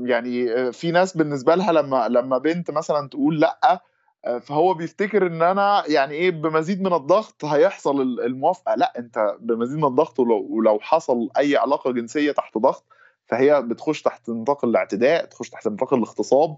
يعني 0.06 0.54
آه، 0.54 0.70
في 0.72 0.92
ناس 0.92 1.18
بالنسبة 1.18 1.56
لها 1.56 1.72
لما 1.72 2.08
لما 2.08 2.38
بنت 2.38 2.72
مثلا 2.72 3.10
تقول 3.10 3.40
لأ 3.40 3.84
آه، 4.26 4.38
فهو 4.40 4.74
بيفتكر 4.74 5.28
إن 5.28 5.42
أنا 5.42 5.84
يعني 5.88 6.14
إيه 6.14 6.32
بمزيد 6.32 6.82
من 6.82 6.94
الضغط 6.94 7.46
هيحصل 7.46 8.02
الموافقة. 8.02 8.76
لأ 8.76 8.94
أنت 9.00 9.36
بمزيد 9.40 9.78
من 9.78 9.86
الضغط 9.86 10.20
ولو, 10.20 10.48
ولو 10.50 10.80
حصل 10.80 11.30
أي 11.38 11.58
علاقة 11.58 11.92
جنسية 11.92 12.32
تحت 12.32 12.58
ضغط 12.58 12.86
فهي 13.26 13.62
بتخش 13.62 14.02
تحت 14.02 14.30
نطاق 14.30 14.66
الاعتداء 14.66 15.26
تخش 15.26 15.50
تحت 15.50 15.68
نطاق 15.68 15.94
الاغتصاب 15.94 16.58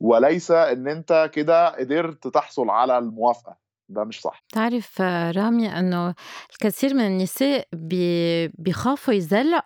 وليس 0.00 0.50
إن 0.50 0.88
أنت 0.88 1.30
كده 1.34 1.68
قدرت 1.68 2.28
تحصل 2.28 2.70
على 2.70 2.98
الموافقة. 2.98 3.67
ده 3.88 4.04
مش 4.04 4.20
صح. 4.20 4.42
تعرف 4.52 5.00
رامي 5.36 5.78
إنه 5.78 6.14
الكثير 6.52 6.94
من 6.94 7.06
النساء 7.06 7.68
بيخافوا 8.58 9.14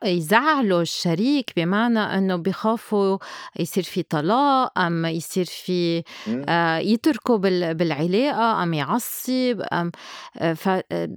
يزعلوا 0.05 0.83
الشريك 0.83 1.53
بمعنى 1.57 1.99
إنه 1.99 2.37
بيخافوا 2.37 3.19
يصير 3.59 3.83
في 3.83 4.03
طلاق 4.03 4.79
أم 4.79 5.07
يصير 5.07 5.45
في 5.45 6.03
آه 6.49 6.79
يتركوا 6.79 7.37
بالعلاقة 7.73 8.63
أم 8.63 8.75
يعصب 8.75 9.63
أم 9.73 9.91
آه، 10.39 10.53
ف 10.53 10.69
آه، 10.69 11.09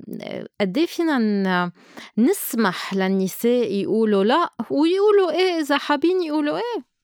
إيه 0.62 0.86
فينا 0.86 1.72
نسمح 2.18 2.93
للنساء 2.93 3.74
يقولوا 3.74 4.24
لا 4.24 4.49
ويقولوا 4.70 5.32
إيه 5.32 5.60
إذا 5.60 5.78
حابين 5.78 6.24
يقولوا 6.24 6.58
إيه. 6.58 6.95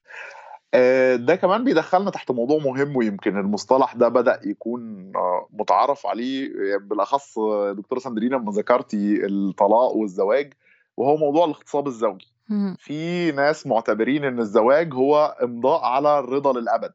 ده 1.16 1.36
كمان 1.36 1.64
بيدخلنا 1.64 2.12
تحت 2.12 2.32
موضوع 2.32 2.58
مهم 2.60 2.96
ويمكن 2.96 3.38
المصطلح 3.38 3.96
ده 3.96 4.08
بدأ 4.08 4.40
يكون 4.46 5.12
آه، 5.16 5.48
متعارف 5.54 6.08
عليه 6.08 6.50
بالأخص 6.78 7.40
دكتورة 7.78 8.00
ساندرينا 8.00 8.36
لما 8.36 8.52
ذكرتي 8.52 9.26
الطلاق 9.26 9.92
والزواج 9.96 10.54
وهو 10.98 11.18
موضوع 11.18 11.46
الاغتصاب 11.46 11.88
الزوجي. 11.88 12.28
في 12.78 13.32
ناس 13.32 13.68
معتبرين 13.68 14.24
إن 14.26 14.40
الزواج 14.40 14.94
هو 14.94 15.38
امضاء 15.44 15.84
على 15.84 16.20
الرضا 16.20 16.60
للأبد. 16.60 16.94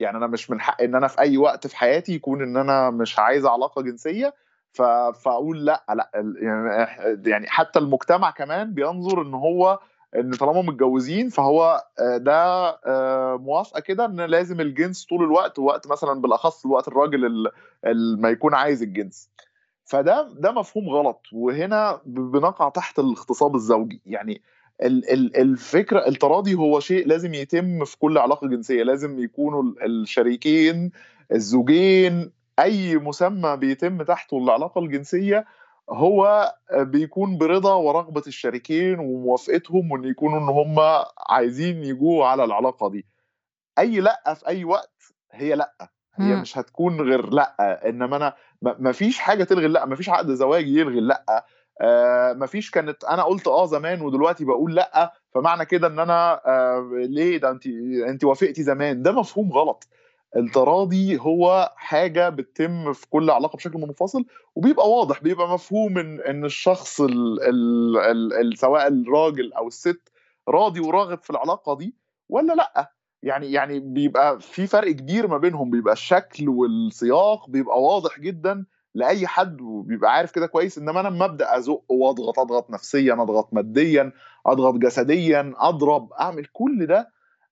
يعني 0.00 0.16
أنا 0.16 0.26
مش 0.26 0.50
من 0.50 0.60
حق 0.60 0.82
إن 0.82 0.94
أنا 0.94 1.08
في 1.08 1.18
أي 1.20 1.36
وقت 1.36 1.66
في 1.66 1.76
حياتي 1.76 2.12
يكون 2.14 2.42
إن 2.42 2.56
أنا 2.56 2.90
مش 2.90 3.18
عايز 3.18 3.46
علاقة 3.46 3.82
جنسية 3.82 4.34
فأقول 5.14 5.64
لأ 5.64 5.84
لأ 5.94 6.10
يعني, 6.42 6.88
يعني 7.30 7.46
حتى 7.46 7.78
المجتمع 7.78 8.30
كمان 8.30 8.74
بينظر 8.74 9.22
إن 9.22 9.34
هو 9.34 9.78
إن 10.16 10.30
طالما 10.30 10.62
متجوزين 10.62 11.28
فهو 11.28 11.84
آه، 11.98 12.16
ده 12.16 12.68
آه، 12.86 13.36
موافقة 13.36 13.80
كده 13.80 14.04
إن 14.04 14.20
لازم 14.20 14.60
الجنس 14.60 15.04
طول 15.04 15.24
الوقت 15.24 15.58
وقت 15.58 15.86
مثلا 15.86 16.20
بالأخص 16.20 16.64
الوقت 16.66 16.88
الراجل 16.88 17.50
ما 18.18 18.28
يكون 18.28 18.54
عايز 18.54 18.82
الجنس. 18.82 19.30
فده 19.84 20.28
ده 20.38 20.52
مفهوم 20.52 20.88
غلط. 20.88 21.20
وهنا 21.32 22.00
بنقع 22.06 22.68
تحت 22.68 22.98
الاغتصاب 22.98 23.54
الزوجي. 23.54 24.02
يعني 24.06 24.42
الفكرة 25.36 26.08
التراضي 26.08 26.54
هو 26.54 26.80
شيء 26.80 27.06
لازم 27.06 27.34
يتم 27.34 27.84
في 27.84 27.98
كل 27.98 28.18
علاقة 28.18 28.48
جنسية. 28.48 28.82
لازم 28.82 29.18
يكونوا 29.18 29.62
الشريكين 29.86 30.90
الزوجين 31.32 32.30
أي 32.58 32.96
مسمى 32.96 33.56
بيتم 33.56 34.02
تحته 34.02 34.38
العلاقه 34.38 34.78
الجنسية 34.78 35.44
هو 35.90 36.54
بيكون 36.72 37.38
برضا 37.38 37.74
ورغبة 37.74 38.22
الشريكين 38.26 38.98
وموافقتهم 38.98 39.92
وإن 39.92 40.04
يكونوا 40.04 40.38
إن 40.38 40.48
هم 40.48 40.76
عايزين 41.28 41.84
يجوا 41.84 42.26
على 42.26 42.44
العلاقة 42.44 42.90
دي. 42.90 43.06
أي 43.78 44.00
لأ 44.00 44.34
في 44.34 44.46
أي 44.48 44.64
وقت 44.64 45.14
هي 45.32 45.54
لأ. 45.54 45.74
هي 46.14 46.36
م. 46.36 46.40
مش 46.40 46.58
هتكون 46.58 47.00
غير 47.00 47.30
لأ. 47.30 47.88
إنما 47.88 48.16
أنا 48.16 48.34
ما 48.62 48.92
فيش 48.92 49.18
حاجة 49.18 49.44
تلغي 49.44 49.68
لأ. 49.68 49.86
ما 49.86 49.96
فيش 49.96 50.08
عقد 50.08 50.30
زواجي 50.34 50.80
يلغي 50.80 51.00
لأ. 51.00 51.44
آه 51.80 52.32
ما 52.32 52.46
فيش 52.46 52.70
كانت 52.70 53.04
أنا 53.04 53.22
قلت 53.22 53.48
آه 53.48 53.66
زمان 53.66 54.02
ودلوقتي 54.02 54.44
بقول 54.44 54.74
لأ. 54.74 55.12
فمعنى 55.34 55.64
كده 55.64 55.86
إن 55.86 55.98
أنا 55.98 56.40
آه 56.46 56.90
ليه 56.92 57.38
ده 57.38 57.50
انت 57.50 57.66
انت 58.08 58.24
وافقتي 58.24 58.62
زمان؟ 58.62 59.02
ده 59.02 59.12
مفهوم 59.12 59.52
غلط. 59.52 59.88
التراضي 60.36 61.18
هو 61.18 61.72
حاجة 61.76 62.28
بتتم 62.28 62.92
في 62.92 63.06
كل 63.10 63.30
علاقة 63.30 63.56
بشكل 63.56 63.78
منفصل 63.80 64.24
وبيبقى 64.54 64.90
واضح 64.90 65.22
بيبقى 65.22 65.48
مفهوم 65.54 65.98
إن 65.98 66.20
إن 66.20 66.44
الشخص 66.44 67.00
ال 67.00 67.42
ال 67.42 67.96
ال 67.98 68.32
ال 68.32 68.58
سواء 68.58 68.88
الراجل 68.88 69.52
أو 69.52 69.66
الست 69.68 70.00
راضي 70.48 70.80
وراغب 70.80 71.22
في 71.22 71.30
العلاقة 71.30 71.76
دي 71.76 71.94
ولا 72.28 72.52
لأ؟ 72.52 72.92
يعني 73.22 73.52
يعني 73.52 73.80
بيبقى 73.80 74.40
في 74.40 74.66
فرق 74.66 74.90
كبير 74.92 75.26
ما 75.28 75.38
بينهم 75.38 75.70
بيبقى 75.70 75.92
الشكل 75.92 76.48
والسياق 76.48 77.50
بيبقى 77.50 77.82
واضح 77.82 78.20
جدا 78.20 78.64
لأي 78.94 79.26
حد 79.26 79.60
وبيبقى 79.60 80.12
عارف 80.12 80.30
كده 80.32 80.46
كويس 80.46 80.78
إنما 80.78 81.00
أنا 81.00 81.08
لما 81.08 81.24
أبدأ 81.24 81.56
أزق 81.58 81.84
وأضغط 81.88 82.38
أضغط 82.38 82.70
نفسيا 82.70 83.12
أضغط 83.14 83.54
ماديا 83.54 84.12
أضغط 84.46 84.74
جسديا 84.74 85.54
أضرب 85.56 86.12
أعمل 86.12 86.44
كل 86.52 86.86
ده 86.86 87.10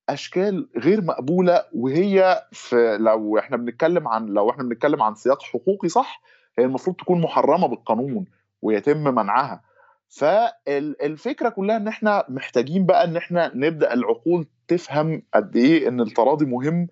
أشكال 0.08 0.68
غير 0.76 1.04
مقبولة 1.04 1.64
وهي 1.74 2.44
في 2.52 2.96
لو 3.00 3.38
إحنا 3.38 3.56
بنتكلم 3.56 4.08
عن 4.08 4.26
لو 4.26 4.50
إحنا 4.50 4.62
بنتكلم 4.64 5.02
عن 5.02 5.14
سياق 5.14 5.42
حقوقي 5.42 5.88
صح 5.88 6.22
هي 6.58 6.64
المفروض 6.64 6.96
تكون 6.96 7.20
محرمة 7.20 7.66
بالقانون 7.68 8.24
ويتم 8.62 8.98
منعها. 9.14 9.62
فالفكرة 10.08 11.48
كلها 11.48 11.76
إن 11.76 11.88
إحنا 11.88 12.24
محتاجين 12.28 12.86
بقى 12.86 13.04
إن 13.04 13.16
إحنا 13.16 13.52
نبدأ 13.54 13.92
العقول 13.94 14.46
تفهم 14.68 15.22
قد 15.34 15.56
إيه 15.56 15.88
إن 15.88 16.00
التراضي 16.00 16.44
مهم 16.44 16.88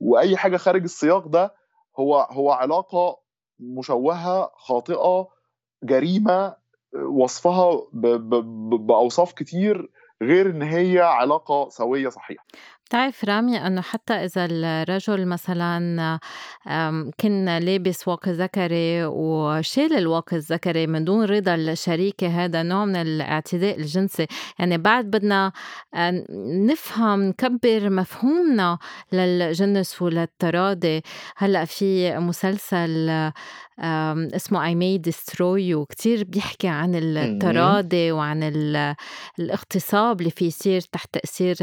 وأي 0.00 0.36
حاجة 0.36 0.56
خارج 0.56 0.82
السياق 0.82 1.26
ده 1.28 1.54
هو 1.98 2.20
هو 2.30 2.50
علاقة 2.50 3.18
مشوهة 3.60 4.50
خاطئة 4.54 5.28
جريمة 5.82 6.54
وصفها 7.02 7.82
بأوصاف 7.92 9.32
كتير. 9.32 9.90
غير 10.24 10.50
إن 10.50 10.62
هي 10.62 11.00
علاقة 11.00 11.68
سوية 11.68 12.08
صحيحة. 12.08 12.44
بتعرف 12.86 13.24
رامي 13.24 13.66
إنه 13.66 13.80
حتى 13.80 14.14
إذا 14.14 14.48
الرجل 14.50 15.26
مثلا 15.26 16.18
كان 17.18 17.58
لابس 17.58 18.08
واقي 18.08 18.32
ذكري 18.32 19.04
وشال 19.04 19.92
الواقي 19.92 20.36
الذكري 20.36 20.86
من 20.86 21.04
دون 21.04 21.24
رضا 21.24 21.54
الشريكة 21.54 22.44
هذا 22.44 22.62
نوع 22.62 22.84
من 22.84 22.96
الاعتداء 22.96 23.76
الجنسي. 23.80 24.26
يعني 24.58 24.78
بعد 24.78 25.04
بدنا 25.04 25.52
نفهم 26.68 27.22
نكبر 27.22 27.90
مفهومنا 27.90 28.78
للجنس 29.12 30.02
وللتراضي. 30.02 31.02
هلأ 31.36 31.64
في 31.64 32.18
مسلسل 32.18 33.10
اسمه 33.78 34.72
I 34.72 34.74
May 34.76 35.10
Destroy 35.10 35.60
You. 35.72 35.86
كتير 35.88 36.24
بيحكي 36.24 36.68
عن 36.68 36.94
التراضي 36.94 38.12
وعن 38.12 38.42
الاغتصاب 39.38 40.20
اللي 40.20 40.30
في 40.30 40.46
يصير 40.46 40.80
تحت 40.80 41.14
تأثير 41.14 41.56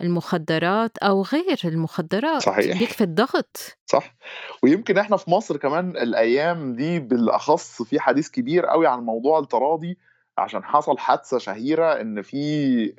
المخدرات 0.00 0.98
أو 0.98 1.22
غير 1.22 1.60
المخدرات. 1.64 2.42
صحيح. 2.42 2.78
بيكفي 2.78 3.04
الضغط. 3.04 3.76
صح. 3.86 4.16
ويمكن 4.62 4.98
إحنا 4.98 5.16
في 5.16 5.30
مصر 5.30 5.56
كمان 5.56 5.90
الأيام 5.90 6.74
دي 6.74 7.00
بالأخص 7.00 7.82
في 7.82 8.00
حديث 8.00 8.28
كبير 8.28 8.66
قوي 8.66 8.86
عن 8.86 9.00
موضوع 9.00 9.38
التراضي 9.38 9.98
عشان 10.38 10.64
حصل 10.64 10.98
حادثة 10.98 11.38
شهيرة 11.38 12.00
إن 12.00 12.22
في 12.22 12.92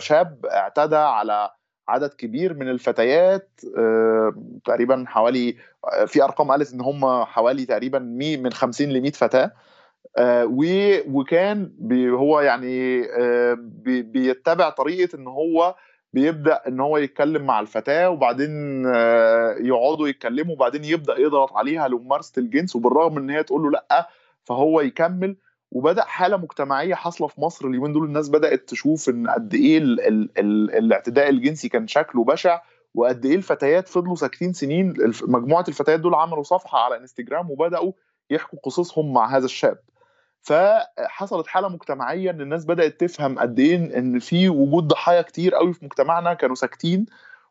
شاب 0.00 0.46
اعتدى 0.46 0.96
على 0.96 1.50
عدد 1.88 2.14
كبير 2.14 2.54
من 2.54 2.68
الفتيات 2.68 3.60
آه، 3.78 4.34
تقريبا 4.64 5.04
حوالي 5.06 5.56
آه، 5.84 6.04
في 6.04 6.24
أرقام 6.24 6.50
قالت 6.50 6.72
إن 6.72 6.80
هم 6.80 7.24
حوالي 7.24 7.66
تقريبا 7.66 7.98
من 7.98 8.52
50 8.52 8.88
ل 8.88 9.00
100 9.00 9.12
فتاة 9.12 9.52
آه، 10.18 10.44
وكان 11.08 11.72
هو 11.92 12.40
يعني 12.40 13.02
بيتبع 14.02 14.70
طريقة 14.70 15.16
إن 15.16 15.26
هو 15.26 15.74
بيبدأ 16.12 16.62
إن 16.68 16.80
هو 16.80 16.98
يتكلم 16.98 17.46
مع 17.46 17.60
الفتاة 17.60 18.10
وبعدين 18.10 18.84
يقعدوا 19.60 20.08
يتكلموا 20.08 20.54
وبعدين 20.54 20.84
يبدأ 20.84 21.20
يضغط 21.20 21.52
عليها 21.52 21.88
لممارسة 21.88 22.32
الجنس 22.38 22.76
وبالرغم 22.76 23.18
إن 23.18 23.30
هي 23.30 23.42
تقول 23.42 23.62
له 23.62 23.70
لأ 23.70 24.08
فهو 24.44 24.80
يكمل 24.80 25.36
وبدأ 25.74 26.04
حالة 26.04 26.36
مجتمعية 26.36 26.94
حاصلة 26.94 27.26
في 27.28 27.40
مصر 27.40 27.66
اليومين 27.66 27.92
دول. 27.92 28.04
الناس 28.04 28.28
بدأت 28.28 28.68
تشوف 28.68 29.08
إن 29.08 29.30
قد 29.30 29.54
إيه 29.54 29.78
ال 29.78 30.00
ال 30.00 30.30
ال 30.38 30.74
الاعتداء 30.74 31.28
الجنسي 31.28 31.68
كان 31.68 31.86
شكله 31.86 32.24
بشع 32.24 32.60
وقد 32.94 33.26
إيه 33.26 33.36
الفتيات 33.36 33.88
فضلوا 33.88 34.16
ساكتين 34.16 34.52
سنين. 34.52 34.94
مجموعة 35.22 35.64
الفتيات 35.68 36.00
دول 36.00 36.14
عملوا 36.14 36.42
صفحة 36.42 36.78
على 36.78 36.96
إنستجرام 36.96 37.50
وبدأوا 37.50 37.92
يحكوا 38.30 38.58
قصصهم 38.62 39.12
مع 39.12 39.36
هذا 39.36 39.44
الشاب. 39.44 39.78
فحصلت 40.42 41.46
حالة 41.46 41.68
مجتمعية 41.68 42.30
إن 42.30 42.40
الناس 42.40 42.64
بدأت 42.64 43.00
تفهم 43.00 43.38
قد 43.38 43.58
إيه 43.58 43.98
إن 43.98 44.18
في 44.18 44.48
وجود 44.48 44.88
ضحايا 44.88 45.22
كتير 45.22 45.54
قوي 45.54 45.72
في 45.72 45.84
مجتمعنا. 45.84 46.34
كانوا 46.34 46.54
ساكتين 46.54 47.06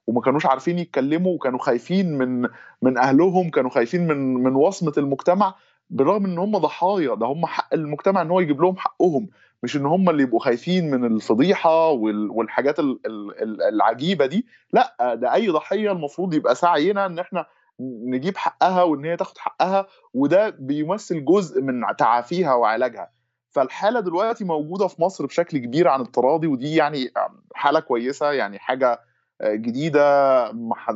وما 0.07 0.21
كانوش 0.21 0.45
عارفين 0.45 0.80
يتكلموا 0.80 1.36
وكانوا 1.36 1.59
خايفين 1.59 2.17
من 2.17 2.47
من 2.82 2.97
أهلهم 2.97 3.49
كانوا 3.49 3.69
خايفين 3.69 4.07
من 4.07 4.34
من 4.34 4.55
وصمة 4.55 4.93
المجتمع. 4.97 5.55
بالرغم 5.94 6.26
إن 6.26 6.38
هم 6.38 6.58
ضحايا 6.58 7.16
ده 7.16 7.26
هم 7.26 7.46
حق 7.46 7.74
المجتمع 7.74 8.22
إن 8.22 8.32
هو 8.32 8.39
يجيب 8.39 8.62
لهم 8.62 8.78
حقهم 8.78 9.30
مش 9.64 9.76
إن 9.76 9.86
هم 9.86 10.10
اللي 10.10 10.24
يبقوا 10.24 10.39
خايفين 10.39 10.91
من 10.91 11.06
الفضيحة 11.06 11.89
والحاجات 11.89 12.76
العجيبة 13.70 14.26
دي. 14.26 14.46
لأ 14.74 15.16
ده 15.16 15.34
أي 15.34 15.50
ضحية 15.50 15.91
المفروض 15.91 16.34
يبقى 16.34 16.56
سعينا 16.56 17.06
إن 17.06 17.20
إحنا 17.20 17.46
نجيب 17.80 18.38
حقها 18.38 18.84
وإن 18.84 19.06
هي 19.06 19.18
تاخد 19.18 19.38
حقها 19.38 19.88
وده 20.14 20.50
بيمثل 20.50 21.26
جزء 21.26 21.62
من 21.62 21.82
تعافيها 21.98 22.54
وعلاجها. 22.54 23.10
فالحالة 23.52 24.00
دلوقتي 24.00 24.44
موجودة 24.46 24.88
في 24.88 25.02
مصر 25.02 25.26
بشكل 25.26 25.58
كبير 25.58 25.88
عن 25.88 26.02
التراضي 26.02 26.48
ودي 26.48 26.76
يعني 26.76 27.12
حالة 27.56 27.80
كويسة 27.80 28.32
يعني 28.32 28.60
حاجة 28.60 29.00
جديدة 29.44 30.52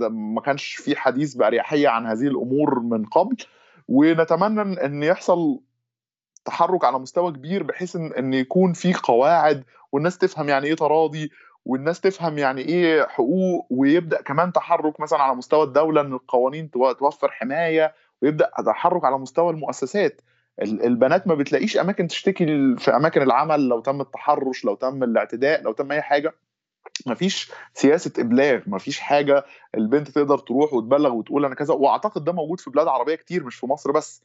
ما 0.09 0.41
كانش 0.45 0.75
في 0.75 0.95
حديث 0.95 1.33
بأريحية 1.35 1.87
عن 1.89 2.05
هذه 2.05 2.27
الأمور 2.27 2.79
من 2.79 3.05
قبل. 3.05 3.35
ونتمنى 3.87 4.85
ان 4.85 5.03
يحصل 5.03 5.59
تحرك 6.45 6.85
على 6.85 6.99
مستوى 6.99 7.31
كبير 7.31 7.63
بحيث 7.63 7.95
ان 7.95 8.33
يكون 8.33 8.73
في 8.73 8.93
قواعد 8.93 9.63
والناس 9.91 10.17
تفهم 10.17 10.49
يعني 10.49 10.67
إيه 10.67 10.75
تراضي 10.75 11.31
والناس 11.65 12.01
تفهم 12.01 12.37
يعني 12.37 12.61
إيه 12.61 13.07
حقوق 13.07 13.67
ويبدأ 13.69 14.21
كمان 14.21 14.53
تحرك 14.53 14.99
مثلا 14.99 15.19
على 15.19 15.35
مستوى 15.35 15.63
الدولة 15.63 16.01
إن 16.01 16.13
القوانين 16.13 16.71
توفر 16.71 17.31
حماية 17.31 17.93
ويبدأ 18.21 18.51
تحرك 18.65 19.05
على 19.05 19.17
مستوى 19.17 19.49
المؤسسات. 19.53 20.21
البنات 20.61 21.27
ما 21.27 21.35
بتلاقيش 21.35 21.77
أماكن 21.77 22.07
تشتكي 22.07 22.75
في 22.77 22.95
أماكن 22.95 23.21
العمل 23.21 23.67
لو 23.67 23.79
تم 23.79 24.01
التحرش 24.01 24.65
لو 24.65 24.75
تم 24.75 25.03
الاعتداء 25.03 25.61
لو 25.61 25.71
تم 25.71 25.91
أي 25.91 26.01
حاجة. 26.01 26.33
مفيش 27.05 27.51
سياسة 27.73 28.11
إبلاغ 28.19 28.59
مفيش 28.67 28.99
حاجة 28.99 29.45
البنت 29.75 30.07
تقدر 30.09 30.37
تروح 30.37 30.73
وتبلغ 30.73 31.13
وتقول 31.13 31.45
أنا 31.45 31.55
كذا 31.55 31.73
وأعتقد 31.73 32.23
ده 32.23 32.31
موجود 32.31 32.59
في 32.59 32.69
بلاد 32.69 32.87
عربية 32.87 33.15
كتير 33.15 33.43
مش 33.43 33.55
في 33.55 33.65
مصر 33.65 33.91
بس. 33.91 34.21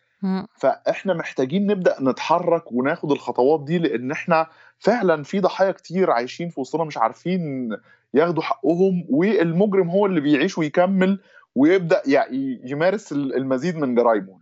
فإحنا 0.55 1.15
محتاجين 1.15 1.67
نبدأ 1.67 1.97
نتحرك 2.01 2.73
وناخد 2.73 3.13
الخطوات 3.13 3.65
دي 3.65 3.79
لأن 3.79 4.11
إحنا 4.11 4.47
فعلا 4.79 5.23
في 5.23 5.41
ضحايا 5.41 5.73
كتير 5.73 6.11
عايشين 6.11 6.49
في 6.49 6.61
وسطنا 6.61 6.85
مش 6.85 6.99
عارفين 6.99 7.71
ياخدوا 8.15 8.43
حقهم 8.43 9.07
والمجرم 9.11 9.91
هو 9.91 10.07
اللي 10.07 10.21
بيعيش 10.21 10.59
ويكمل 10.59 11.21
ويبدأ 11.55 12.03
يمارس 12.65 13.13
المزيد 13.13 13.77
من 13.77 13.95
جرائمه. 13.95 14.42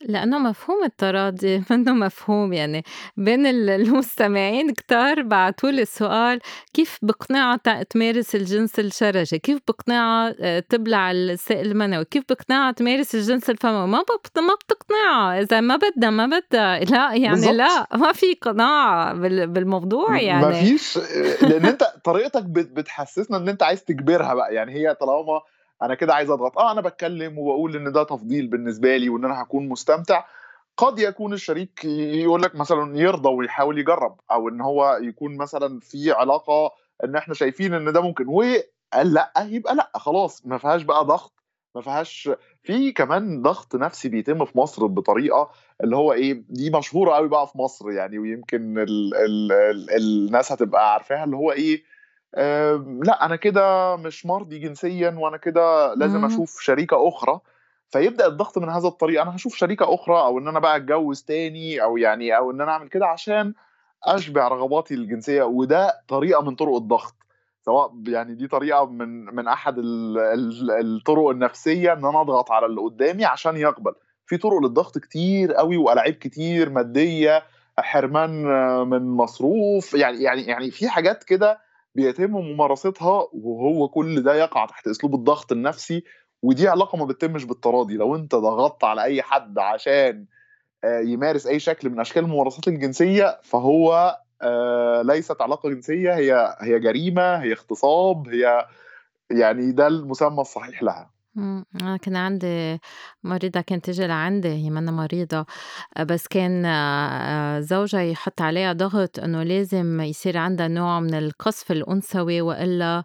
لأنه 0.00 0.38
مفهوم 0.38 0.84
التراضي 0.84 1.62
منه 1.70 1.92
مفهوم 2.06 2.52
يعني. 2.52 2.84
بين 3.16 3.46
المستمعين 3.46 4.70
كتار 4.70 5.22
بعتوا 5.22 5.70
لي 5.70 5.82
السؤال 5.82 6.40
كيف 6.74 6.98
بقنعها 7.02 7.82
تمارس 7.90 8.34
الجنس 8.34 8.78
الشرجي؟ 8.78 9.38
كيف 9.38 9.58
بقنعها 9.68 10.34
آه، 10.40 10.58
تبلع 10.58 11.10
السائل 11.10 11.70
المنوي؟ 11.70 12.04
كيف 12.04 12.24
بقنعها 12.28 12.72
تمارس 12.72 13.14
الجنس 13.14 13.50
الفموي؟ 13.50 13.86
ما 13.86 14.04
ما 14.36 14.54
بتقنعها. 14.54 15.40
إذا 15.40 15.60
ما 15.60 15.76
بدها 15.76 16.10
ما 16.10 16.26
بدها. 16.26 16.78
لا 16.78 17.14
يعني 17.14 17.34
بالزبط. 17.34 17.52
لا 17.54 17.86
ما 17.94 18.12
في 18.12 18.34
قناعة 18.34 19.12
بالموضوع 19.46 20.20
يعني 20.20 20.46
ما 20.46 20.52
فيش 20.52 20.98
لأن 21.42 21.66
أنت 21.66 21.92
طريقتك 22.04 22.42
بتحسسنا 22.44 23.36
إن 23.36 23.48
أنت 23.48 23.62
عايز 23.62 23.84
تجبرها 23.84 24.34
بقى. 24.34 24.54
يعني 24.54 24.72
هي 24.72 24.94
طالما 24.94 25.40
أنا 25.82 25.94
كده 25.94 26.14
عايز 26.14 26.30
أضغط. 26.30 26.58
آه 26.58 26.72
أنا 26.72 26.80
بتكلم 26.80 27.38
وبقول 27.38 27.76
إن 27.76 27.92
ده 27.92 28.02
تفضيل 28.02 28.46
بالنسبة 28.46 28.96
لي 28.96 29.08
وإن 29.08 29.24
أنا 29.24 29.42
هكون 29.42 29.68
مستمتع. 29.68 30.24
قد 30.76 30.98
يكون 30.98 31.32
الشريك 31.32 31.84
يقول 31.84 32.42
لك 32.42 32.54
مثلا 32.54 32.98
يرضى 32.98 33.28
ويحاول 33.28 33.78
يجرب 33.78 34.20
أو 34.30 34.48
إن 34.48 34.60
هو 34.60 34.98
يكون 35.02 35.36
مثلا 35.36 35.80
في 35.80 36.12
علاقة 36.12 36.70
إن 37.04 37.16
إحنا 37.16 37.34
شايفين 37.34 37.74
إن 37.74 37.92
ده 37.92 38.00
ممكن. 38.00 38.26
وقال 38.28 39.12
لا 39.12 39.32
يبقى 39.38 39.74
لا 39.74 39.90
خلاص 39.94 40.46
ما 40.46 40.58
فيهاش 40.58 40.82
بقى 40.82 41.04
ضغط 41.04 41.32
ما 41.74 41.82
فيهاش 41.82 42.30
في 42.62 42.92
كمان 42.92 43.42
ضغط 43.42 43.74
نفسي 43.76 44.08
بيتم 44.08 44.44
في 44.44 44.58
مصر 44.58 44.86
بطريقة 44.86 45.50
اللي 45.84 45.96
هو 45.96 46.12
إيه 46.12 46.44
دي 46.48 46.70
مشهورة 46.70 47.14
قوي 47.14 47.28
بقى 47.28 47.46
في 47.46 47.58
مصر 47.58 47.90
يعني 47.90 48.18
ويمكن 48.18 48.78
ال 48.78 49.14
ال 49.14 49.52
ال 49.52 49.90
الناس 49.96 50.52
هتبقى 50.52 50.92
عارفاها 50.92 51.24
اللي 51.24 51.36
هو 51.36 51.52
إيه 51.52 51.82
لأ 53.02 53.24
أنا 53.24 53.36
كده 53.36 53.96
مش 53.96 54.26
مرضي 54.26 54.58
جنسيا 54.58 55.10
وأنا 55.18 55.36
كده 55.36 55.94
لازم 55.94 56.24
أشوف 56.24 56.60
شريكة 56.60 57.08
أخرى. 57.08 57.40
فيبدأ 57.88 58.26
الضغط 58.26 58.58
من 58.58 58.68
هذا 58.68 58.88
الطريق. 58.88 59.22
أنا 59.22 59.36
هشوف 59.36 59.54
شريكة 59.54 59.94
أخرى 59.94 60.18
أو 60.20 60.38
إن 60.38 60.48
أنا 60.48 60.58
بقى 60.60 60.76
أتجوز 60.76 61.22
تاني 61.22 61.82
أو 61.82 61.96
يعني 61.96 62.36
أو 62.36 62.50
إن 62.50 62.60
أنا 62.60 62.72
أعمل 62.72 62.88
كده 62.88 63.06
عشان 63.06 63.54
أشبع 64.04 64.48
رغباتي 64.48 64.94
الجنسية. 64.94 65.42
وده 65.42 65.92
طريقة 66.08 66.42
من 66.42 66.54
طرق 66.54 66.76
الضغط. 66.76 67.14
سواء 67.64 67.92
يعني 68.06 68.34
دي 68.34 68.48
طريقة 68.48 68.86
من 68.86 69.24
من 69.34 69.48
أحد 69.48 69.74
الطرق 69.78 71.28
النفسية 71.28 71.92
إن 71.92 72.04
أنا 72.04 72.20
أضغط 72.20 72.50
على 72.50 72.66
اللي 72.66 72.80
قدامي 72.80 73.24
عشان 73.24 73.56
يقبل. 73.56 73.92
في 74.26 74.36
طرق 74.36 74.58
للضغط 74.58 74.98
كتير 74.98 75.52
قوي 75.52 75.76
والاعيب 75.76 76.14
كتير 76.14 76.70
مادية 76.70 77.42
حرمان 77.78 78.30
من 78.88 79.16
مصروف 79.16 79.94
يعني 79.94 80.22
يعني 80.22 80.42
يعني 80.42 80.70
في 80.70 80.88
حاجات 80.88 81.24
كده 81.24 81.65
بيتم 81.96 82.30
ممارستها 82.30 83.28
وهو 83.32 83.88
كل 83.88 84.22
ده 84.22 84.34
يقع 84.34 84.66
تحت 84.66 84.86
أسلوب 84.86 85.14
الضغط 85.14 85.52
النفسي 85.52 86.04
ودي 86.42 86.68
علاقة 86.68 86.98
ما 86.98 87.04
بتتمش 87.04 87.44
بالتراضي. 87.44 87.96
لو 87.96 88.16
أنت 88.16 88.34
ضغطت 88.34 88.84
على 88.84 89.02
أي 89.02 89.22
حد 89.22 89.58
عشان 89.58 90.26
آه، 90.84 91.00
يمارس 91.00 91.46
أي 91.46 91.58
شكل 91.58 91.90
من 91.90 92.00
أشكال 92.00 92.24
الممارسات 92.24 92.68
الجنسية 92.68 93.40
فهو 93.42 94.16
آه، 94.42 95.02
ليست 95.02 95.42
علاقة 95.42 95.68
جنسية 95.68 96.14
هي 96.14 96.56
هي 96.60 96.78
جريمة 96.80 97.36
هي 97.36 97.52
اغتصاب 97.52 98.28
هي 98.28 98.66
يعني 99.30 99.72
ده 99.72 99.86
المسمى 99.86 100.40
الصحيح 100.40 100.82
لها. 100.82 101.15
إمم، 101.36 101.64
أنا 101.82 101.96
كان 101.96 102.16
عندي 102.16 102.78
مريضة 103.24 103.60
كانت 103.60 103.84
تيجي 103.84 104.06
لعندي 104.06 104.48
هي 104.48 104.70
مَنّا 104.70 104.90
مريضة، 104.92 105.46
بس 106.00 106.26
كان 106.28 106.64
آآ 106.64 107.60
زوجها 107.60 108.00
يحط 108.02 108.40
عليها 108.42 108.72
ضغط 108.72 109.18
إنه 109.18 109.42
لازم 109.42 110.00
يصير 110.00 110.38
عندها 110.38 110.68
نوع 110.68 111.00
من 111.00 111.14
القصف 111.14 111.72
الأنثوي 111.72 112.40
وإلا 112.40 113.04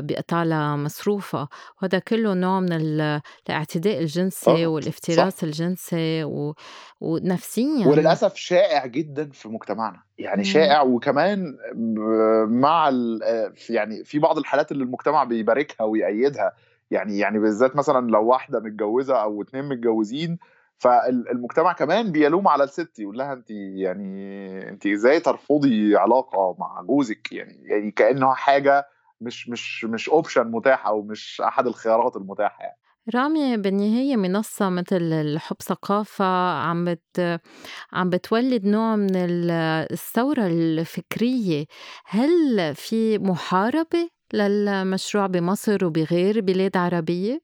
بيقطع 0.00 0.42
لها 0.42 0.76
مصروفها، 0.76 1.48
وهذا 1.82 1.98
كلّه 1.98 2.34
نوع 2.34 2.60
من 2.60 2.72
ال 2.72 3.20
الاعتداء 3.48 3.98
الجنسي 4.00 4.66
آه، 4.66 4.66
والإفتراس 4.66 5.44
صح. 5.44 5.44
الجنسي 5.44 6.24
و 6.24 6.54
ونفسيًا. 7.00 7.84
وللأسف 7.84 8.34
شائع 8.36 8.86
جدًا 8.86 9.30
في 9.30 9.48
مجتمعنا، 9.48 10.02
يعني 10.18 10.44
إمم، 10.44 10.44
شائع 10.44 10.82
وكمان 10.82 11.56
ب 11.74 11.98
مع 12.48 12.88
ال 12.88 13.22
آآ 13.22 13.52
ف 13.56 13.70
يعني 13.70 14.04
في 14.04 14.18
بعض 14.18 14.38
الحالات 14.38 14.72
اللي 14.72 14.84
المجتمع 14.84 15.24
بيباركها 15.24 15.84
ويأيّدها، 15.84 16.52
يعني 16.90 17.18
يعني 17.18 17.38
بالذات 17.38 17.76
مثلًا 17.76 18.10
لو 18.10 18.24
واحدة 18.26 18.60
متجوّزة 18.60 19.22
أو 19.22 19.42
2 19.42 19.64
متجوّزين، 19.64 20.38
فال 20.78 21.30
المجتمع 21.30 21.72
كمان 21.72 22.12
بيلوم 22.12 22.48
على 22.48 22.64
السِت، 22.64 22.98
يقول 22.98 23.18
لها 23.18 23.32
أنتِ 23.32 23.50
يعني 23.50 24.68
أنتِ 24.68 24.86
إزاي 24.86 25.20
ترفضي 25.20 25.96
علاقة 25.96 26.56
مع 26.58 26.82
جوزِك 26.82 27.32
يعني 27.32 27.62
يعني 27.64 27.90
كإنها 27.90 28.34
حاجة 28.34 28.86
مش 29.20 29.48
مش 29.48 29.84
مش 29.84 30.10
option 30.10 30.38
متاح 30.38 30.86
أو 30.86 31.02
مش 31.02 31.42
أحد 31.46 31.66
الخيارات 31.66 32.16
المتاحة 32.16 32.62
يعني. 32.64 32.78
رامي 33.14 33.56
بالنهاية 33.56 34.16
منصة 34.16 34.70
متل 34.70 35.12
الحُب 35.12 35.56
ثقافة 35.62 36.24
عم 36.60 36.84
بت 36.84 37.40
عم 37.92 38.10
بتولد 38.10 38.66
نوع 38.66 38.96
من 38.96 39.16
ال 39.16 39.50
الثورة 39.92 40.46
الفكرية، 40.46 41.66
هل 42.06 42.74
في 42.74 43.18
محاربة 43.18 44.08
للمشروع 44.32 45.26
بمصر 45.26 45.84
وبغير 45.84 46.40
بلاد 46.40 46.76
عربية؟ 46.76 47.40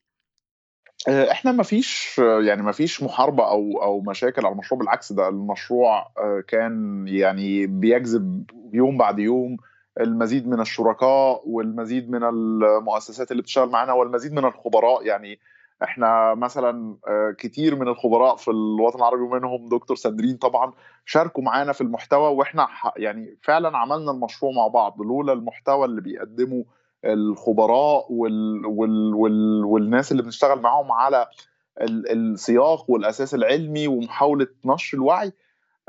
آآ 1.08 1.30
إحنا 1.30 1.52
ما 1.52 1.62
فيش 1.62 2.18
يعني 2.18 2.62
ما 2.62 2.72
فيش 2.72 3.02
محاربة 3.02 3.50
أو 3.50 3.82
أو 3.82 4.00
مشاكل 4.00 4.46
على 4.46 4.52
المشروع، 4.52 4.80
بالعكس 4.80 5.12
ده 5.12 5.28
المشروع 5.28 5.98
آآ 6.18 6.42
كان 6.48 7.04
يعني 7.08 7.66
بيجذب 7.66 8.50
يوم 8.72 8.98
بعد 8.98 9.18
يوم 9.18 9.56
المزيد 10.00 10.48
من 10.48 10.60
الشركاء 10.60 11.42
والمزيد 11.46 12.10
من 12.10 12.22
المؤسسات 12.24 13.30
اللي 13.30 13.42
بتشتغل 13.42 13.68
معانا 13.68 13.92
والمزيد 13.92 14.32
من 14.32 14.44
الخبراء، 14.44 15.06
يعني 15.06 15.38
إحنا 15.84 16.34
مثلًا 16.34 16.96
آآ 17.08 17.34
كتير 17.38 17.76
من 17.76 17.88
الخبراء 17.88 18.36
في 18.36 18.50
الوطن 18.50 18.98
العربي 18.98 19.22
ومنهم 19.22 19.68
دكتور 19.68 19.96
ساندرين 19.96 20.36
طبعًا 20.36 20.72
شاركوا 21.06 21.42
معانا 21.42 21.72
في 21.72 21.80
المحتوى، 21.80 22.28
وإحنا 22.34 22.66
ح 22.66 22.92
يعني 22.96 23.38
فعلًا 23.42 23.78
عملنا 23.78 24.10
المشروع 24.10 24.52
مع 24.52 24.66
بعض، 24.68 25.02
لولا 25.02 25.32
المحتوى 25.32 25.84
اللي 25.84 26.00
بيقدمه 26.00 26.64
الخبراء 27.04 28.12
وال 28.12 28.66
وال 28.66 29.14
وال 29.14 29.64
والناس 29.64 30.12
اللي 30.12 30.22
بنشتغل 30.22 30.60
معاهم 30.60 30.92
على 30.92 31.26
ال 31.80 32.12
السياق 32.12 32.90
والأساس 32.90 33.34
العلمي 33.34 33.88
ومحاولة 33.88 34.46
نشر 34.64 34.98
الوعي، 34.98 35.32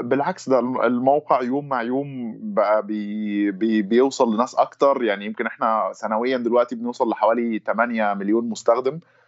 بالعكس 0.01 0.49
ده 0.49 0.59
الم 0.59 0.81
الموقع 0.81 1.41
يوم 1.41 1.69
مع 1.69 1.81
يوم 1.81 2.37
بقى 2.53 2.85
بي 2.85 3.51
بي 3.51 3.81
بيوصل 3.81 4.33
لناس 4.35 4.55
أكتر، 4.55 5.03
يعني 5.03 5.25
يمكن 5.25 5.45
إحنا 5.47 5.89
سنويًا 5.93 6.37
دلوقتي 6.37 6.75
بنوصل 6.75 7.09
لحوالي 7.09 7.59
8.000.000 7.59 8.43
مستخدم، 8.43 8.93
آآ 8.93 9.22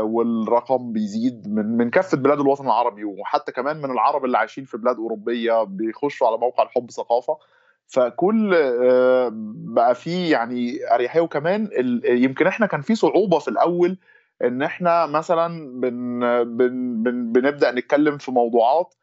والرقم 0.00 0.92
بيزيد 0.92 1.48
من 1.48 1.76
من 1.76 1.90
كافة 1.90 2.16
بلاد 2.16 2.40
الوطن 2.40 2.66
العربي، 2.66 3.04
وحتى 3.04 3.52
كمان 3.52 3.76
من 3.76 3.90
العرب 3.90 4.24
اللي 4.24 4.38
عايشين 4.38 4.64
في 4.64 4.76
بلاد 4.76 4.96
أوروبية 4.96 5.62
بيخشوا 5.64 6.26
على 6.26 6.38
موقع 6.38 6.62
الحُب 6.62 6.90
ثقافة، 6.90 7.38
فكل 7.86 8.54
آآ 8.54 9.30
بقى 9.74 9.94
في 9.94 10.28
يعني 10.30 10.78
أريحية، 10.94 11.20
وكمان 11.20 11.68
يمكن 12.04 12.46
إحنا 12.46 12.66
كان 12.66 12.80
في 12.80 12.94
صعوبة 12.94 13.38
في 13.38 13.48
الأول 13.48 13.98
إن 14.44 14.62
إحنا 14.62 15.06
مثلًا 15.06 15.80
بن 15.80 16.20
بن 16.44 17.02
بن 17.02 17.32
بنبدأ 17.32 17.72
نتكلم 17.72 18.18
في 18.18 18.30
موضوعات 18.32 18.94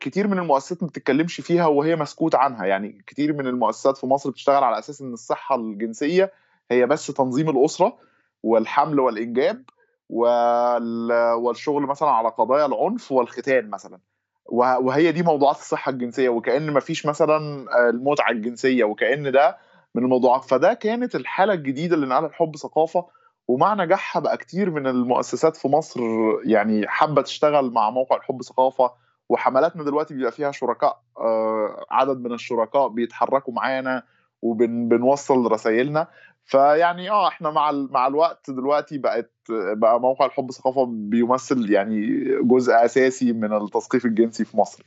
كتير 0.00 0.28
من 0.28 0.38
المؤسسات 0.38 0.82
ما 0.82 0.88
بتتكلمش 0.88 1.40
فيها 1.40 1.66
وهي 1.66 1.96
مسكوت 1.96 2.34
عنها، 2.34 2.66
يعني 2.66 3.02
كتير 3.06 3.32
من 3.32 3.46
المؤسسات 3.46 3.96
في 3.96 4.06
مصر 4.06 4.30
بتشتغل 4.30 4.64
على 4.64 4.78
أساس 4.78 5.00
إن 5.00 5.12
الصحة 5.12 5.56
الجنسية 5.56 6.32
هي 6.70 6.86
بس 6.86 7.06
تنظيم 7.06 7.48
الأسرة 7.48 7.96
والحمل 8.42 9.00
والإنجاب 9.00 9.56
وال 9.56 9.73
والشغل 10.10 11.82
مثلًا 11.82 12.08
على 12.10 12.28
قضايا 12.28 12.66
العنف 12.66 13.12
والختان 13.12 13.70
مثلًا، 13.70 13.98
وه 14.46 14.78
وهي 14.78 15.12
دي 15.12 15.22
موضوعات 15.22 15.56
الصحة 15.56 15.90
الجنسية، 15.90 16.28
وكأن 16.28 16.70
ما 16.70 16.80
فيش 16.80 17.06
مثلًا 17.06 17.66
آآ 17.78 17.90
المتعة 17.90 18.30
الجنسية، 18.30 18.84
وكأن 18.84 19.32
ده 19.32 19.56
من 19.94 20.02
الموضوعات، 20.04 20.44
فده 20.44 20.74
كانت 20.74 21.14
الحالة 21.14 21.52
الجديدة 21.54 21.94
اللي 21.96 22.06
نقلها 22.06 22.28
الحُب 22.28 22.56
ثقافة، 22.56 23.06
ومع 23.48 23.74
نجاحها 23.74 24.20
بقى 24.20 24.36
كتير 24.36 24.70
من 24.70 24.86
المؤسسات 24.86 25.56
في 25.56 25.68
مصر 25.68 26.00
يعني 26.44 26.88
حابة 26.88 27.22
تشتغل 27.22 27.70
مع 27.72 27.90
موقع 27.90 28.16
الحُب 28.16 28.42
ثقافة، 28.42 28.90
وحملاتنا 29.28 29.84
دلوقتي 29.84 30.14
بيبقى 30.14 30.32
فيها 30.32 30.50
شركاء 30.50 31.00
آآ 31.20 31.86
عدد 31.90 32.18
من 32.20 32.32
الشركاء 32.32 32.88
بيتحركوا 32.88 33.52
معانا 33.54 34.02
وبن 34.42 34.88
بنوصّل 34.88 35.52
رسايلنا، 35.52 36.06
فيعني 36.44 37.10
آه 37.10 37.28
إحنا 37.28 37.50
مع 37.50 37.72
مع 37.72 38.06
الوقت 38.06 38.50
دلوقتي 38.50 38.98
بقت 38.98 39.32
بقى 39.76 40.00
موقع 40.00 40.26
الحُب 40.26 40.50
ثقافة 40.52 40.86
بيمثّل 40.86 41.70
يعني 41.70 42.24
جزء 42.42 42.84
أساسي 42.84 43.32
من 43.32 43.52
التثقيف 43.52 44.06
الجنسي 44.06 44.44
في 44.44 44.56
مصر. 44.56 44.84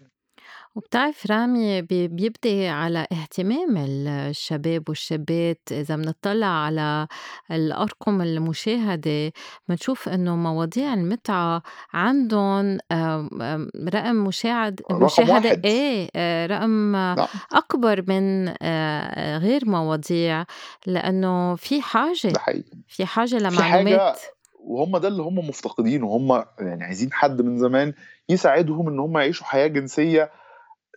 وبتعرف 0.82 1.32
رامي 1.32 1.82
بي- 1.82 2.07
بيبدي 2.07 2.67
على 2.67 3.07
اهتمام 3.11 3.78
ال- 3.78 4.07
الشباب 4.07 4.89
والشابات 4.89 5.59
إذا 5.71 5.95
بنطلع 5.95 6.47
على 6.47 7.07
الأرقام 7.51 8.21
المشاهدة 8.21 9.32
بنشوف 9.69 10.09
إنه 10.09 10.36
مواضيع 10.36 10.93
المتعة 10.93 11.61
عندهم 11.93 12.78
آم، 12.91 13.41
آم، 13.41 13.69
رقم 13.93 14.15
مشاهد 14.15 14.82
رقم 14.91 15.03
مشاهدة 15.05 15.34
1 15.34 15.65
إيه 15.65 16.09
آه، 16.15 16.45
رقم 16.45 16.91
نعم، 16.91 17.28
أكبر 17.53 18.03
من 18.07 18.53
آه، 18.61 19.38
غير 19.38 19.61
مواضيع 19.69 20.45
لأنه 20.86 21.55
في 21.55 21.82
حاجة 21.82 22.28
ده 22.34 22.39
حقيقي. 22.39 22.78
في 22.88 23.05
حاجة 23.05 23.28
في 23.30 23.38
لمعلومات. 23.38 23.99
حاجة 23.99 24.15
وهُم 24.59 24.97
ده 24.97 25.07
اللي 25.07 25.21
هُم 25.23 25.36
مفتقدينه، 25.49 26.07
هُم 26.07 26.43
يعني 26.59 26.84
عايزين 26.84 27.13
حد 27.13 27.41
من 27.41 27.57
زمان 27.57 27.93
يساعدهم 28.30 28.88
إن 28.89 28.99
هُم 28.99 29.17
يعيشوا 29.17 29.45
حياة 29.45 29.67
جنسية 29.67 30.32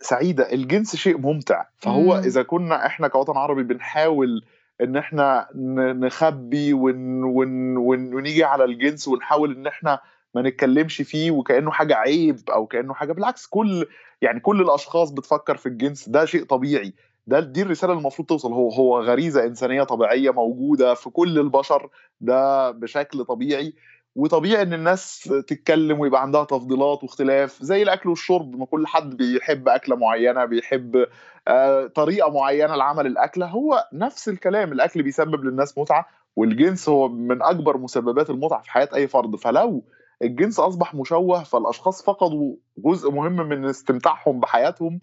سعيدة، 0.01 0.53
الجنس 0.53 0.95
شيء 0.95 1.17
ممتع، 1.17 1.65
فهو 1.77 2.13
مم. 2.13 2.23
إذا 2.23 2.43
كنا 2.43 2.85
إحنا 2.85 3.07
كوطن 3.07 3.37
عربي 3.37 3.63
بنحاول 3.63 4.45
إن 4.81 4.97
إحنا 4.97 5.47
ن 5.55 5.99
نخبّي 5.99 6.73
ون 6.73 7.23
ون 7.23 7.77
ون 7.77 8.13
ونيجي 8.13 8.43
على 8.43 8.63
الجنس 8.63 9.07
ونحاول 9.07 9.55
إن 9.55 9.67
إحنا 9.67 9.99
ما 10.35 10.41
نتكلّمش 10.41 11.01
فيه 11.01 11.31
وكإنه 11.31 11.71
حاجة 11.71 11.95
عيب 11.95 12.39
أو 12.49 12.65
كإنه 12.65 12.93
حاجة 12.93 13.13
بالعكس 13.13 13.45
كل 13.45 13.85
يعني 14.21 14.39
كل 14.39 14.61
الأشخاص 14.61 15.11
بتفكّر 15.11 15.57
في 15.57 15.65
الجنس، 15.65 16.09
ده 16.09 16.25
شيء 16.25 16.43
طبيعي، 16.43 16.93
ده 17.27 17.39
دي 17.39 17.61
الرسالة 17.61 17.93
اللي 17.93 18.01
المفروض 18.01 18.27
توصل، 18.27 18.53
هو 18.53 18.69
هو 18.69 18.99
غريزة 19.01 19.45
إنسانية 19.45 19.83
طبيعية 19.83 20.31
موجودة 20.31 20.93
في 20.93 21.09
كل 21.09 21.39
البشر، 21.39 21.89
ده 22.21 22.71
بشكل 22.71 23.25
طبيعي، 23.25 23.73
وطبيعي 24.15 24.61
إن 24.61 24.73
الناس 24.73 25.31
تتكلم 25.47 25.99
ويبقى 25.99 26.21
عندها 26.21 26.43
تفضيلات 26.43 27.03
واختلاف 27.03 27.57
زي 27.63 27.83
الأكل 27.83 28.09
والشرب، 28.09 28.55
ما 28.55 28.65
كل 28.65 28.87
حد 28.87 29.17
بيحب 29.17 29.69
أكلة 29.69 29.95
معيّنة، 29.95 30.45
بيحب 30.45 31.05
آآ 31.47 31.87
طريقة 31.87 32.29
معيّنة 32.31 32.75
لعمل 32.75 33.05
الأكلة، 33.07 33.45
هو 33.45 33.87
نفس 33.93 34.29
الكلام، 34.29 34.71
الأكل 34.71 35.03
بيسبب 35.03 35.43
للناس 35.45 35.77
متعة، 35.77 36.05
والجنس 36.35 36.89
هو 36.89 37.07
من 37.09 37.41
أكبر 37.41 37.77
مسببات 37.77 38.29
المتعة 38.29 38.61
في 38.61 38.71
حياة 38.71 38.89
أي 38.95 39.07
فرد، 39.07 39.35
فلو 39.35 39.83
الجنس 40.21 40.59
أصبح 40.59 40.95
مشوّه، 40.95 41.43
فالأشخاص 41.43 42.03
فقدوا 42.03 42.55
جزء 42.77 43.11
مهم 43.11 43.49
من 43.49 43.65
استمتاعهم 43.65 44.39
بحياتهم، 44.39 44.99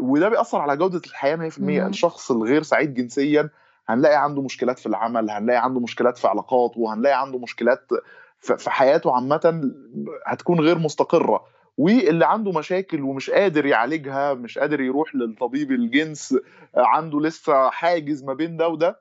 وده 0.00 0.28
بيأثّر 0.28 0.60
على 0.60 0.76
جودة 0.76 1.00
الحياة 1.06 1.36
100%، 1.36 1.82
مم. 1.82 1.88
الشخص 1.88 2.30
الغير 2.30 2.62
سعيد 2.62 2.94
جنسيًا 2.94 3.50
هنلاقي 3.88 4.22
عنده 4.22 4.42
مشكلات 4.42 4.78
في 4.78 4.86
العمل، 4.86 5.30
هنلاقي 5.30 5.64
عنده 5.64 5.80
مشكلات 5.80 6.18
في 6.18 6.28
علاقاته، 6.28 6.94
هنلاقي 6.94 7.20
عنده 7.20 7.38
مشكلات 7.38 7.88
في 8.40 8.70
حياته 8.70 9.14
عامةً 9.14 9.72
هتكون 10.26 10.60
غير 10.60 10.78
مستقرة، 10.78 11.44
واللي 11.78 12.26
عنده 12.26 12.52
مشاكل 12.52 13.02
ومش 13.02 13.30
قادر 13.30 13.66
يعالجها، 13.66 14.34
مش 14.34 14.58
قادر 14.58 14.80
يروح 14.80 15.14
للطبيب 15.14 15.72
الجنس، 15.72 16.34
عنده 16.76 17.20
لسه 17.20 17.70
حاجز 17.70 18.24
ما 18.24 18.34
بين 18.34 18.56
ده 18.56 18.68
وده، 18.68 19.00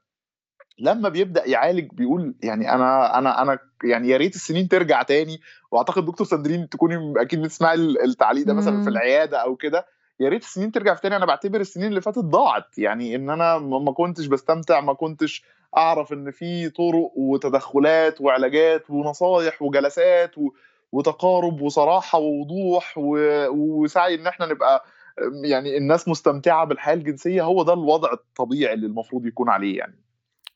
لمّا 0.80 1.10
بيبدأ 1.10 1.50
يعالج 1.50 1.90
بيقول 1.94 2.36
يعني 2.44 2.74
أنا 2.74 3.18
أنا 3.18 3.42
أنا 3.42 3.60
يعني 3.84 4.10
يا 4.10 4.18
ريت 4.18 4.36
السنين 4.36 4.68
ترجع 4.68 5.02
تاني، 5.02 5.40
وأعتقد 5.72 6.06
دكتور 6.06 6.28
ساندرين 6.28 6.70
تكوني 6.70 7.14
أكيد 7.18 7.42
بتسمعي 7.42 7.76
ال 7.76 8.02
التعليق 8.04 8.46
ده 8.46 8.54
مثلًا 8.54 8.80
في 8.80 8.90
مم. 8.90 8.96
العيادة 8.96 9.38
أو 9.38 9.56
كده، 9.56 9.86
يا 10.20 10.30
ريت 10.30 10.43
السنين 10.43 10.72
ترجع 10.72 10.93
تاني، 10.93 11.16
أنا 11.16 11.26
باعتبر 11.26 11.59
السنين 11.59 11.88
اللي 11.88 12.01
فاتت 12.01 12.20
ضاعت، 12.20 12.78
يعني 12.78 13.16
إن 13.16 13.30
أنا 13.30 13.57
ما 13.57 13.91
كنتش 13.91 14.28
باستمتع، 14.28 14.82
ما 14.82 14.93
كنتش 14.93 15.43
أعرف 15.78 16.13
إن 16.13 16.32
في 16.32 16.70
طرق 16.70 17.11
وتدخلات 17.16 18.22
وعلاجات 18.22 18.89
ونصايح 18.89 19.61
وجلسات 19.61 20.38
و 20.38 20.49
وتقارب 20.91 21.61
وصراحة 21.61 22.20
ووضوح 22.20 22.97
و 22.97 23.18
وسعي 23.49 24.16
إن 24.16 24.28
إحنا 24.28 24.45
نبقى 24.45 24.86
يعني 25.43 25.78
الناس 25.78 26.07
مستمتعة 26.07 26.66
بالحياة 26.66 26.93
الجنسية، 26.95 27.41
هو 27.43 27.63
ده 27.63 27.74
الوضع 27.74 28.13
الطبيعي 28.13 28.74
اللي 28.74 28.88
المفروض 28.88 29.26
يكون 29.26 29.49
عليه 29.49 29.78
يعني. 29.78 30.05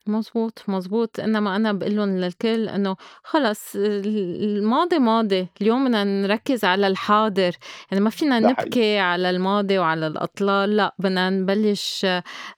مزبوط 0.10 0.64
مزبوط 0.68 1.20
إنما 1.20 1.56
أنا 1.56 1.74
بقول 1.74 1.96
لهم 1.96 2.18
للكل 2.18 2.70
إنه 2.70 2.96
خلص 3.24 3.76
الماضي 3.76 5.00
ماضي 5.00 5.48
اليوم 5.62 5.86
بدنا 5.86 6.04
نركز 6.04 6.66
على 6.66 6.88
الحاضر. 6.88 7.56
يعني 7.92 8.04
ما 8.04 8.10
فينا 8.10 8.40
نبكي 8.40 8.56
حقيقي. 8.56 8.98
على 9.00 9.30
الماضي 9.30 9.80
وعلى 9.80 10.08
الأطلال 10.08 10.76
لا 10.76 10.96
بدنا 11.00 11.30
نبلش 11.30 12.08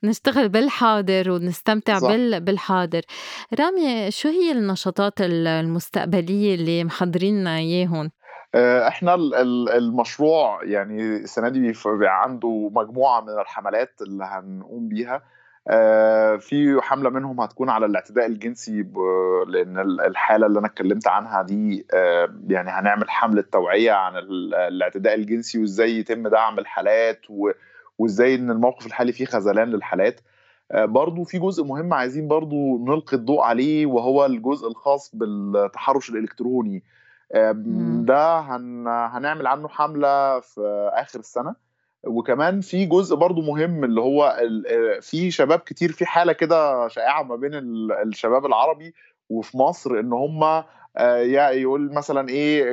نشتغل 0.04 0.50
بالحاضر 0.50 1.32
ونستمتع 1.32 2.00
صح. 2.00 2.08
بالحاضر. 2.38 3.02
رامي 3.60 4.12
شو 4.12 4.30
هي 4.30 4.52
النشاطات 4.52 5.14
المستقبلية 5.22 6.56
اللي 6.56 6.84
محضرين 6.84 7.48
إياهم؟ 7.48 8.12
آه، 8.56 8.88
إحنا 8.88 9.16
المشروع 9.78 10.64
يعني 10.64 11.02
السنة 11.02 11.50
دي 11.50 11.74
عنده 12.02 12.70
مجموعة 12.74 13.22
من 13.22 13.40
الحملات 13.42 14.02
اللي 14.02 14.24
هنقوم 14.24 14.88
بيها. 14.88 15.22
في 16.40 16.80
حملة 16.82 17.10
منهم 17.10 17.42
هتكون 17.42 17.70
على 17.70 17.86
الاعتداء 17.86 18.26
الجنسي 18.26 18.86
لأن 19.48 19.80
الحالة 19.80 20.48
اللي 20.48 20.60
أنا 20.60 20.68
اتكلمت 20.68 21.08
عنها 21.08 21.42
دي 21.42 21.86
آه، 21.94 22.34
يعني 22.48 22.70
هنعمل 22.70 23.10
حملة 23.10 23.42
توعية 23.52 23.92
عن 23.92 24.14
الاعتداء 24.18 25.14
الجنسي 25.14 25.60
وإزاي 25.62 26.00
يتم 26.00 26.28
دعم 26.28 26.60
الحالات 26.60 27.22
وإزاي 28.00 28.36
إن 28.36 28.52
الموقف 28.52 28.86
الحالي 28.86 29.12
فيه 29.12 29.26
خذلان 29.26 29.68
للحالات. 29.68 30.22
برضو 30.76 31.24
في 31.24 31.40
جزء 31.40 31.64
مهم 31.64 31.94
عايزين 31.94 32.28
برضو 32.28 32.86
نلقي 32.86 33.18
الضوء 33.18 33.42
عليه 33.42 33.86
وهو 33.86 34.26
الجزء 34.26 34.68
الخاص 34.68 35.16
بالتحرش 35.16 36.10
الإلكتروني. 36.10 36.84
ده 38.06 38.40
هن... 38.40 38.88
هنعمل 38.88 39.48
عنه 39.48 39.68
حملة 39.68 40.40
في 40.40 40.90
آخر 40.94 41.20
السنة. 41.20 41.56
وكمان 42.04 42.62
في 42.62 42.86
جزء 42.86 43.16
برضو 43.16 43.42
مهم 43.42 43.84
اللي 43.84 44.02
هو 44.02 44.38
في 45.02 45.32
شباب 45.32 45.60
كتير 45.60 45.92
في 45.92 46.06
حالة 46.06 46.34
كده 46.34 46.88
شائعة 46.88 47.24
ما 47.24 47.36
بين 47.36 47.52
الشباب 48.08 48.46
العربي 48.46 48.94
وفي 49.30 49.58
مصر 49.58 50.00
إن 50.00 50.14
هم 50.14 50.64
يقول 51.52 51.94
مثلا 51.94 52.30
إيه 52.30 52.64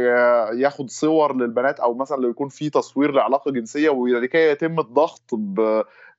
ياخد 0.53 0.91
صور 0.91 1.37
للبنات 1.37 1.81
أو 1.81 1.95
مثلا 1.95 2.17
لو 2.17 2.31
يكون 2.31 2.49
في 2.49 2.71
تصوير 2.71 3.13
لعلاقة 3.13 3.51
جنسية 3.51 3.91
ولكي 3.91 4.51
يتم 4.51 4.81
الضغط 4.81 5.35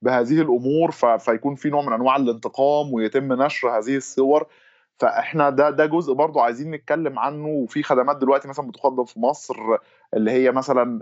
بهذه 0.02 0.42
الأمور 0.42 0.92
فيكون 1.20 1.56
في 1.56 1.70
نوع 1.70 1.82
من 1.82 1.94
أنواع 1.94 2.16
الانتقام 2.16 2.94
ويتم 2.94 3.34
نشر 3.34 3.70
هذه 3.70 3.98
الصور. 3.98 4.48
فاحنا 5.00 5.50
ده 5.50 5.70
ده 5.70 5.86
جزء 5.86 6.14
برضو 6.14 6.40
عايزين 6.40 6.72
نتكلم 6.72 7.20
عنه. 7.20 7.48
وفي 7.48 7.84
خدمات 7.84 8.18
دلوقتي 8.18 8.48
مثلا 8.48 8.68
بتقدم 8.68 9.06
في 9.06 9.20
مصر 9.20 9.56
اللي 10.14 10.32
هي 10.32 10.52
مثلا 10.52 11.00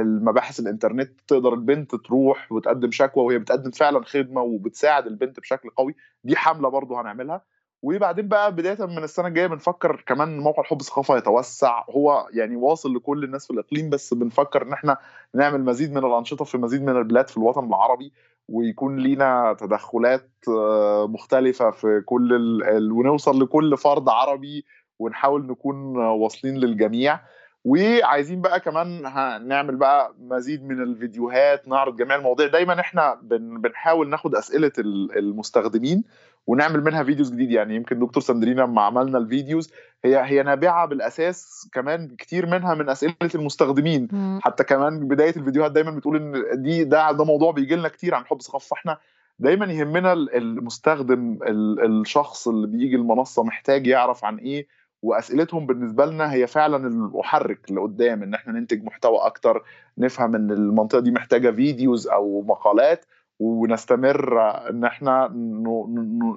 المباحث 0.00 0.60
الإنترنت 0.60 1.20
تقدر 1.28 1.54
البنت 1.54 1.94
تروح 1.94 2.52
وتقدم 2.52 2.90
شكوى 2.90 3.24
وهي 3.24 3.38
بتقدم 3.38 3.70
فعلا 3.70 4.04
خدمة 4.04 4.42
وبتساعد 4.42 5.06
البنت 5.06 5.40
بشكل 5.40 5.70
قوي. 5.70 5.94
دي 6.24 6.36
حملة 6.36 6.68
برضو 6.68 6.96
هنعملها. 6.96 7.42
وبعدين 7.82 8.28
بقى 8.28 8.52
بداية 8.54 8.86
من 8.86 9.04
السنة 9.04 9.26
الجاية 9.28 9.46
بنفكر 9.46 10.02
كمان 10.06 10.38
موقع 10.38 10.62
الحب 10.62 10.82
ثقافه 10.82 11.16
يتوسع. 11.16 11.84
هو 11.90 12.28
يعني 12.32 12.56
واصل 12.56 12.94
لكل 12.94 13.24
الناس 13.24 13.46
في 13.46 13.52
الإقليم 13.52 13.90
بس 13.90 14.14
بنفكر 14.14 14.62
إن 14.62 14.72
إحنا 14.72 14.96
نعمل 15.34 15.64
مزيد 15.64 15.92
من 15.92 16.04
الأنشطة 16.04 16.44
في 16.44 16.58
مزيد 16.58 16.82
من 16.82 16.96
البلاد 16.96 17.28
في 17.28 17.36
الوطن 17.36 17.64
العربي. 17.66 18.12
ويكون 18.48 18.96
لينا 18.96 19.56
تدخلات 19.60 20.30
آه، 20.48 21.06
مختلفة 21.06 21.70
في 21.70 22.02
كل 22.06 22.32
ال... 22.34 22.92
ونوصل 22.92 23.42
لكل 23.42 23.76
فرد 23.76 24.08
عربي 24.08 24.64
ونحاول 24.98 25.46
نكون 25.46 25.96
واصلين 25.96 26.54
للجميع. 26.56 27.20
وعايزين 27.64 28.40
بقى 28.40 28.60
كمان 28.60 29.02
نعمل 29.48 29.76
بقى 29.76 30.14
مزيد 30.18 30.64
من 30.64 30.82
الفيديوهات 30.82 31.68
نعرض 31.68 31.96
جميع 31.96 32.16
المواضيع. 32.16 32.46
دايما 32.46 32.80
إحنا 32.80 33.18
بن... 33.22 33.60
بنحاول 33.60 34.08
ناخد 34.08 34.34
أسئلة 34.34 34.72
المستخدمين 35.16 36.04
ونعمل 36.46 36.84
منها 36.84 37.02
videos 37.04 37.32
جديد. 37.32 37.50
يعني 37.50 37.76
يمكن 37.76 37.98
دكتور 37.98 38.22
ساندرينا 38.22 38.62
لما 38.62 38.82
عملنا 38.82 39.18
ال 39.18 39.26
videos 39.26 39.72
هي 40.04 40.22
هي 40.24 40.42
نابعة 40.42 40.86
بالأساس 40.86 41.68
كمان 41.72 42.08
كتير 42.18 42.46
منها 42.46 42.74
من 42.74 42.88
أسئلة 42.88 43.14
المستخدمين. 43.34 44.08
م. 44.12 44.38
حتى 44.42 44.64
كمان 44.64 45.08
بداية 45.08 45.36
الفيديوهات 45.36 45.72
دايما 45.72 45.90
بتقول 45.90 46.16
إن 46.16 46.62
دي 46.62 46.84
ده 46.84 47.12
ده 47.12 47.24
موضوع 47.24 47.52
بيجي 47.52 47.76
لنا 47.76 47.88
كتير 47.88 48.14
عن 48.14 48.24
حب 48.24 48.42
ثقافة. 48.42 48.68
فإحنا 48.68 48.98
دايما 49.38 49.66
يهمنا 49.66 50.12
المستخدم 50.12 51.38
الشخص 51.84 52.48
اللي 52.48 52.66
بيجي 52.66 52.96
المنصة 52.96 53.42
محتاج 53.44 53.86
يعرف 53.86 54.24
عن 54.24 54.36
إيه 54.36 54.66
وأسئلتهم 55.02 55.66
بالنسبة 55.66 56.06
لنا 56.06 56.32
هي 56.32 56.46
فعلا 56.46 56.86
المحرك 56.86 57.72
لقدام 57.72 58.22
إن 58.22 58.34
إحنا 58.34 58.52
ننتج 58.52 58.84
محتوى 58.84 59.18
أكتر 59.18 59.62
نفهم 59.98 60.34
إن 60.34 60.50
المنطقة 60.50 61.00
دي 61.00 61.10
محتاجة 61.10 61.50
فيديوز 61.50 62.08
أو 62.08 62.42
مقالات. 62.42 63.04
ونستمر 63.42 64.40
إن 64.70 64.84
إحنا 64.84 65.28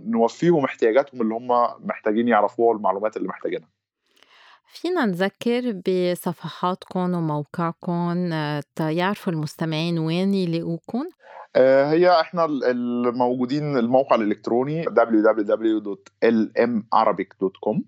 نوفيهم 0.05 0.65
احتياجاتهم 0.65 1.21
اللي 1.21 1.33
هم 1.33 1.47
محتاجين 1.87 2.27
يعرفوها 2.27 2.73
والمعلومات 2.73 3.17
اللي 3.17 3.27
محتاجينها 3.27 3.67
فينا 4.67 5.05
نذكر 5.05 5.71
بصفحاتكم 5.71 7.13
وموقعكم 7.13 8.29
يعرفوا 8.79 9.33
المستمعين 9.33 9.99
وين 9.99 10.33
يلاقوكم؟ 10.33 11.03
آه، 11.55 11.91
هي 11.91 12.21
إحنا 12.21 12.45
الموجودين 12.45 13.77
الموقع 13.77 14.15
الإلكتروني 14.15 14.85
www.lmarabic.com 14.85 17.67
آه، 17.67 17.81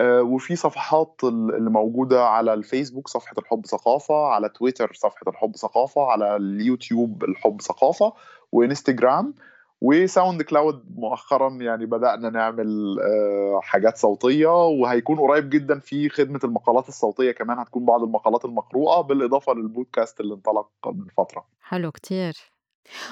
وفي 0.00 0.56
صفحات 0.56 1.20
اللي 1.24 1.70
موجودة 1.70 2.24
على 2.24 2.54
الفيسبوك 2.54 3.08
صفحة 3.08 3.34
الحب 3.38 3.66
ثقافة 3.66 4.26
على 4.26 4.48
تويتر 4.48 4.92
صفحة 4.94 5.28
الحب 5.28 5.56
ثقافة 5.56 6.02
على 6.06 6.36
اليوتيوب 6.36 7.24
الحب 7.24 7.60
ثقافة 7.60 8.12
وإنستجرام 8.52 9.34
و 9.80 10.42
SoundCloud 10.42 10.84
مؤخرا 10.96 11.50
يعني 11.50 11.86
بدأنا 11.86 12.30
نعمل 12.30 12.96
آه، 13.00 13.60
حاجات 13.62 13.96
صوتية 13.96 14.66
وهيكون 14.66 15.18
قريب 15.18 15.50
جدا 15.50 15.78
في 15.78 16.08
خدمة 16.08 16.40
المقالات 16.44 16.88
الصوتية 16.88 17.32
كمان 17.32 17.58
هتكون 17.58 17.84
بعض 17.84 18.02
المقالات 18.02 18.44
المقروءة 18.44 19.00
بالإضافة 19.00 19.52
للبودكاست 19.54 20.20
اللي 20.20 20.34
انطلق 20.34 20.68
من 20.86 21.06
فترة. 21.16 21.44
حلو 21.60 21.90
كتير. 21.90 22.57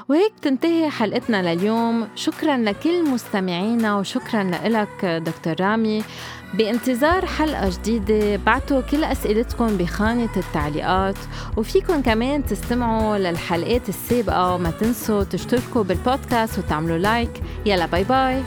وهيك 0.09 0.33
تنتهي 0.43 0.91
حلقتنا 0.91 1.55
لليوم. 1.55 2.09
شكرا 2.15 2.57
لكل 2.57 3.05
مستمعينا 3.05 3.97
وشكرا 3.97 4.43
لك 4.65 5.05
دكتور 5.05 5.55
رامي. 5.61 6.05
بانتظار 6.55 7.27
حلقة 7.27 7.71
جديدة. 7.71 8.37
بعتوا 8.37 8.81
كل 8.81 9.05
أسئلتكم 9.05 9.77
بخانة 9.77 10.37
التعليقات. 10.37 11.19
وفيكم 11.57 12.03
كمان 12.03 12.45
تستمعوا 12.45 13.19
للحلقات 13.19 13.89
السابقة. 13.89 14.55
وما 14.55 14.71
تنسوا 14.71 15.25
تشتركوا 15.25 15.83
بالبودكاست 15.83 16.59
وتعملوا 16.59 16.99
like. 16.99 17.43
يلا 17.67 17.87
bye 17.87 18.05
bye. 18.05 18.43